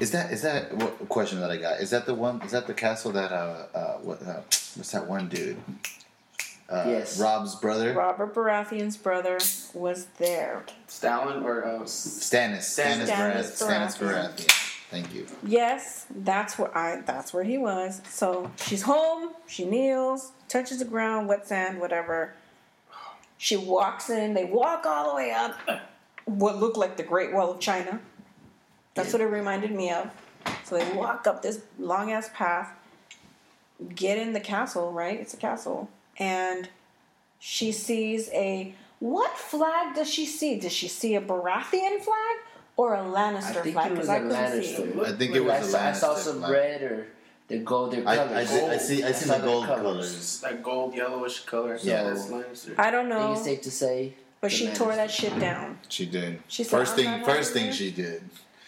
Is 0.00 0.10
that 0.12 0.32
is 0.32 0.42
that 0.42 0.74
what 0.74 1.08
question 1.08 1.40
that 1.40 1.50
I 1.50 1.56
got? 1.56 1.80
Is 1.80 1.90
that 1.90 2.06
the 2.06 2.14
one? 2.14 2.40
Is 2.42 2.50
that 2.52 2.66
the 2.66 2.74
castle 2.74 3.12
that 3.12 3.30
uh 3.32 3.66
uh 3.74 3.92
what 3.98 4.22
uh, 4.22 4.40
what's 4.74 4.90
that 4.92 5.06
one 5.06 5.28
dude? 5.28 5.56
Uh, 6.68 6.84
Yes. 6.86 7.20
Rob's 7.20 7.54
brother, 7.56 7.92
Robert 7.92 8.34
Baratheon's 8.34 8.96
brother 8.96 9.38
was 9.74 10.06
there. 10.18 10.64
Stalin 10.86 11.42
or 11.42 11.64
uh, 11.66 11.80
Stannis. 11.80 12.60
Stannis, 12.60 13.08
Stannis 13.08 13.58
Baratheon. 13.58 13.68
Stannis 13.68 13.98
Baratheon. 13.98 14.36
Baratheon. 14.36 14.68
Thank 14.90 15.14
you. 15.14 15.26
Yes, 15.46 16.06
that's 16.10 16.58
where 16.58 16.76
I. 16.76 17.02
That's 17.02 17.32
where 17.34 17.44
he 17.44 17.58
was. 17.58 18.00
So 18.08 18.50
she's 18.56 18.82
home. 18.82 19.30
She 19.46 19.64
kneels, 19.66 20.32
touches 20.48 20.78
the 20.78 20.84
ground, 20.86 21.28
wet 21.28 21.46
sand, 21.46 21.78
whatever. 21.80 22.34
She 23.42 23.56
walks 23.56 24.08
in. 24.08 24.34
They 24.34 24.44
walk 24.44 24.86
all 24.86 25.10
the 25.10 25.16
way 25.16 25.32
up 25.32 25.58
what 26.26 26.58
looked 26.60 26.76
like 26.76 26.96
the 26.96 27.02
Great 27.02 27.32
Wall 27.32 27.50
of 27.50 27.58
China. 27.58 27.98
That's 28.94 29.12
what 29.12 29.20
it 29.20 29.24
reminded 29.26 29.72
me 29.72 29.90
of. 29.90 30.12
So 30.62 30.76
they 30.78 30.92
walk 30.92 31.26
up 31.26 31.42
this 31.42 31.60
long 31.76 32.12
ass 32.12 32.30
path, 32.32 32.70
get 33.96 34.16
in 34.16 34.32
the 34.32 34.38
castle. 34.38 34.92
Right, 34.92 35.18
it's 35.18 35.34
a 35.34 35.36
castle, 35.36 35.90
and 36.18 36.68
she 37.40 37.72
sees 37.72 38.28
a. 38.30 38.76
What 39.00 39.36
flag 39.36 39.96
does 39.96 40.08
she 40.08 40.24
see? 40.24 40.60
Does 40.60 40.70
she 40.72 40.86
see 40.86 41.16
a 41.16 41.20
Baratheon 41.20 42.00
flag 42.00 42.36
or 42.76 42.94
a 42.94 43.00
Lannister 43.02 43.62
think 43.64 43.74
flag? 43.74 43.90
it 43.90 43.98
was 43.98 44.08
I 44.08 44.18
a 44.18 44.20
couldn't 44.20 44.62
see. 44.62 44.74
Lannister. 44.84 45.04
I 45.04 45.12
think 45.16 45.34
it 45.34 45.38
I 45.42 45.58
was 45.58 45.66
a 45.66 45.70
saw, 45.72 45.88
I 45.88 45.92
saw 45.92 46.14
some 46.14 46.38
flag. 46.38 46.52
red 46.52 46.82
or 46.82 47.06
the 47.52 47.64
golden 47.64 48.06
I, 48.06 48.16
colors. 48.16 48.32
I, 48.32 48.44
see, 48.44 48.64
I 48.64 48.76
see. 48.78 49.04
I 49.04 49.12
see 49.12 49.30
the 49.30 49.38
gold 49.38 49.66
colors. 49.66 49.82
colors. 49.82 50.40
that 50.40 50.62
gold 50.62 50.94
yellowish 50.94 51.40
color. 51.40 51.78
So 51.78 51.88
Yeah. 51.88 52.02
that's 52.04 52.26
Lannister. 52.28 52.74
I 52.78 52.90
don't 52.90 53.10
I 53.12 53.16
think 53.16 53.24
know, 53.26 53.32
it's 53.32 53.44
safe 53.44 53.62
to 53.62 53.70
say. 53.70 54.14
but 54.40 54.50
she 54.52 54.68
tore 54.68 54.94
that 54.96 55.10
shit 55.10 55.38
down. 55.38 55.78
She 55.88 56.06
did. 56.06 56.40
She 56.48 56.64
said, 56.64 56.70
first 56.78 56.96
thing. 56.96 57.24
First 57.24 57.52
thing 57.52 57.66
this." 57.66 57.76
she 57.76 57.90
did. 57.90 58.22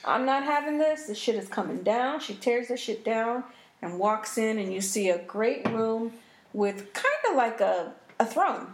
I'm 0.05 0.26
not 0.26 0.43
having 0.45 0.78
this. 0.78 1.07
This 1.07 1.18
shit 1.18 1.35
is 1.37 1.49
coming 1.49 1.82
down. 1.82 2.20
She 2.20 2.35
tears 2.35 2.68
the 2.68 2.76
shit 2.76 3.05
down 3.05 3.43
and 3.80 3.99
walks 3.99 4.37
in, 4.39 4.59
and 4.59 4.72
you 4.72 4.80
see 4.80 5.09
a 5.11 5.18
great 5.18 5.66
room 5.70 6.12
with 6.53 6.93
kind 6.93 7.22
of 7.30 7.37
like 7.37 7.61
a, 7.61 7.93
a 8.20 8.26
throne. 8.26 8.66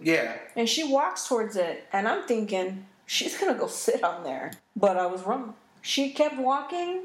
Yeah. 0.00 0.36
And 0.54 0.68
she 0.68 0.84
walks 0.84 1.26
towards 1.28 1.56
it, 1.56 1.86
and 1.92 2.06
I'm 2.06 2.22
thinking 2.26 2.86
she's 3.06 3.36
gonna 3.36 3.58
go 3.58 3.66
sit 3.66 4.02
on 4.04 4.22
there. 4.24 4.52
But 4.76 4.96
I 4.96 5.06
was 5.06 5.22
wrong. 5.24 5.54
She 5.82 6.10
kept 6.10 6.36
walking, 6.38 7.02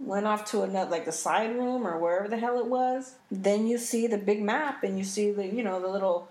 went 0.00 0.26
off 0.26 0.44
to 0.46 0.62
another, 0.62 0.90
like 0.90 1.04
the 1.04 1.12
side 1.12 1.54
room 1.56 1.86
or 1.86 1.98
wherever 1.98 2.28
the 2.28 2.36
hell 2.36 2.58
it 2.58 2.66
was. 2.66 3.14
Then 3.30 3.66
you 3.66 3.78
see 3.78 4.06
the 4.06 4.18
big 4.18 4.42
map, 4.42 4.82
and 4.84 4.98
you 4.98 5.04
see 5.04 5.30
the, 5.30 5.46
you 5.46 5.62
know, 5.62 5.80
the 5.80 5.88
little, 5.88 6.28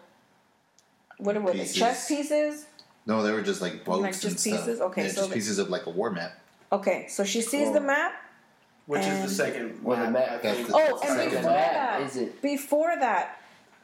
what 1.18 1.42
were 1.42 1.52
they, 1.54 1.60
Pieces. 1.60 1.76
chess 1.76 2.08
pieces? 2.08 2.66
No, 3.06 3.22
they 3.24 3.32
were 3.32 3.42
just 3.42 3.62
like 3.62 3.84
boats 3.84 4.02
Like 4.02 4.14
and 4.14 4.22
just 4.22 4.40
stuff. 4.40 4.54
pieces? 4.60 4.82
Okay, 4.82 5.04
yeah, 5.04 5.08
so 5.10 5.16
just 5.16 5.30
the- 5.30 5.34
pieces 5.36 5.60
of 5.60 5.70
like 5.70 5.86
a 5.86 5.90
war 5.90 6.10
map. 6.10 6.34
Okay, 6.72 7.06
so 7.08 7.24
she 7.24 7.42
sees 7.42 7.66
Cool. 7.66 7.74
the 7.74 7.82
map. 7.82 8.14
Which 8.86 9.02
And- 9.04 9.24
is 9.24 9.30
the 9.38 9.44
second 9.46 9.82
Well, 9.84 9.98
the 9.98 10.12
map, 10.12 10.14
map- 10.14 10.30
I 10.32 10.38
that's 10.56 10.68
the- 10.68 10.74
Oh, 10.76 11.00
and 11.00 11.00
Second 11.00 11.30
before 11.32 11.52
map, 11.52 11.72
that, 11.74 12.02
is 12.02 12.18
it? 12.18 12.42
before 12.42 12.96
that, 13.00 13.38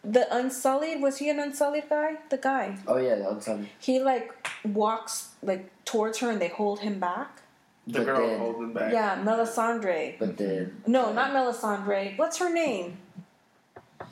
the 0.03 0.33
Unsullied 0.35 1.01
was 1.01 1.17
he 1.17 1.29
an 1.29 1.39
Unsullied 1.39 1.89
guy? 1.89 2.17
The 2.29 2.37
guy. 2.37 2.77
Oh 2.87 2.97
yeah, 2.97 3.15
the 3.15 3.29
Unsullied. 3.29 3.69
He 3.79 3.99
like 3.99 4.33
walks 4.65 5.29
like 5.41 5.69
towards 5.85 6.17
her, 6.19 6.29
and 6.31 6.41
they 6.41 6.47
hold 6.49 6.79
him 6.81 6.99
back. 6.99 7.41
The 7.91 7.99
but 7.99 8.05
girl 8.05 8.27
then- 8.27 8.39
holding 8.39 8.73
back. 8.73 8.93
Yeah, 8.93 9.21
Melisandre. 9.23 10.17
But 10.19 10.37
then 10.37 10.81
No, 10.87 11.11
not 11.13 11.31
Melisandre. 11.31 12.17
What's 12.17 12.37
her 12.37 12.51
name? 12.53 12.97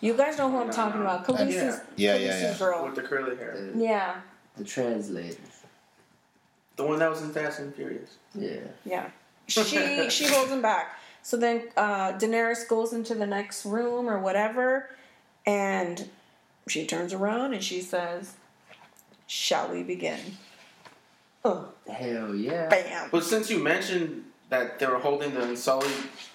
You 0.01 0.13
guys 0.15 0.37
know 0.37 0.49
who 0.51 0.59
I'm 0.59 0.67
No, 0.67 0.73
talking 0.73 0.99
no. 0.99 1.05
about. 1.07 1.25
Khaleesi's, 1.25 1.81
Yeah, 1.95 2.15
yeah, 2.15 2.31
Khaleesi's 2.33 2.41
yeah. 2.41 2.57
girl. 2.59 2.85
With 2.85 2.95
the 2.95 3.01
curly 3.03 3.35
hair. 3.35 3.55
the, 3.73 3.79
Yeah, 3.83 4.15
the 4.55 4.63
translator. 4.63 5.37
The 6.75 6.85
one 6.85 6.99
that 6.99 7.09
was 7.09 7.21
in 7.23 7.31
Fast 7.31 7.59
and 7.59 7.73
Furious. 7.73 8.17
Yeah. 8.35 8.57
yeah. 8.85 9.09
She 9.47 9.61
she 10.09 10.27
holds 10.27 10.51
him 10.51 10.61
back. 10.61 10.99
So 11.23 11.35
then 11.37 11.63
uh, 11.75 12.13
Daenerys 12.13 12.67
goes 12.67 12.93
into 12.93 13.15
the 13.15 13.25
next 13.25 13.65
room 13.65 14.07
or 14.09 14.19
whatever, 14.19 14.89
and 15.45 16.07
she 16.67 16.85
turns 16.85 17.13
around 17.13 17.53
and 17.53 17.63
she 17.63 17.81
says, 17.81 18.33
"Shall 19.25 19.69
we 19.69 19.81
begin?" 19.83 20.19
Oh, 21.45 21.69
Hell 21.89 22.35
yeah. 22.35 22.67
bam! 22.67 23.09
But 23.11 23.23
since 23.23 23.49
you 23.49 23.59
mentioned 23.63 24.23
that 24.49 24.79
they 24.79 24.85
were 24.85 24.99
holding 24.99 25.33
the 25.33 25.43
Unsullied 25.43 25.91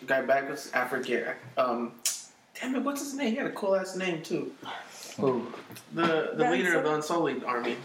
guy 0.07 0.23
back, 0.23 0.45
I 0.75 0.87
forget. 0.87 1.37
Um, 1.59 1.93
damn 2.59 2.75
it, 2.77 2.83
what's 2.83 3.01
his 3.03 3.15
name? 3.15 3.31
He 3.33 3.37
had 3.37 3.47
a 3.47 3.53
cool 3.53 3.77
ass 3.77 3.97
name 3.97 4.23
too. 4.23 4.53
Who? 5.19 5.47
The 5.95 6.31
the 6.37 6.45
The 6.45 6.51
leader 6.51 6.79
of 6.79 6.85
the 6.85 6.95
Unsullied 6.95 7.45
army. 7.45 7.77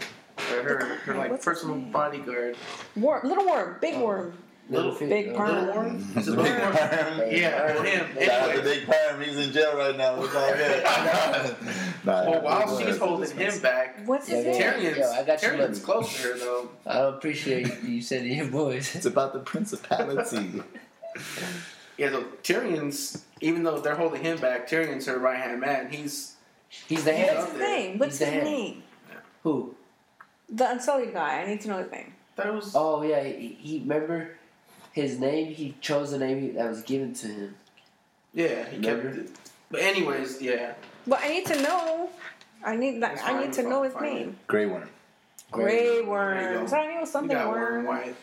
Or 0.52 0.62
her 0.62 0.84
her 1.04 1.14
like 1.16 1.30
What's 1.32 1.44
personal 1.44 1.76
bodyguard. 1.76 2.56
Worm, 2.96 3.28
little 3.28 3.44
worm, 3.46 3.76
big 3.80 3.96
worm. 3.98 4.32
Little- 4.70 4.92
Fi- 4.92 5.06
big 5.06 5.28
uh, 5.30 5.34
perm. 5.36 5.66
Little 5.66 5.74
Worm? 5.82 5.96
Is 6.16 6.28
it 6.28 6.30
Little 6.32 6.44
Worm? 6.44 6.52
Yeah, 7.30 7.64
well, 7.74 7.82
him. 7.82 8.06
Shout 8.14 8.28
out 8.30 8.46
to 8.46 8.52
Anyway, 8.52 8.62
Big 8.64 8.86
Perm. 8.86 9.20
He's 9.22 9.36
in 9.38 9.52
jail 9.52 9.76
right 9.76 9.96
now. 9.96 10.22
It's 10.22 10.34
all 10.34 10.52
good. 10.54 11.56
Nah, 12.04 12.30
well, 12.30 12.40
while 12.42 12.62
it's 12.78 12.86
she's 12.86 12.98
holding 12.98 13.30
him 13.36 13.58
back, 13.60 14.06
What's 14.06 14.28
his 14.28 14.44
Yeah, 14.44 14.52
name? 14.52 14.60
yeah. 14.60 14.72
Tyrion's, 14.92 14.98
Yo, 14.98 15.10
I 15.12 15.22
got 15.24 15.42
your 15.42 15.50
Tyrion's 15.52 15.80
close 15.80 16.16
to 16.22 16.28
her 16.28 16.38
though. 16.38 16.70
I 16.86 16.98
appreciate 17.16 17.82
you 17.82 18.00
sending 18.00 18.36
your 18.38 18.46
boys. 18.50 18.94
It's 18.94 19.04
about 19.06 19.32
the 19.34 19.40
principality. 19.40 20.62
Yeah, 21.96 22.10
so 22.10 22.24
Tyrion's 22.42 23.24
even 23.40 23.62
though 23.62 23.78
they're 23.80 23.96
holding 23.96 24.22
him 24.22 24.38
back, 24.38 24.68
Tyrion's 24.68 25.06
her 25.06 25.18
right 25.18 25.38
hand 25.38 25.60
man. 25.60 25.90
He's 25.90 26.36
He's 26.86 27.04
the 27.04 27.12
What's 27.12 27.28
head. 27.30 27.48
his 27.48 27.58
name? 27.58 27.98
What's 27.98 28.18
He's 28.18 28.28
his 28.28 28.34
the 28.34 28.34
head. 28.40 28.44
name? 28.44 28.82
Who? 29.42 29.74
The 30.50 30.70
Unsullied 30.70 31.12
guy. 31.12 31.42
I 31.42 31.46
need 31.46 31.60
to 31.62 31.68
know 31.68 31.78
his 31.82 31.90
name. 31.90 32.12
That 32.36 32.54
was. 32.54 32.72
Oh 32.74 33.02
yeah, 33.02 33.22
he, 33.24 33.48
he 33.60 33.78
remember 33.80 34.30
his 35.00 35.18
name. 35.18 35.52
He 35.54 35.74
chose 35.80 36.10
the 36.10 36.18
name 36.18 36.54
that 36.54 36.68
was 36.68 36.82
given 36.82 37.14
to 37.14 37.26
him. 37.26 37.54
Yeah, 38.34 38.68
he 38.68 38.78
kept 38.80 39.04
it. 39.04 39.30
But 39.70 39.80
anyways, 39.80 40.40
yeah. 40.42 40.74
But 41.06 41.20
I 41.22 41.28
need 41.28 41.46
to 41.46 41.62
know. 41.62 42.10
I 42.64 42.76
need 42.76 43.00
that. 43.02 43.18
I 43.24 43.40
need 43.40 43.52
to 43.54 43.62
know 43.62 43.82
his 43.82 43.92
fine. 43.94 44.02
name. 44.02 44.36
Grey 44.46 44.66
Worm. 44.66 44.88
Grey 45.50 45.84
There 45.86 45.94
you 46.02 46.06
worms. 46.06 46.70
go. 46.70 46.76
I 46.76 46.86
knew 46.86 46.96
it 46.98 47.00
You 47.00 47.06
something 47.06 47.36
got 47.36 47.48
worm. 47.48 47.84
worm 47.84 47.86
white. 47.86 48.16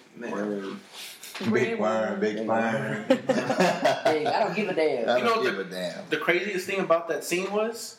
Grey 1.44 1.72
Big 1.72 1.80
worm, 1.80 2.20
big 2.20 2.36
Big 2.38 2.48
worm. 2.48 3.06
Hey, 3.10 4.26
I 4.26 4.40
don't 4.44 4.56
give 4.56 4.70
a 4.70 4.74
damn. 4.74 5.10
I 5.10 5.18
You 5.18 5.24
know, 5.24 5.30
don't 5.36 5.44
give 5.44 5.56
the- 5.56 5.62
a 5.62 5.66
damn. 5.66 6.10
The 6.10 6.18
craziest 6.18 6.66
thing 6.68 6.80
about 6.80 7.08
that 7.10 7.24
scene 7.26 7.52
was, 7.52 7.98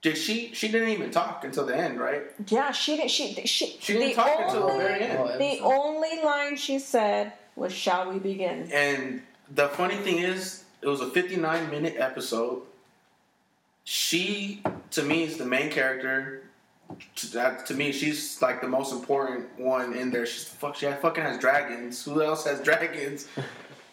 did 0.00 0.16
she? 0.18 0.52
She 0.54 0.68
didn't 0.68 0.88
even 0.88 1.10
talk 1.12 1.44
until 1.44 1.66
the 1.66 1.76
end, 1.76 2.00
right? 2.00 2.22
Yeah, 2.48 2.72
she 2.72 2.96
didn't. 2.96 3.10
She 3.12 3.34
she. 3.46 3.76
She 3.80 3.92
didn't 3.92 4.08
the 4.08 4.14
talk 4.14 4.28
only, 4.30 4.44
until 4.44 4.66
the 4.68 4.78
very 4.78 5.02
end. 5.04 5.18
Oh, 5.20 5.38
The 5.38 5.58
only 5.60 6.22
line 6.24 6.56
she 6.56 6.78
said 6.80 7.32
was 7.56 7.72
"Shall 7.72 8.10
we 8.12 8.18
begin?" 8.18 8.70
And 8.72 9.22
the 9.54 9.68
funny 9.68 9.96
thing 9.96 10.18
is, 10.18 10.64
it 10.80 10.88
was 10.88 11.00
a 11.00 11.06
59 11.10 11.70
minute 11.70 11.94
episode. 11.98 12.62
She, 13.84 14.62
to 14.92 15.02
me, 15.02 15.24
is 15.24 15.36
the 15.38 15.44
main 15.44 15.70
character. 15.70 16.44
To, 17.16 17.26
that, 17.32 17.66
to 17.66 17.74
me, 17.74 17.90
she's 17.90 18.40
like 18.42 18.60
the 18.60 18.68
most 18.68 18.92
important 18.92 19.46
one 19.58 19.94
in 19.94 20.10
there. 20.10 20.26
She's 20.26 20.44
fuck. 20.44 20.76
She 20.76 20.86
fucking 20.86 21.24
has 21.24 21.38
dragons. 21.38 22.04
Who 22.04 22.22
else 22.22 22.44
has 22.44 22.60
dragons? 22.60 23.26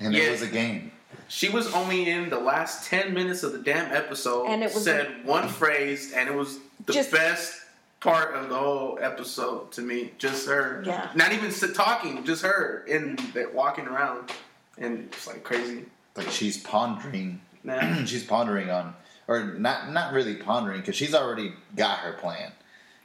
And 0.01 0.13
Yeah. 0.13 0.23
it 0.27 0.31
was 0.31 0.41
a 0.43 0.47
game. 0.47 0.93
She 1.27 1.49
was 1.49 1.73
only 1.73 2.09
in 2.09 2.29
the 2.29 2.39
last 2.39 2.87
10 2.89 3.13
minutes 3.13 3.43
of 3.43 3.51
the 3.51 3.57
damn 3.59 3.93
episode. 3.93 4.45
And 4.47 4.63
it 4.63 4.73
was 4.73 4.85
said 4.85 5.25
one 5.25 5.49
phrase, 5.49 6.13
and 6.13 6.29
it 6.29 6.33
was 6.33 6.57
the 6.85 6.93
Just- 6.93 7.11
best 7.11 7.53
part 7.99 8.33
of 8.35 8.49
the 8.49 8.55
whole 8.55 8.97
episode 9.01 9.71
to 9.73 9.81
me. 9.81 10.13
Just 10.17 10.47
her. 10.47 10.83
Yeah. 10.85 11.09
Not 11.15 11.33
even 11.33 11.51
sit- 11.51 11.75
talking, 11.75 12.23
just 12.23 12.43
her 12.43 12.83
in 12.87 13.17
there 13.33 13.49
walking 13.49 13.87
around, 13.87 14.31
and 14.77 14.99
it's 15.11 15.27
like 15.27 15.43
crazy. 15.43 15.85
Like 16.15 16.29
she's 16.29 16.57
pondering. 16.57 17.41
Nah. 17.63 18.03
she's 18.05 18.23
pondering 18.23 18.69
on, 18.69 18.93
or 19.27 19.43
not 19.43 19.91
not 19.91 20.13
really 20.13 20.35
pondering 20.35 20.79
because 20.81 20.95
she's 20.95 21.13
already 21.13 21.53
got 21.75 21.99
her 21.99 22.13
plan. 22.13 22.51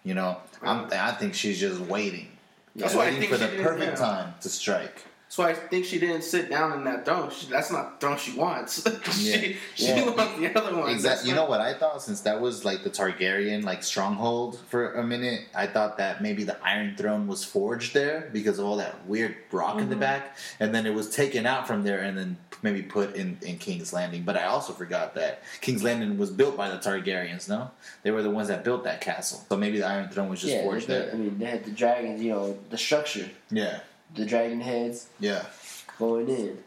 You 0.05 0.15
know, 0.15 0.39
I'm, 0.63 0.89
I 0.93 1.13
think 1.13 1.35
she's 1.35 1.59
just 1.59 1.81
waiting. 1.81 2.29
That's 2.77 2.95
why 2.95 3.03
I 3.03 3.05
waiting 3.07 3.21
think 3.21 3.33
for 3.33 3.39
she 3.39 3.45
the 3.45 3.51
didn't- 3.53 3.65
perfect 3.67 3.99
yeah. 4.01 4.07
time 4.07 4.35
to 4.43 4.49
strike. 4.49 5.05
So 5.35 5.43
I 5.43 5.53
think 5.53 5.85
she 5.85 5.99
didn't 5.99 6.23
sit 6.23 6.49
down 6.49 6.79
in 6.79 6.85
that 6.85 7.05
throne. 7.05 7.29
She, 7.29 7.47
that's 7.49 7.73
not 7.73 7.99
the 7.99 8.07
throne 8.07 8.19
she 8.19 8.39
wants. 8.39 8.87
she 9.19 9.33
Yeah. 9.33 9.57
she 9.75 9.87
Yeah. 9.89 10.11
wants 10.11 10.39
the 10.39 10.57
other 10.57 10.77
one. 10.77 10.89
Exactly. 10.89 11.29
You 11.29 11.35
not- 11.35 11.43
know 11.43 11.51
what 11.51 11.61
I 11.61 11.75
thought? 11.75 12.01
Since 12.01 12.21
that 12.21 12.41
was 12.41 12.65
like 12.65 12.85
the 12.85 12.91
Targaryen 12.91 13.65
like 13.65 13.83
stronghold 13.83 14.61
for 14.69 14.93
a 14.93 15.03
minute, 15.03 15.49
I 15.53 15.67
thought 15.67 15.99
that 15.99 16.23
maybe 16.23 16.45
the 16.45 16.57
Iron 16.65 16.95
Throne 16.97 17.27
was 17.27 17.43
forged 17.43 17.95
there 17.95 18.31
because 18.33 18.61
of 18.61 18.67
all 18.67 18.77
that 18.77 19.07
weird 19.09 19.35
rock 19.51 19.81
in 19.81 19.89
the 19.89 19.97
mm-hmm. 19.97 20.03
back, 20.03 20.37
and 20.61 20.73
then 20.73 20.87
it 20.87 20.95
was 20.95 21.11
taken 21.11 21.47
out 21.47 21.67
from 21.67 21.83
there 21.83 21.99
and 21.99 22.17
then 22.17 22.37
maybe 22.63 22.83
put 22.83 23.17
in 23.17 23.37
in 23.43 23.59
King's 23.59 23.93
Landing. 23.93 24.23
But 24.23 24.37
I 24.37 24.45
also 24.45 24.73
forgot 24.73 25.17
that 25.17 25.43
King's 25.61 25.83
Landing 25.83 26.17
was 26.17 26.31
built 26.31 26.57
by 26.57 26.69
the 26.71 26.79
Targaryens. 26.79 27.49
No, 27.49 27.73
they 28.05 28.13
were 28.13 28.23
the 28.23 28.31
ones 28.31 28.47
that 28.47 28.63
built 28.63 28.85
that 28.85 29.01
castle. 29.01 29.45
So 29.49 29.57
maybe 29.57 29.81
the 29.81 29.87
Iron 29.89 30.09
Throne 30.11 30.29
was 30.29 30.43
just 30.43 30.53
yeah, 30.53 30.63
forged 30.63 30.87
they- 30.87 31.11
I 31.11 31.15
mean, 31.15 31.41
they 31.41 31.47
had 31.47 31.65
the 31.65 31.73
dragons. 31.73 32.23
You 32.23 32.31
know, 32.31 32.59
the 32.71 32.79
structure, 32.79 33.29
Yeah. 33.51 33.81
The 34.15 34.25
dragon 34.25 34.61
heads 34.61 35.09
Yeah. 35.21 35.45
going 35.99 36.29
in. 36.29 36.59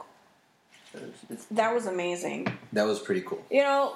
It's- 1.29 1.45
That 1.51 1.73
was 1.73 1.85
amazing. 1.85 2.57
That 2.73 2.83
was 2.83 2.99
pretty 2.99 3.21
cool. 3.21 3.45
You 3.51 3.61
know, 3.63 3.95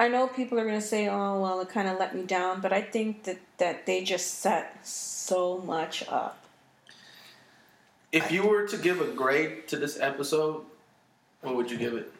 I 0.00 0.08
know 0.08 0.26
people 0.26 0.58
are 0.58 0.64
going 0.64 0.80
to 0.80 0.86
say, 0.86 1.06
"Oh, 1.08 1.40
well, 1.40 1.60
it 1.60 1.68
kind 1.68 1.88
of 1.88 1.98
let 1.98 2.14
me 2.14 2.22
down," 2.24 2.60
but 2.60 2.72
I 2.72 2.82
think 2.82 3.22
that 3.24 3.38
that 3.58 3.86
they 3.86 4.02
just 4.02 4.40
set 4.40 4.84
so 4.86 5.58
much 5.58 6.04
up. 6.08 6.38
If 8.10 8.32
you 8.32 8.42
were 8.46 8.66
to 8.66 8.76
give 8.76 9.00
a 9.00 9.06
grade 9.12 9.68
to 9.68 9.76
this 9.76 9.98
episode, 10.00 10.64
what 11.40 11.54
would 11.54 11.70
you 11.70 11.78
give 11.78 11.94
it? 11.94 12.12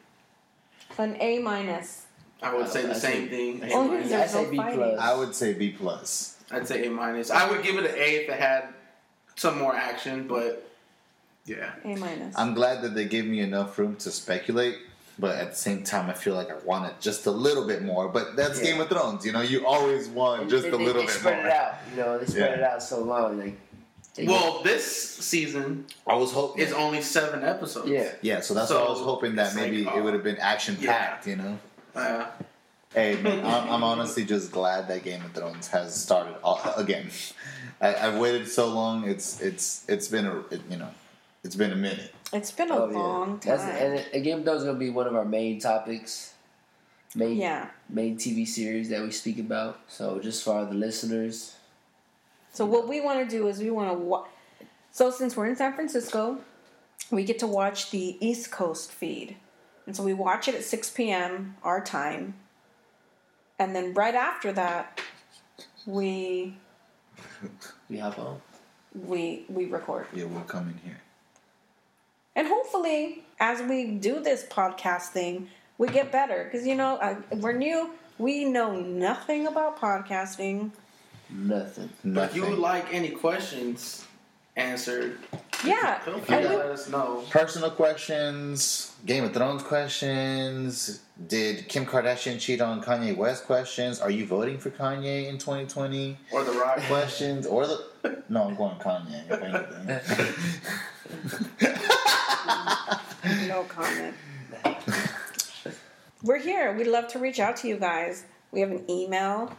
An 0.99 1.17
A 1.21 1.39
minus. 1.41 2.07
I 2.43 2.55
would 2.55 2.69
say 2.69 2.83
the 2.83 2.91
I'd 2.91 2.97
same 2.97 3.25
say- 3.25 3.29
thing. 3.29 3.65
I'd 3.65 3.73
A 3.73 3.77
minus. 3.85 4.09
there's 4.11 4.23
I 4.23 4.27
say 4.45 4.51
B 4.51 4.57
plus. 4.57 5.01
I 5.01 5.15
would 5.15 5.35
say 5.35 5.53
B 5.55 5.71
plus. 5.73 6.37
I'd 6.51 6.69
say 6.69 6.87
A 6.87 6.91
minus. 6.91 7.31
I 7.31 7.51
would 7.51 7.63
give 7.63 7.77
it 7.77 7.85
an 7.91 7.97
A 7.97 8.15
if 8.23 8.29
it 8.29 8.39
had 8.39 8.69
some 9.37 9.59
more 9.59 9.75
action, 9.75 10.27
but 10.29 10.69
yeah. 11.45 11.73
A 11.85 11.97
minus. 11.97 12.37
I'm 12.39 12.55
glad 12.55 12.83
that 12.83 12.95
they 12.95 13.05
gave 13.07 13.25
me 13.27 13.41
enough 13.41 13.79
room 13.79 13.97
to 13.97 14.11
speculate, 14.11 14.77
but 15.19 15.37
at 15.37 15.51
the 15.51 15.57
same 15.57 15.83
time, 15.85 16.09
I 16.09 16.13
feel 16.15 16.35
like 16.35 16.51
I 16.51 16.57
wanted 16.65 17.01
just 17.01 17.27
a 17.27 17.31
little 17.31 17.67
bit 17.67 17.83
more. 17.83 18.09
But 18.09 18.37
that's 18.37 18.59
Yeah. 18.59 18.73
Game 18.73 18.81
of 18.81 18.89
Thrones, 18.89 19.27
you 19.27 19.33
know. 19.33 19.41
You 19.41 19.67
always 19.67 20.09
want 20.09 20.49
just 20.49 20.65
they, 20.65 20.71
a 20.71 20.77
little 20.77 20.95
they 21.03 21.07
bit 21.07 21.11
spread 21.11 21.37
more. 21.39 21.47
it 21.47 21.53
out. 21.53 21.75
You 21.91 21.97
know, 21.97 22.19
they 22.19 22.27
spread 22.27 22.51
Yeah. 22.51 22.57
it 22.59 22.63
out 22.63 22.83
so 22.83 23.01
long. 23.01 23.39
Like, 23.41 23.59
they 24.15 24.27
Well, 24.27 24.63
this 24.63 24.85
season 25.17 25.87
I 26.07 26.15
was 26.15 26.33
hoping. 26.33 26.63
is 26.65 26.73
only 26.73 27.01
seven 27.03 27.43
episodes. 27.45 27.89
yeah. 27.89 28.11
yeah, 28.21 28.41
so 28.41 28.55
that's 28.55 28.69
So, 28.69 28.79
why 28.81 28.87
I 28.87 28.91
was 28.91 29.01
hoping 29.01 29.35
that 29.37 29.47
it's 29.49 29.57
like, 29.57 29.71
maybe 29.73 29.87
oh, 29.87 29.99
it 29.99 30.03
would 30.05 30.15
have 30.15 30.23
been 30.23 30.39
action 30.39 30.77
packed, 30.77 31.27
you 31.27 31.37
know. 31.37 31.59
Uh, 31.95 32.27
Hey, 32.95 33.17
man, 33.23 33.39
I'm, 33.47 33.71
I'm 33.71 33.83
honestly 33.85 34.23
just 34.27 34.53
glad 34.53 34.87
that 34.89 35.03
Game 35.03 35.25
of 35.25 35.33
Thrones 35.33 35.67
has 35.69 35.95
started 35.99 36.35
all, 36.45 36.61
again. 36.77 37.09
I, 37.83 37.95
I've 37.97 38.19
waited 38.19 38.49
so 38.49 38.69
long. 38.69 39.07
It's 39.09 39.41
it's 39.43 39.85
it's 39.89 40.09
been 40.09 40.27
a 40.27 40.39
it, 40.51 40.63
you 40.71 40.77
know, 40.79 40.89
it's 41.45 41.57
been 41.57 41.73
a 41.73 41.77
minute. 41.77 42.15
it's 42.33 42.53
been 42.53 42.71
a 42.71 42.77
Oh, 42.77 42.91
yeah. 42.91 42.97
long 42.99 43.39
time. 43.41 43.59
That's, 43.59 43.81
and 43.83 43.95
it- 43.95 44.09
and 44.15 44.25
Game 44.25 44.39
of 44.39 44.45
Thrones 44.45 44.61
is 44.63 44.67
gonna 44.67 44.79
be 44.79 44.91
one 44.91 45.07
of 45.09 45.15
our 45.17 45.25
main 45.25 45.59
topics, 45.61 46.35
main 47.15 47.37
yeah. 47.37 47.69
main 47.91 48.17
TV 48.17 48.47
series 48.47 48.89
that 48.91 49.03
we 49.03 49.11
speak 49.11 49.39
about. 49.39 49.81
So 49.89 50.19
just 50.21 50.45
for 50.45 50.65
the 50.65 50.75
listeners, 50.75 51.57
So 52.53 52.65
what 52.67 52.87
we 52.89 53.01
want 53.01 53.19
to 53.29 53.37
do 53.37 53.49
is 53.49 53.59
we 53.59 53.71
want 53.71 53.91
to 53.91 53.99
wa- 53.99 54.27
So 54.93 55.11
since 55.11 55.37
we're 55.37 55.47
in 55.49 55.57
San 55.57 55.73
Francisco, 55.75 56.39
we 57.11 57.25
get 57.25 57.39
to 57.41 57.47
watch 57.47 57.91
the 57.91 58.17
East 58.27 58.51
Coast 58.53 58.93
feed, 58.93 59.37
and 59.87 59.97
so 59.97 60.03
we 60.05 60.15
watch 60.15 60.47
it 60.49 60.55
at 60.55 60.63
six 60.65 60.89
p.m. 60.91 61.57
our 61.65 61.81
time, 61.83 62.35
and 63.59 63.75
then 63.75 63.93
right 63.95 64.15
after 64.15 64.53
that, 64.53 65.01
we 65.87 66.57
we 67.89 67.99
hop 67.99 68.19
on. 68.19 68.27
Um, 68.27 68.43
we 69.07 69.45
we 69.49 69.67
record. 69.67 70.07
Yeah, 70.13 70.25
we'll 70.25 70.43
come 70.43 70.69
in 70.69 70.79
here. 70.85 71.01
And 72.35 72.47
hopefully, 72.47 73.25
as 73.41 73.61
we 73.63 73.93
do 73.93 74.21
this 74.21 74.45
podcast 74.45 75.09
thing, 75.09 75.49
we 75.79 75.89
get 75.89 76.11
better. 76.11 76.45
Because, 76.45 76.67
you 76.67 76.75
know, 76.75 76.99
I, 77.01 77.17
we're 77.35 77.53
new. 77.53 77.91
We 78.19 78.45
know 78.45 78.77
nothing 78.81 79.47
about 79.47 79.79
podcasting. 79.79 80.71
Nothing. 81.31 81.91
but 82.05 82.31
if 82.31 82.37
you 82.37 82.43
would 82.43 82.59
like 82.59 82.93
any 82.93 83.09
questions 83.09 84.07
answered, 84.57 85.19
Yeah. 85.65 85.99
feel 86.01 86.19
free 86.19 86.43
to 86.43 86.49
let 86.49 86.67
us 86.67 86.89
know. 86.89 87.25
Personal 87.31 87.71
questions, 87.71 88.93
Game 89.07 89.25
of 89.25 89.33
Thrones 89.33 89.63
questions. 89.63 91.01
Did 91.29 91.69
Kim 91.69 91.87
Kardashian 91.87 92.41
cheat 92.41 92.61
on 92.61 92.83
Kanye 92.83 93.17
West 93.17 93.45
questions? 93.47 94.01
Are 94.01 94.11
you 94.11 94.27
voting 94.27 94.59
for 94.59 94.71
Kanye 94.71 95.29
in 95.29 95.39
2020? 95.39 96.17
Or 96.33 96.43
the 96.45 96.53
rock. 96.53 96.79
Questions 96.89 97.47
or 97.47 97.67
the 97.67 97.85
no, 98.29 98.45
I'm 98.45 98.57
going 98.57 98.77
Kanye. 98.77 99.23
If 101.61 103.49
no 103.49 103.63
comment. 103.65 104.15
We're 106.23 106.39
here. 106.39 106.73
We'd 106.77 106.87
love 106.87 107.09
to 107.09 107.19
reach 107.19 107.41
out 107.41 107.57
to 107.59 107.69
you 107.69 107.77
guys. 107.77 108.25
We 108.51 108.61
have 108.61 108.71
an 108.71 108.89
email. 108.91 109.57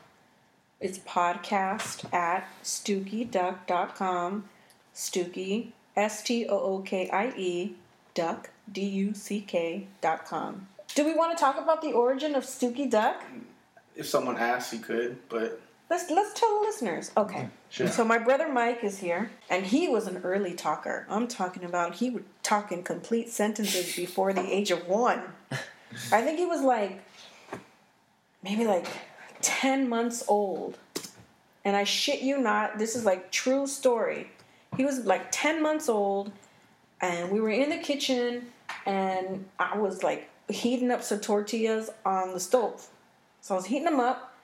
It's 0.80 0.98
podcast 1.00 2.12
at 2.14 2.48
stookyduck.com. 2.64 4.46
Stooky, 4.94 5.72
S 5.96 6.24
T 6.24 6.48
O 6.48 6.58
O 6.58 6.80
K 6.80 7.10
I 7.10 7.34
E, 7.38 7.76
duck, 8.14 8.50
D 8.72 8.82
U 8.82 9.14
C 9.14 9.42
K 9.42 9.88
dot 10.02 10.26
com. 10.26 10.68
Do 10.96 11.06
we 11.06 11.14
want 11.14 11.38
to 11.38 11.42
talk 11.42 11.58
about 11.58 11.82
the 11.82 11.92
origin 11.92 12.36
of 12.36 12.44
Stooky 12.44 12.90
Duck? 12.90 13.24
If 13.96 14.08
someone 14.08 14.38
asked, 14.38 14.74
you 14.74 14.80
could, 14.80 15.18
but 15.30 15.60
Let's 15.94 16.10
let's 16.10 16.34
tell 16.40 16.60
the 16.60 16.66
listeners. 16.66 17.12
Okay. 17.16 17.50
Sure. 17.70 17.88
So 17.88 18.04
my 18.04 18.18
brother 18.18 18.52
Mike 18.52 18.84
is 18.84 18.98
here, 18.98 19.30
and 19.48 19.64
he 19.64 19.88
was 19.88 20.08
an 20.08 20.22
early 20.24 20.56
talker. 20.56 21.06
I'm 21.08 21.28
talking 21.28 21.64
about 21.64 21.94
he 21.96 22.10
would 22.10 22.26
talk 22.42 22.72
in 22.72 22.82
complete 22.82 23.30
sentences 23.30 23.96
before 23.96 24.34
the 24.34 24.42
age 24.42 24.72
of 24.72 24.88
one. 24.88 25.22
I 26.12 26.22
think 26.22 26.40
he 26.40 26.48
was 26.48 26.62
like 26.62 27.04
maybe 28.44 28.66
like 28.66 28.88
ten 29.42 29.88
months 29.88 30.24
old, 30.28 30.80
and 31.64 31.76
I 31.76 31.84
shit 31.84 32.22
you 32.22 32.40
not, 32.40 32.80
this 32.80 32.96
is 32.96 33.06
like 33.06 33.32
true 33.32 33.68
story. 33.68 34.32
He 34.78 34.86
was 34.86 35.06
like 35.06 35.28
ten 35.32 35.62
months 35.62 35.90
old, 35.90 36.32
and 37.02 37.32
we 37.32 37.40
were 37.40 37.50
in 37.50 37.70
the 37.70 37.78
kitchen, 37.78 38.48
and 38.86 39.46
I 39.60 39.78
was 39.78 40.04
like 40.04 40.30
heating 40.50 40.92
up 40.92 41.04
some 41.04 41.20
tortillas 41.20 41.90
on 42.06 42.34
the 42.34 42.40
stove. 42.40 42.88
So 43.42 43.56
I 43.56 43.58
was 43.58 43.66
heating 43.66 43.86
them 43.86 44.00
up. 44.00 44.36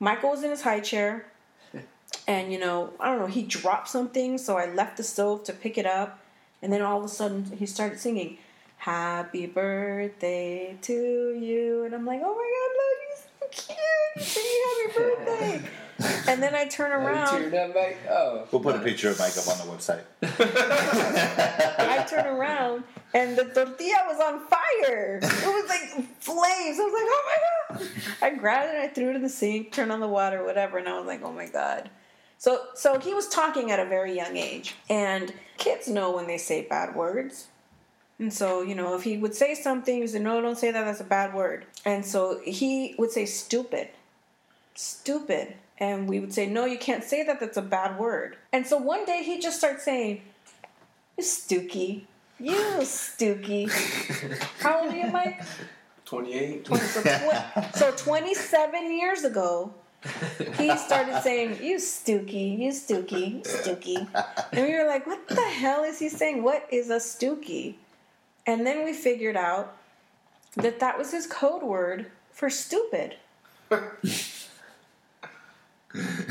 Michael 0.00 0.30
was 0.30 0.42
in 0.42 0.50
his 0.50 0.62
high 0.62 0.80
chair, 0.80 1.26
and 2.28 2.52
you 2.52 2.58
know, 2.58 2.92
I 3.00 3.10
don't 3.10 3.18
know, 3.18 3.26
he 3.26 3.42
dropped 3.42 3.88
something, 3.88 4.38
so 4.38 4.56
I 4.56 4.66
left 4.72 4.96
the 4.96 5.02
stove 5.02 5.44
to 5.44 5.52
pick 5.52 5.78
it 5.78 5.86
up, 5.86 6.20
and 6.62 6.72
then 6.72 6.82
all 6.82 6.98
of 6.98 7.04
a 7.04 7.08
sudden 7.08 7.44
he 7.58 7.66
started 7.66 7.98
singing, 7.98 8.38
Happy 8.78 9.46
birthday 9.46 10.76
to 10.82 10.92
you, 10.92 11.84
and 11.84 11.94
I'm 11.94 12.06
like, 12.06 12.20
oh 12.22 12.34
my 12.34 12.50
god, 12.54 12.70
look, 12.78 12.98
he's 13.10 13.66
so 13.66 13.74
cute, 13.74 14.14
he's 14.14 14.26
singing 14.26 14.62
happy 14.64 15.58
birthday. 15.64 15.70
And 16.28 16.42
then 16.42 16.54
I 16.54 16.66
turn 16.66 16.92
Are 16.92 17.00
you 17.00 17.08
around. 17.08 17.50
tearing 17.50 17.70
up, 17.70 17.74
Mike? 17.74 17.98
Oh. 18.08 18.46
We'll 18.52 18.60
put 18.60 18.76
a 18.76 18.80
picture 18.80 19.10
of 19.10 19.18
Mike 19.18 19.36
up 19.36 19.48
on 19.48 19.58
the 19.58 19.64
website. 19.72 20.04
I 21.78 22.04
turn 22.08 22.26
around 22.26 22.84
and 23.14 23.36
the 23.36 23.44
tortilla 23.44 24.04
was 24.06 24.20
on 24.20 24.40
fire. 24.46 25.18
It 25.22 25.46
was 25.46 25.68
like 25.68 26.06
flames. 26.20 26.78
I 26.78 26.84
was 26.84 26.92
like, 26.92 27.02
oh 27.06 27.24
my 27.26 27.78
god! 27.78 27.88
I 28.22 28.30
grabbed 28.34 28.68
it 28.68 28.74
and 28.76 28.84
I 28.84 28.88
threw 28.88 29.10
it 29.10 29.16
in 29.16 29.22
the 29.22 29.28
sink, 29.28 29.72
turned 29.72 29.90
on 29.90 30.00
the 30.00 30.08
water, 30.08 30.44
whatever, 30.44 30.78
and 30.78 30.88
I 30.88 30.98
was 30.98 31.06
like, 31.06 31.22
oh 31.22 31.32
my 31.32 31.46
god. 31.46 31.90
So, 32.36 32.66
so 32.74 32.98
he 33.00 33.14
was 33.14 33.28
talking 33.28 33.70
at 33.72 33.80
a 33.80 33.84
very 33.84 34.14
young 34.14 34.36
age, 34.36 34.76
and 34.88 35.32
kids 35.56 35.88
know 35.88 36.14
when 36.14 36.28
they 36.28 36.38
say 36.38 36.66
bad 36.68 36.94
words. 36.94 37.48
And 38.20 38.32
so, 38.32 38.62
you 38.62 38.74
know, 38.74 38.94
if 38.94 39.02
he 39.02 39.16
would 39.16 39.34
say 39.34 39.54
something, 39.54 39.94
he 39.94 40.00
would 40.00 40.10
say, 40.10 40.18
no, 40.18 40.40
don't 40.40 40.58
say 40.58 40.70
that, 40.70 40.84
that's 40.84 41.00
a 41.00 41.04
bad 41.04 41.34
word. 41.34 41.66
And 41.84 42.04
so 42.04 42.40
he 42.44 42.94
would 42.98 43.10
say 43.10 43.26
stupid. 43.26 43.88
Stupid. 44.74 45.54
And 45.78 46.08
we 46.08 46.18
would 46.18 46.32
say, 46.32 46.46
no, 46.46 46.64
you 46.64 46.78
can't 46.78 47.04
say 47.04 47.22
that, 47.24 47.40
that's 47.40 47.56
a 47.56 47.62
bad 47.62 47.98
word. 47.98 48.36
And 48.52 48.66
so 48.66 48.76
one 48.76 49.04
day 49.04 49.22
he 49.22 49.38
just 49.38 49.58
starts 49.58 49.84
saying, 49.84 50.22
you 51.16 51.24
stooky. 51.24 52.02
You 52.40 52.54
stooky. 52.82 53.68
How 54.60 54.82
old 54.82 54.92
are 54.92 54.96
you, 54.96 55.08
Mike? 55.08 55.42
28. 56.04 56.64
20, 56.64 56.84
so, 56.84 57.02
tw- 57.02 57.76
so 57.76 57.92
27 57.92 58.92
years 58.98 59.24
ago, 59.24 59.72
he 60.56 60.76
started 60.76 61.20
saying, 61.22 61.58
You 61.60 61.76
stooky, 61.76 62.58
you 62.58 62.70
stooky, 62.70 63.42
stooky. 63.42 64.06
And 64.52 64.66
we 64.66 64.74
were 64.74 64.86
like, 64.86 65.06
What 65.06 65.26
the 65.26 65.42
hell 65.42 65.82
is 65.82 65.98
he 65.98 66.08
saying? 66.08 66.42
What 66.44 66.66
is 66.70 66.88
a 66.88 67.00
stooky? 67.00 67.74
And 68.46 68.64
then 68.64 68.84
we 68.84 68.92
figured 68.92 69.36
out 69.36 69.76
that 70.54 70.78
that 70.80 70.96
was 70.96 71.10
his 71.10 71.26
code 71.26 71.62
word 71.62 72.06
for 72.30 72.48
stupid. 72.48 73.16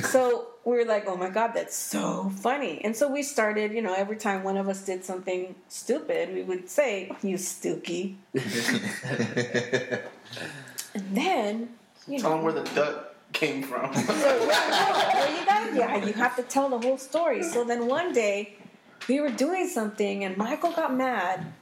so 0.03 0.47
we 0.65 0.75
were 0.77 0.85
like, 0.85 1.05
Oh 1.07 1.15
my 1.15 1.29
God, 1.29 1.51
that's 1.53 1.75
so 1.75 2.31
funny. 2.41 2.81
And 2.83 2.95
so 2.95 3.07
we 3.11 3.23
started, 3.23 3.71
you 3.71 3.81
know, 3.81 3.93
every 3.93 4.17
time 4.17 4.43
one 4.43 4.57
of 4.57 4.67
us 4.67 4.83
did 4.85 5.03
something 5.05 5.55
stupid, 5.69 6.33
we 6.33 6.43
would 6.43 6.69
say, 6.69 7.11
You 7.21 7.37
stooky. 7.37 8.15
And 10.93 11.15
then, 11.15 11.69
you 12.07 12.19
Tell 12.19 12.31
know. 12.31 12.35
them 12.37 12.43
where 12.45 12.53
the 12.53 12.63
duck 12.73 13.15
came 13.33 13.61
from. 13.63 13.93
So, 13.93 14.47
well, 14.47 15.39
you 15.39 15.45
gotta, 15.45 15.75
yeah, 15.75 16.03
you 16.05 16.13
have 16.13 16.35
to 16.37 16.43
tell 16.43 16.69
the 16.69 16.79
whole 16.79 16.97
story. 16.97 17.43
So 17.43 17.63
then 17.63 17.87
one 17.87 18.13
day, 18.13 18.55
we 19.07 19.19
were 19.19 19.29
doing 19.29 19.67
something, 19.67 20.23
and 20.23 20.35
Michael 20.37 20.71
got 20.71 20.95
mad, 20.95 21.53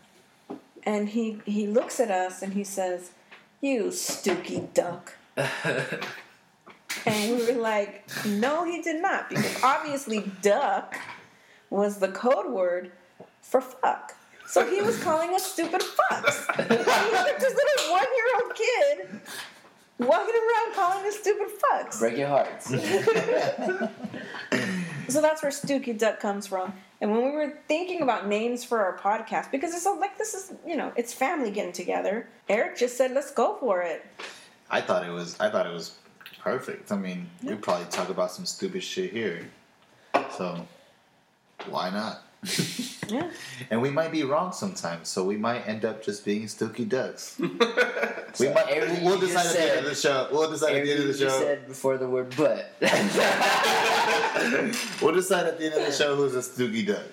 and 0.84 1.10
he 1.10 1.42
he 1.46 1.68
looks 1.68 2.00
at 2.00 2.10
us 2.12 2.42
and 2.42 2.54
he 2.54 2.64
says, 2.64 3.12
"You 3.62 3.92
stooky 3.92 4.74
duck." 4.74 5.14
And 7.06 7.38
we 7.38 7.54
were 7.54 7.62
like, 7.62 8.04
"No, 8.26 8.66
he 8.66 8.82
did 8.82 9.02
not," 9.02 9.30
because 9.30 9.64
obviously, 9.64 10.32
duck 10.42 10.98
was 11.70 12.00
the 12.00 12.10
code 12.10 12.52
word 12.52 12.92
for 13.42 13.62
fuck. 13.62 14.14
So 14.48 14.66
he 14.66 14.82
was 14.82 15.02
calling 15.04 15.34
us 15.34 15.44
stupid 15.44 15.82
fucks. 15.82 16.46
And 16.60 16.70
he 16.70 16.78
was 16.78 17.34
this 17.40 17.56
little 17.56 17.92
one-year-old 17.92 18.56
kid 18.56 19.22
walking 19.98 20.36
around 20.36 20.76
calling 20.76 21.06
us 21.08 21.18
stupid 21.18 21.48
fucks. 21.60 22.00
Break 22.00 22.18
your 22.18 22.28
hearts. 22.28 22.72
So 25.08 25.22
that's 25.22 25.44
where 25.44 25.52
Stooky 25.52 25.98
Duck 25.98 26.20
comes 26.20 26.48
from. 26.48 26.74
And 27.02 27.12
when 27.12 27.26
we 27.26 27.32
were 27.32 27.60
thinking 27.68 28.02
about 28.02 28.28
names 28.28 28.64
for 28.64 28.84
our 28.84 28.98
podcast, 28.98 29.52
because 29.52 29.74
it's 29.74 29.84
so, 29.84 29.94
like 29.94 30.18
this 30.18 30.34
is 30.34 30.54
you 30.66 30.76
know 30.76 30.92
it's 30.96 31.14
family 31.14 31.52
getting 31.52 31.74
together. 31.74 32.28
Eric 32.50 32.78
just 32.78 32.98
said, 32.98 33.12
"Let's 33.12 33.32
go 33.32 33.58
for 33.60 33.82
it." 33.82 34.06
I 34.70 34.82
thought 34.82 35.06
it 35.06 35.12
was. 35.12 35.40
I 35.40 35.50
thought 35.50 35.68
it 35.68 35.74
was 35.74 35.98
perfect. 36.46 36.92
I 36.92 36.96
mean, 36.96 37.28
we 37.44 37.56
probably 37.56 37.88
talk 37.88 38.10
about 38.10 38.32
some 38.32 38.46
stupid 38.46 38.84
shit 38.84 39.12
here, 39.12 39.50
so 40.38 40.66
why 41.68 41.90
not? 41.90 42.22
Yeah. 43.08 43.30
And 43.70 43.84
we 43.84 43.92
might 43.92 44.12
be 44.12 44.24
wrong 44.24 44.52
sometimes, 44.52 45.10
so 45.10 45.24
we 45.24 45.38
might 45.38 45.68
end 45.68 45.86
up 45.86 46.04
just 46.04 46.26
being 46.26 46.46
Stooky 46.48 46.90
Ducks. 46.90 47.38
we 47.40 47.48
so 47.50 48.52
might, 48.52 49.04
we'll 49.04 49.20
decide 49.20 49.46
at 49.46 49.54
the 49.54 49.62
end 49.62 49.80
of 49.80 49.86
the 49.86 49.94
show. 49.94 50.28
We'll 50.32 50.50
decide 50.50 50.76
at 50.78 50.86
the 50.86 50.92
end 50.92 51.02
of 51.02 51.08
the 51.10 51.14
show. 51.14 51.30
said 51.40 51.68
before 51.68 52.00
the 52.00 52.10
word 52.10 52.34
but. 52.36 52.74
we'll 55.04 55.14
decide 55.14 55.46
at 55.46 55.60
the 55.60 55.66
end 55.66 55.76
of 55.76 55.86
the 55.86 55.92
show 55.92 56.16
who's 56.16 56.34
a 56.34 56.40
Stooky 56.40 56.84
Duck. 56.88 57.06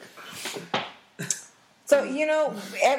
So 1.93 2.05
you 2.05 2.26
know, 2.26 2.55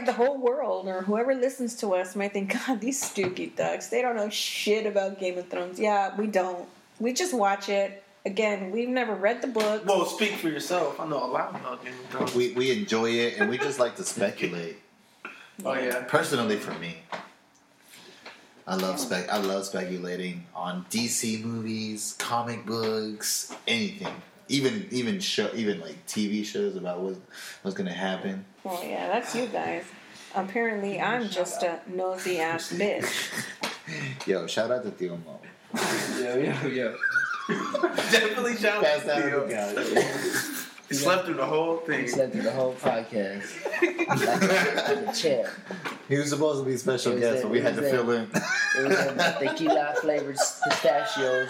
the 0.05 0.13
whole 0.13 0.37
world 0.37 0.87
or 0.87 1.01
whoever 1.01 1.33
listens 1.33 1.75
to 1.77 1.95
us 1.95 2.15
might 2.15 2.33
think, 2.33 2.55
"God, 2.67 2.79
these 2.79 3.01
stupid 3.01 3.55
Ducks, 3.55 3.87
they 3.87 4.03
don't 4.03 4.15
know 4.15 4.29
shit 4.29 4.85
about 4.85 5.19
Game 5.19 5.35
of 5.39 5.47
Thrones." 5.47 5.79
Yeah, 5.79 6.15
we 6.15 6.27
don't. 6.27 6.67
We 6.99 7.11
just 7.13 7.33
watch 7.33 7.69
it. 7.69 8.03
Again, 8.23 8.69
we've 8.69 8.87
never 8.87 9.15
read 9.15 9.41
the 9.41 9.47
book. 9.47 9.85
well, 9.87 10.05
speak 10.05 10.33
for 10.33 10.47
yourself. 10.47 10.99
I 10.99 11.07
know 11.07 11.25
a 11.25 11.25
lot 11.25 11.49
about 11.49 11.83
Game 11.83 11.93
of 11.93 12.05
Thrones. 12.11 12.35
We 12.35 12.53
we 12.53 12.71
enjoy 12.71 13.09
it 13.09 13.39
and 13.39 13.49
we 13.49 13.57
just 13.57 13.79
like 13.79 13.95
to 13.95 14.03
speculate. 14.03 14.77
oh, 15.65 15.73
yeah. 15.73 16.03
Personally, 16.07 16.57
for 16.57 16.77
me, 16.79 16.97
I 18.67 18.75
love 18.75 18.99
spec. 18.99 19.27
I 19.27 19.37
love 19.37 19.65
speculating 19.65 20.45
on 20.53 20.85
DC 20.91 21.43
movies, 21.43 22.15
comic 22.19 22.63
books, 22.67 23.55
anything. 23.67 24.21
Even 24.49 24.87
even 24.91 25.19
show 25.19 25.49
even 25.55 25.81
like 25.81 26.05
TV 26.05 26.45
shows 26.45 26.75
about 26.75 26.99
what 26.99 27.15
what's 27.63 27.75
gonna 27.75 27.91
happen. 27.91 28.45
Well, 28.63 28.83
yeah, 28.83 29.07
that's 29.07 29.35
you 29.35 29.47
guys. 29.47 29.83
Apparently, 30.35 30.99
I'm 30.99 31.27
just 31.29 31.63
a 31.63 31.79
nosy 31.87 32.39
ass 32.39 32.71
bitch. 32.77 34.27
Yo, 34.27 34.47
shout 34.47 34.71
out 34.71 34.83
to 34.83 34.91
Theo 34.91 35.17
Mo. 35.17 35.39
yo, 36.19 36.37
yo, 36.37 36.67
yo. 36.67 36.95
Definitely 37.49 38.55
shout 38.55 38.83
out 38.85 39.01
to 39.01 39.07
that 39.07 39.85
Theo. 39.85 40.63
On 40.95 41.03
the 41.03 41.23
couch. 41.23 41.23
He 41.23 41.25
slept 41.25 41.25
through 41.25 41.33
the 41.35 41.45
whole 41.45 41.77
thing. 41.77 42.01
He 42.01 42.07
slept 42.07 42.33
through 42.33 42.41
the 42.43 42.51
whole 42.51 42.73
podcast. 42.75 44.07
like, 44.07 45.07
like 45.07 45.07
a 45.07 45.13
champ. 45.13 45.49
He 46.09 46.17
was 46.17 46.29
supposed 46.29 46.59
to 46.61 46.65
be 46.65 46.73
a 46.73 46.77
special 46.77 47.17
guest, 47.17 47.39
it, 47.39 47.43
but 47.43 47.51
we 47.51 47.61
had 47.61 47.75
to 47.75 47.81
was 47.81 47.91
fill 47.91 48.11
in. 48.11 48.23
It 48.77 48.87
was 48.87 48.97
them 48.97 49.17
tequila 49.39 49.93
flavored 50.01 50.35
pistachios. 50.37 51.49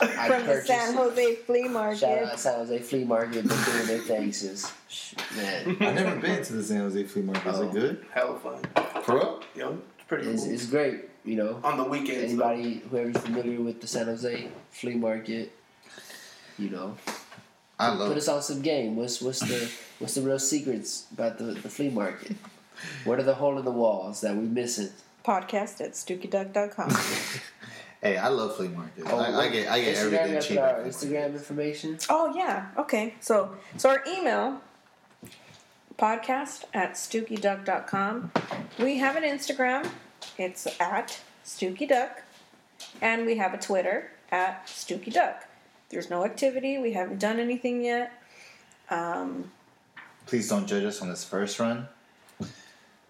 I 0.00 0.28
From 0.28 0.46
the. 0.46 0.60
San 0.62 0.94
Jose 0.94 1.34
Flea 1.36 1.68
market. 1.68 1.98
Shout 2.00 2.18
out 2.24 2.38
San 2.40 2.54
Jose 2.58 2.78
Flea 2.80 3.04
Market. 3.04 3.44
They're 3.44 3.64
doing 3.74 3.86
their 3.86 3.98
thing 4.00 4.32
since. 4.32 4.70
Man, 5.36 5.68
I've 5.80 5.94
never 5.94 6.16
been 6.16 6.42
to 6.44 6.52
the 6.52 6.62
San 6.62 6.80
Jose 6.80 7.02
Flea 7.04 7.22
Market. 7.22 7.46
Is 7.48 7.58
Oh. 7.60 7.62
it 7.68 7.72
good? 7.72 8.06
Hella 8.12 8.38
fun. 8.38 8.58
For 9.02 9.14
real? 9.16 9.42
Yo, 9.54 9.78
it's 9.98 10.06
pretty 10.06 10.28
it's, 10.28 10.42
cool. 10.44 10.52
it's 10.52 10.66
great. 10.66 11.04
You 11.24 11.36
know, 11.36 11.60
On 11.64 11.76
the 11.76 11.84
weekends. 11.84 12.36
though. 12.36 12.46
anybody 12.48 12.82
whoever's 12.90 13.16
familiar 13.18 13.60
with 13.60 13.80
the 13.80 13.86
San 13.86 14.06
Jose 14.06 14.48
Flea 14.70 14.94
Market, 14.94 15.50
you 16.58 16.70
know, 16.70 16.94
I 17.78 17.90
put 17.90 17.98
love 17.98 18.16
us 18.16 18.28
on 18.28 18.42
some 18.42 18.62
game. 18.62 18.96
What's 18.96 19.20
what's 19.20 19.40
the 19.40 19.70
what's 19.98 20.14
the 20.14 20.22
real 20.22 20.38
secrets 20.38 21.06
about 21.12 21.38
the, 21.38 21.44
the 21.44 21.68
flea 21.68 21.90
market? 21.90 22.36
What 23.04 23.18
are 23.18 23.22
the 23.22 23.34
hole 23.34 23.58
in 23.58 23.64
the 23.64 23.70
walls 23.70 24.20
that 24.20 24.36
we 24.36 24.44
missing? 24.44 24.90
Podcast 25.24 25.80
at 25.80 25.92
stookyduck.com. 25.92 26.90
Hey, 28.02 28.18
I 28.18 28.28
love 28.28 28.54
flea 28.56 28.68
markets. 28.68 29.08
Oh, 29.10 29.18
I, 29.18 29.46
I 29.46 29.48
get 29.48 29.68
I 29.68 29.80
get 29.80 29.96
Instagram, 29.96 30.12
everything 30.12 30.34
you 30.34 30.40
cheap. 30.42 30.58
Our 30.58 30.82
Instagram 30.84 31.32
information. 31.32 31.98
oh, 32.10 32.32
yeah. 32.36 32.68
Okay. 32.76 33.14
So, 33.20 33.56
so 33.78 33.88
our 33.88 34.04
email 34.06 34.60
podcast 35.98 36.64
at 36.74 36.92
stookyduck.com. 36.92 38.32
We 38.78 38.98
have 38.98 39.16
an 39.16 39.24
Instagram. 39.24 39.88
It's 40.36 40.66
at 40.78 41.20
stookyduck. 41.44 42.10
And 43.00 43.24
we 43.24 43.38
have 43.38 43.54
a 43.54 43.58
Twitter 43.58 44.10
at 44.30 44.66
stookyduck. 44.66 45.36
There's 45.88 46.10
no 46.10 46.24
activity. 46.24 46.78
We 46.78 46.92
haven't 46.92 47.18
done 47.20 47.38
anything 47.38 47.84
yet. 47.84 48.12
Um, 48.90 49.50
please 50.26 50.48
don't 50.48 50.66
judge 50.66 50.84
us 50.84 51.00
on 51.02 51.08
this 51.08 51.24
first 51.24 51.58
run. 51.58 51.88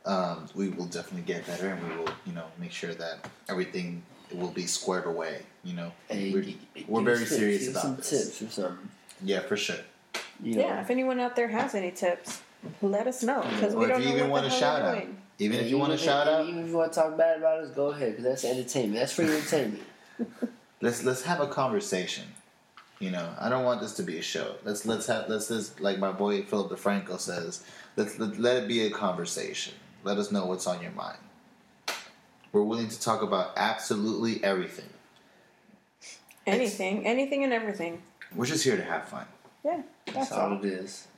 Um, 0.05 0.47
we 0.55 0.69
will 0.69 0.87
definitely 0.87 1.23
get 1.23 1.47
better, 1.47 1.69
and 1.69 1.83
we 1.89 1.97
will, 1.97 2.09
you 2.27 2.33
know, 2.33 2.45
make 2.61 2.71
sure 2.71 2.95
that 2.95 3.29
everything 3.49 4.03
will 4.33 4.51
be 4.53 4.67
squared 4.67 5.07
away. 5.07 5.43
You 5.65 5.75
know, 5.75 5.93
Hey, 6.09 6.33
we're, 6.33 6.43
g- 6.43 6.59
g- 6.77 6.85
we're 6.87 7.03
very 7.03 7.19
tips, 7.19 7.31
serious 7.31 7.69
about 7.69 7.83
some 7.83 7.97
this. 7.97 8.11
tips 8.39 8.43
or 8.43 8.49
something. 8.51 8.89
Yeah, 9.25 9.41
for 9.41 9.57
sure. 9.57 9.77
You 10.43 10.57
know, 10.57 10.61
yeah, 10.63 10.81
if 10.81 10.91
anyone 10.91 11.19
out 11.19 11.35
there 11.35 11.49
has 11.49 11.75
any 11.75 11.91
tips, 11.91 12.41
let 12.83 13.07
us 13.09 13.23
know 13.25 13.45
because 13.51 13.75
we 13.75 13.87
Or 13.87 13.89
don't 13.89 14.01
if 14.01 14.07
you 14.07 14.11
know 14.13 14.17
even 14.19 14.31
what 14.31 14.43
want 14.43 14.51
the 14.51 14.57
a 14.57 14.61
hell 14.61 14.77
shout 14.77 14.83
out, 14.83 14.95
doing. 15.01 15.17
even 15.41 15.59
if 15.61 15.71
you 15.71 15.79
want 15.79 15.91
a 15.93 15.95
even 15.95 16.05
shout 16.07 16.29
out, 16.29 16.47
even 16.47 16.61
if 16.63 16.69
you 16.69 16.77
want 16.77 16.93
to 16.93 17.01
talk 17.01 17.17
bad 17.17 17.39
about 17.39 17.59
us, 17.61 17.71
go 17.71 17.87
ahead 17.89 18.11
because 18.11 18.25
that's 18.25 18.45
entertainment. 18.45 18.95
That's 19.01 19.13
free 19.13 19.25
entertainment. 19.35 19.83
let's 20.81 21.03
let's 21.03 21.23
have 21.23 21.41
a 21.41 21.47
conversation. 21.49 22.25
You 22.99 23.11
know, 23.11 23.29
I 23.39 23.51
don't 23.51 23.65
want 23.65 23.81
this 23.83 23.93
to 23.95 24.03
be 24.03 24.19
a 24.19 24.23
show. 24.23 24.55
Let's 24.65 24.87
let's 24.87 25.07
have 25.07 25.29
let's 25.29 25.49
just 25.49 25.81
like 25.81 25.99
my 25.99 26.13
boy 26.13 26.43
Philip 26.43 26.71
DeFranco 26.71 27.19
says. 27.21 27.63
Let's 27.97 28.19
let, 28.19 28.39
let 28.39 28.63
it 28.63 28.69
be 28.69 28.87
a 28.87 28.91
conversation. 28.91 29.75
Let 30.03 30.17
us 30.19 30.33
know 30.33 30.47
what's 30.47 30.67
on 30.67 30.81
your 30.81 30.93
mind. 30.93 31.19
We're 32.53 32.63
willing 32.63 32.89
to 32.89 33.01
talk 33.01 33.23
about 33.23 33.53
absolutely 33.57 34.43
everything. 34.43 34.89
Anything, 36.47 37.07
anything 37.07 37.45
and 37.45 37.53
everything. 37.53 38.03
We're 38.35 38.47
just 38.47 38.65
here 38.65 38.77
to 38.77 38.85
have 38.85 39.09
fun. 39.09 39.27
Yeah, 39.65 39.83
That's 40.07 40.17
that's 40.17 40.33
all 40.33 40.53
all. 40.53 40.59
it 40.59 40.65
is. 40.65 41.09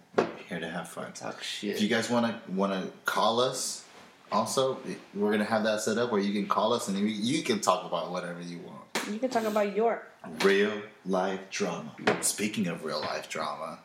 Here 0.48 0.58
to 0.58 0.68
have 0.68 0.88
fun. 0.88 1.12
Talk 1.12 1.42
shit. 1.42 1.70
If 1.70 1.76
shit. 1.76 1.82
you 1.82 1.94
guys 1.94 2.10
want 2.10 2.26
to 2.26 2.52
want 2.52 2.72
to 2.72 2.90
call 3.04 3.40
us, 3.40 3.84
also 4.32 4.78
we're 5.14 5.30
gonna 5.30 5.44
have 5.44 5.62
that 5.64 5.80
set 5.80 5.98
up 5.98 6.10
where 6.10 6.20
you 6.20 6.32
can 6.32 6.48
call 6.48 6.72
us 6.72 6.88
and 6.88 6.98
you, 6.98 7.06
you 7.06 7.42
can 7.44 7.60
talk 7.60 7.84
about 7.84 8.10
whatever 8.10 8.40
you 8.40 8.58
want. 8.58 8.77
You 9.10 9.18
can 9.18 9.30
talk 9.30 9.44
about 9.44 9.74
your. 9.74 10.02
real 10.42 10.72
life 11.06 11.40
drama. 11.50 11.92
Speaking 12.20 12.66
of 12.66 12.84
real 12.84 13.00
life 13.00 13.28
drama, 13.28 13.78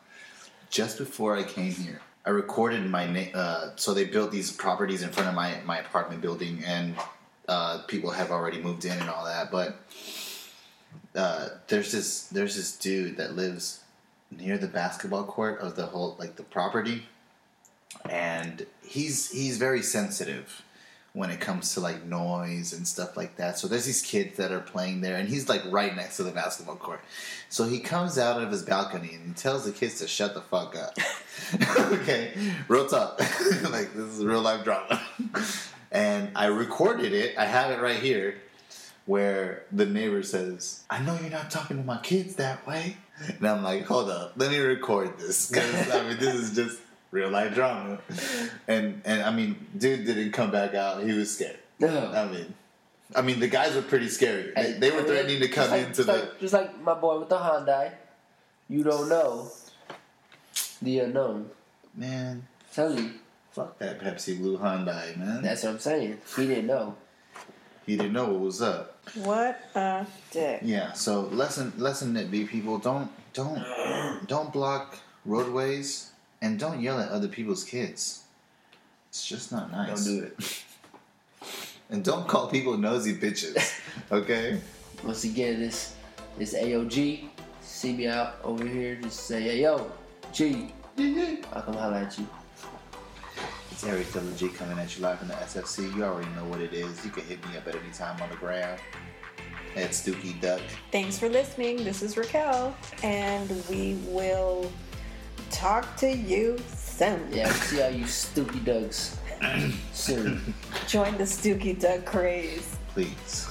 just 0.68 0.98
before 0.98 1.36
I 1.36 1.42
came 1.44 1.72
here, 1.72 2.02
I 2.26 2.30
recorded 2.30 2.84
my 2.90 3.10
name. 3.10 3.30
Uh, 3.32 3.70
so 3.76 3.94
they 3.94 4.04
built 4.04 4.30
these 4.32 4.52
properties 4.52 5.02
in 5.02 5.10
front 5.10 5.28
of 5.28 5.34
my 5.34 5.56
my 5.64 5.78
apartment 5.78 6.20
building, 6.20 6.62
and 6.66 6.94
uh, 7.48 7.82
people 7.88 8.10
have 8.10 8.30
already 8.30 8.60
moved 8.60 8.84
in 8.84 8.92
and 8.92 9.08
all 9.08 9.24
that. 9.24 9.50
But 9.50 9.76
uh, 11.14 11.48
there's 11.68 11.90
this 11.92 12.26
there's 12.28 12.56
this 12.56 12.76
dude 12.76 13.16
that 13.16 13.34
lives 13.34 13.82
near 14.30 14.58
the 14.58 14.66
basketball 14.66 15.24
court 15.24 15.58
of 15.60 15.74
the 15.74 15.86
whole 15.86 16.16
like 16.18 16.36
the 16.36 16.42
property, 16.42 17.06
and 18.10 18.66
he's 18.82 19.30
he's 19.30 19.56
very 19.56 19.82
sensitive 19.82 20.62
when 21.14 21.30
it 21.30 21.38
comes 21.38 21.72
to 21.74 21.80
like 21.80 22.04
noise 22.04 22.72
and 22.72 22.86
stuff 22.86 23.16
like 23.16 23.36
that. 23.36 23.56
So 23.56 23.68
there's 23.68 23.86
these 23.86 24.02
kids 24.02 24.36
that 24.36 24.50
are 24.50 24.60
playing 24.60 25.00
there, 25.00 25.14
and 25.14 25.28
he's 25.28 25.48
like 25.48 25.62
right 25.70 25.94
next 25.94 26.16
to 26.16 26.24
the 26.24 26.32
basketball 26.32 26.74
court. 26.74 27.00
So 27.48 27.64
he 27.64 27.78
comes 27.78 28.18
out 28.18 28.42
of 28.42 28.50
his 28.50 28.62
balcony 28.62 29.14
and 29.14 29.28
he 29.28 29.32
tells 29.32 29.64
the 29.64 29.70
kids 29.70 30.00
to 30.00 30.08
shut 30.08 30.34
the 30.34 30.40
fuck 30.40 30.76
up. 30.76 30.98
okay, 31.92 32.32
real 32.66 32.88
talk. 32.88 33.20
like 33.70 33.94
this 33.94 34.18
is 34.18 34.24
real 34.24 34.42
life 34.42 34.64
drama. 34.64 35.00
and 35.92 36.30
I 36.34 36.46
recorded 36.46 37.12
it. 37.12 37.38
I 37.38 37.44
have 37.44 37.70
it 37.70 37.80
right 37.80 38.00
here, 38.00 38.40
where 39.06 39.66
the 39.70 39.86
neighbor 39.86 40.24
says, 40.24 40.82
"I 40.90 41.00
know 41.00 41.16
you're 41.20 41.30
not 41.30 41.48
talking 41.48 41.76
to 41.76 41.84
my 41.84 41.98
kids 41.98 42.34
that 42.36 42.66
way." 42.66 42.96
And 43.28 43.46
I'm 43.46 43.62
like, 43.62 43.84
"Hold 43.84 44.10
up, 44.10 44.32
let 44.34 44.50
me 44.50 44.58
record 44.58 45.16
this 45.20 45.48
because 45.48 45.92
I 45.92 46.08
mean 46.08 46.18
this 46.18 46.34
is 46.34 46.56
just." 46.56 46.80
Real 47.14 47.30
life 47.30 47.54
drama, 47.54 48.00
and 48.66 49.00
and 49.04 49.22
I 49.22 49.30
mean, 49.30 49.68
dude 49.78 50.04
didn't 50.04 50.32
come 50.32 50.50
back 50.50 50.74
out. 50.74 51.04
He 51.04 51.12
was 51.12 51.32
scared. 51.32 51.58
No. 51.78 52.10
I 52.12 52.26
mean, 52.26 52.52
I 53.14 53.22
mean, 53.22 53.38
the 53.38 53.46
guys 53.46 53.76
were 53.76 53.82
pretty 53.82 54.08
scary. 54.08 54.52
They, 54.56 54.72
they 54.72 54.90
were 54.90 55.04
threatening 55.04 55.38
to 55.38 55.46
come 55.46 55.68
just 55.68 55.70
like, 55.70 55.80
into 55.82 55.94
just 55.94 56.06
the. 56.08 56.12
like, 56.12 56.40
just 56.40 56.52
like 56.54 56.80
my 56.82 56.94
boy 56.94 57.20
with 57.20 57.28
the 57.28 57.38
Hyundai. 57.38 57.92
You 58.68 58.82
don't 58.82 59.08
know 59.08 59.48
the 60.82 60.98
unknown. 60.98 61.50
Man, 61.94 62.48
Tell 62.72 62.92
you, 62.98 63.12
fuck 63.52 63.78
that 63.78 64.00
Pepsi 64.00 64.36
Blue 64.36 64.58
Hyundai, 64.58 65.16
man. 65.16 65.40
that's 65.40 65.62
what 65.62 65.70
I'm 65.70 65.78
saying. 65.78 66.18
He 66.34 66.48
didn't 66.48 66.66
know. 66.66 66.96
he 67.86 67.96
didn't 67.96 68.12
know 68.14 68.24
what 68.24 68.40
was 68.40 68.60
up. 68.60 68.98
What 69.14 69.60
a 69.76 70.04
dick. 70.32 70.62
Yeah. 70.64 70.92
So 70.94 71.20
lesson 71.20 71.72
lesson 71.78 72.14
that 72.14 72.32
be 72.32 72.44
people 72.44 72.78
don't 72.78 73.08
don't 73.34 73.62
don't 74.26 74.52
block 74.52 74.98
roadways 75.24 76.10
and 76.44 76.58
don't 76.58 76.80
yell 76.80 77.00
at 77.00 77.08
other 77.08 77.26
people's 77.26 77.64
kids. 77.64 78.24
It's 79.08 79.26
just 79.26 79.50
not 79.50 79.72
nice. 79.72 80.04
Don't 80.04 80.18
do 80.18 80.24
it. 80.24 80.64
And 81.90 82.02
don't 82.02 82.26
call 82.26 82.48
people 82.48 82.78
nosy 82.78 83.14
bitches. 83.14 83.80
Okay. 84.10 84.58
Once 85.04 85.24
again, 85.24 85.60
this 85.60 85.94
this 86.38 86.54
AOG. 86.54 87.28
See 87.60 87.92
me 87.92 88.06
out 88.08 88.36
over 88.42 88.66
here. 88.66 88.96
Just 88.96 89.26
say, 89.26 89.42
hey 89.42 89.62
yo, 89.62 89.92
G. 90.32 90.72
I'll 91.52 91.62
come 91.62 91.74
holla 91.74 92.00
at 92.00 92.18
you. 92.18 92.26
It's 93.70 93.84
Eric 93.84 94.06
WG 94.08 94.54
coming 94.54 94.78
at 94.78 94.96
you 94.96 95.02
live 95.02 95.18
from 95.18 95.28
the 95.28 95.34
SFC. 95.34 95.94
You 95.94 96.04
already 96.04 96.30
know 96.30 96.44
what 96.46 96.60
it 96.60 96.72
is. 96.72 97.04
You 97.04 97.10
can 97.10 97.24
hit 97.24 97.46
me 97.48 97.56
up 97.56 97.68
at 97.68 97.76
any 97.76 97.92
time 97.92 98.20
on 98.20 98.30
the 98.30 98.36
ground. 98.36 98.80
At 99.76 99.90
Stooky 99.90 100.40
Duck. 100.40 100.62
Thanks 100.90 101.18
for 101.18 101.28
listening. 101.28 101.84
This 101.84 102.02
is 102.02 102.16
Raquel, 102.16 102.74
and 103.02 103.50
we 103.68 103.98
will 104.06 104.72
talk 105.54 105.96
to 105.96 106.10
you 106.10 106.58
soon. 106.76 107.28
Yeah, 107.32 107.44
we'll 107.46 107.54
see 107.54 107.80
how 107.80 107.88
you 107.88 108.06
stupid 108.06 108.64
dugs 108.64 109.16
soon. 109.92 110.54
Join 110.88 111.16
the 111.16 111.24
Stooky 111.24 111.78
Duck 111.78 112.04
craze. 112.04 112.76
Please. 112.88 113.46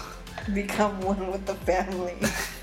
Become 0.53 0.99
one 1.01 1.31
with 1.31 1.45
the 1.45 1.55
family. 1.55 2.15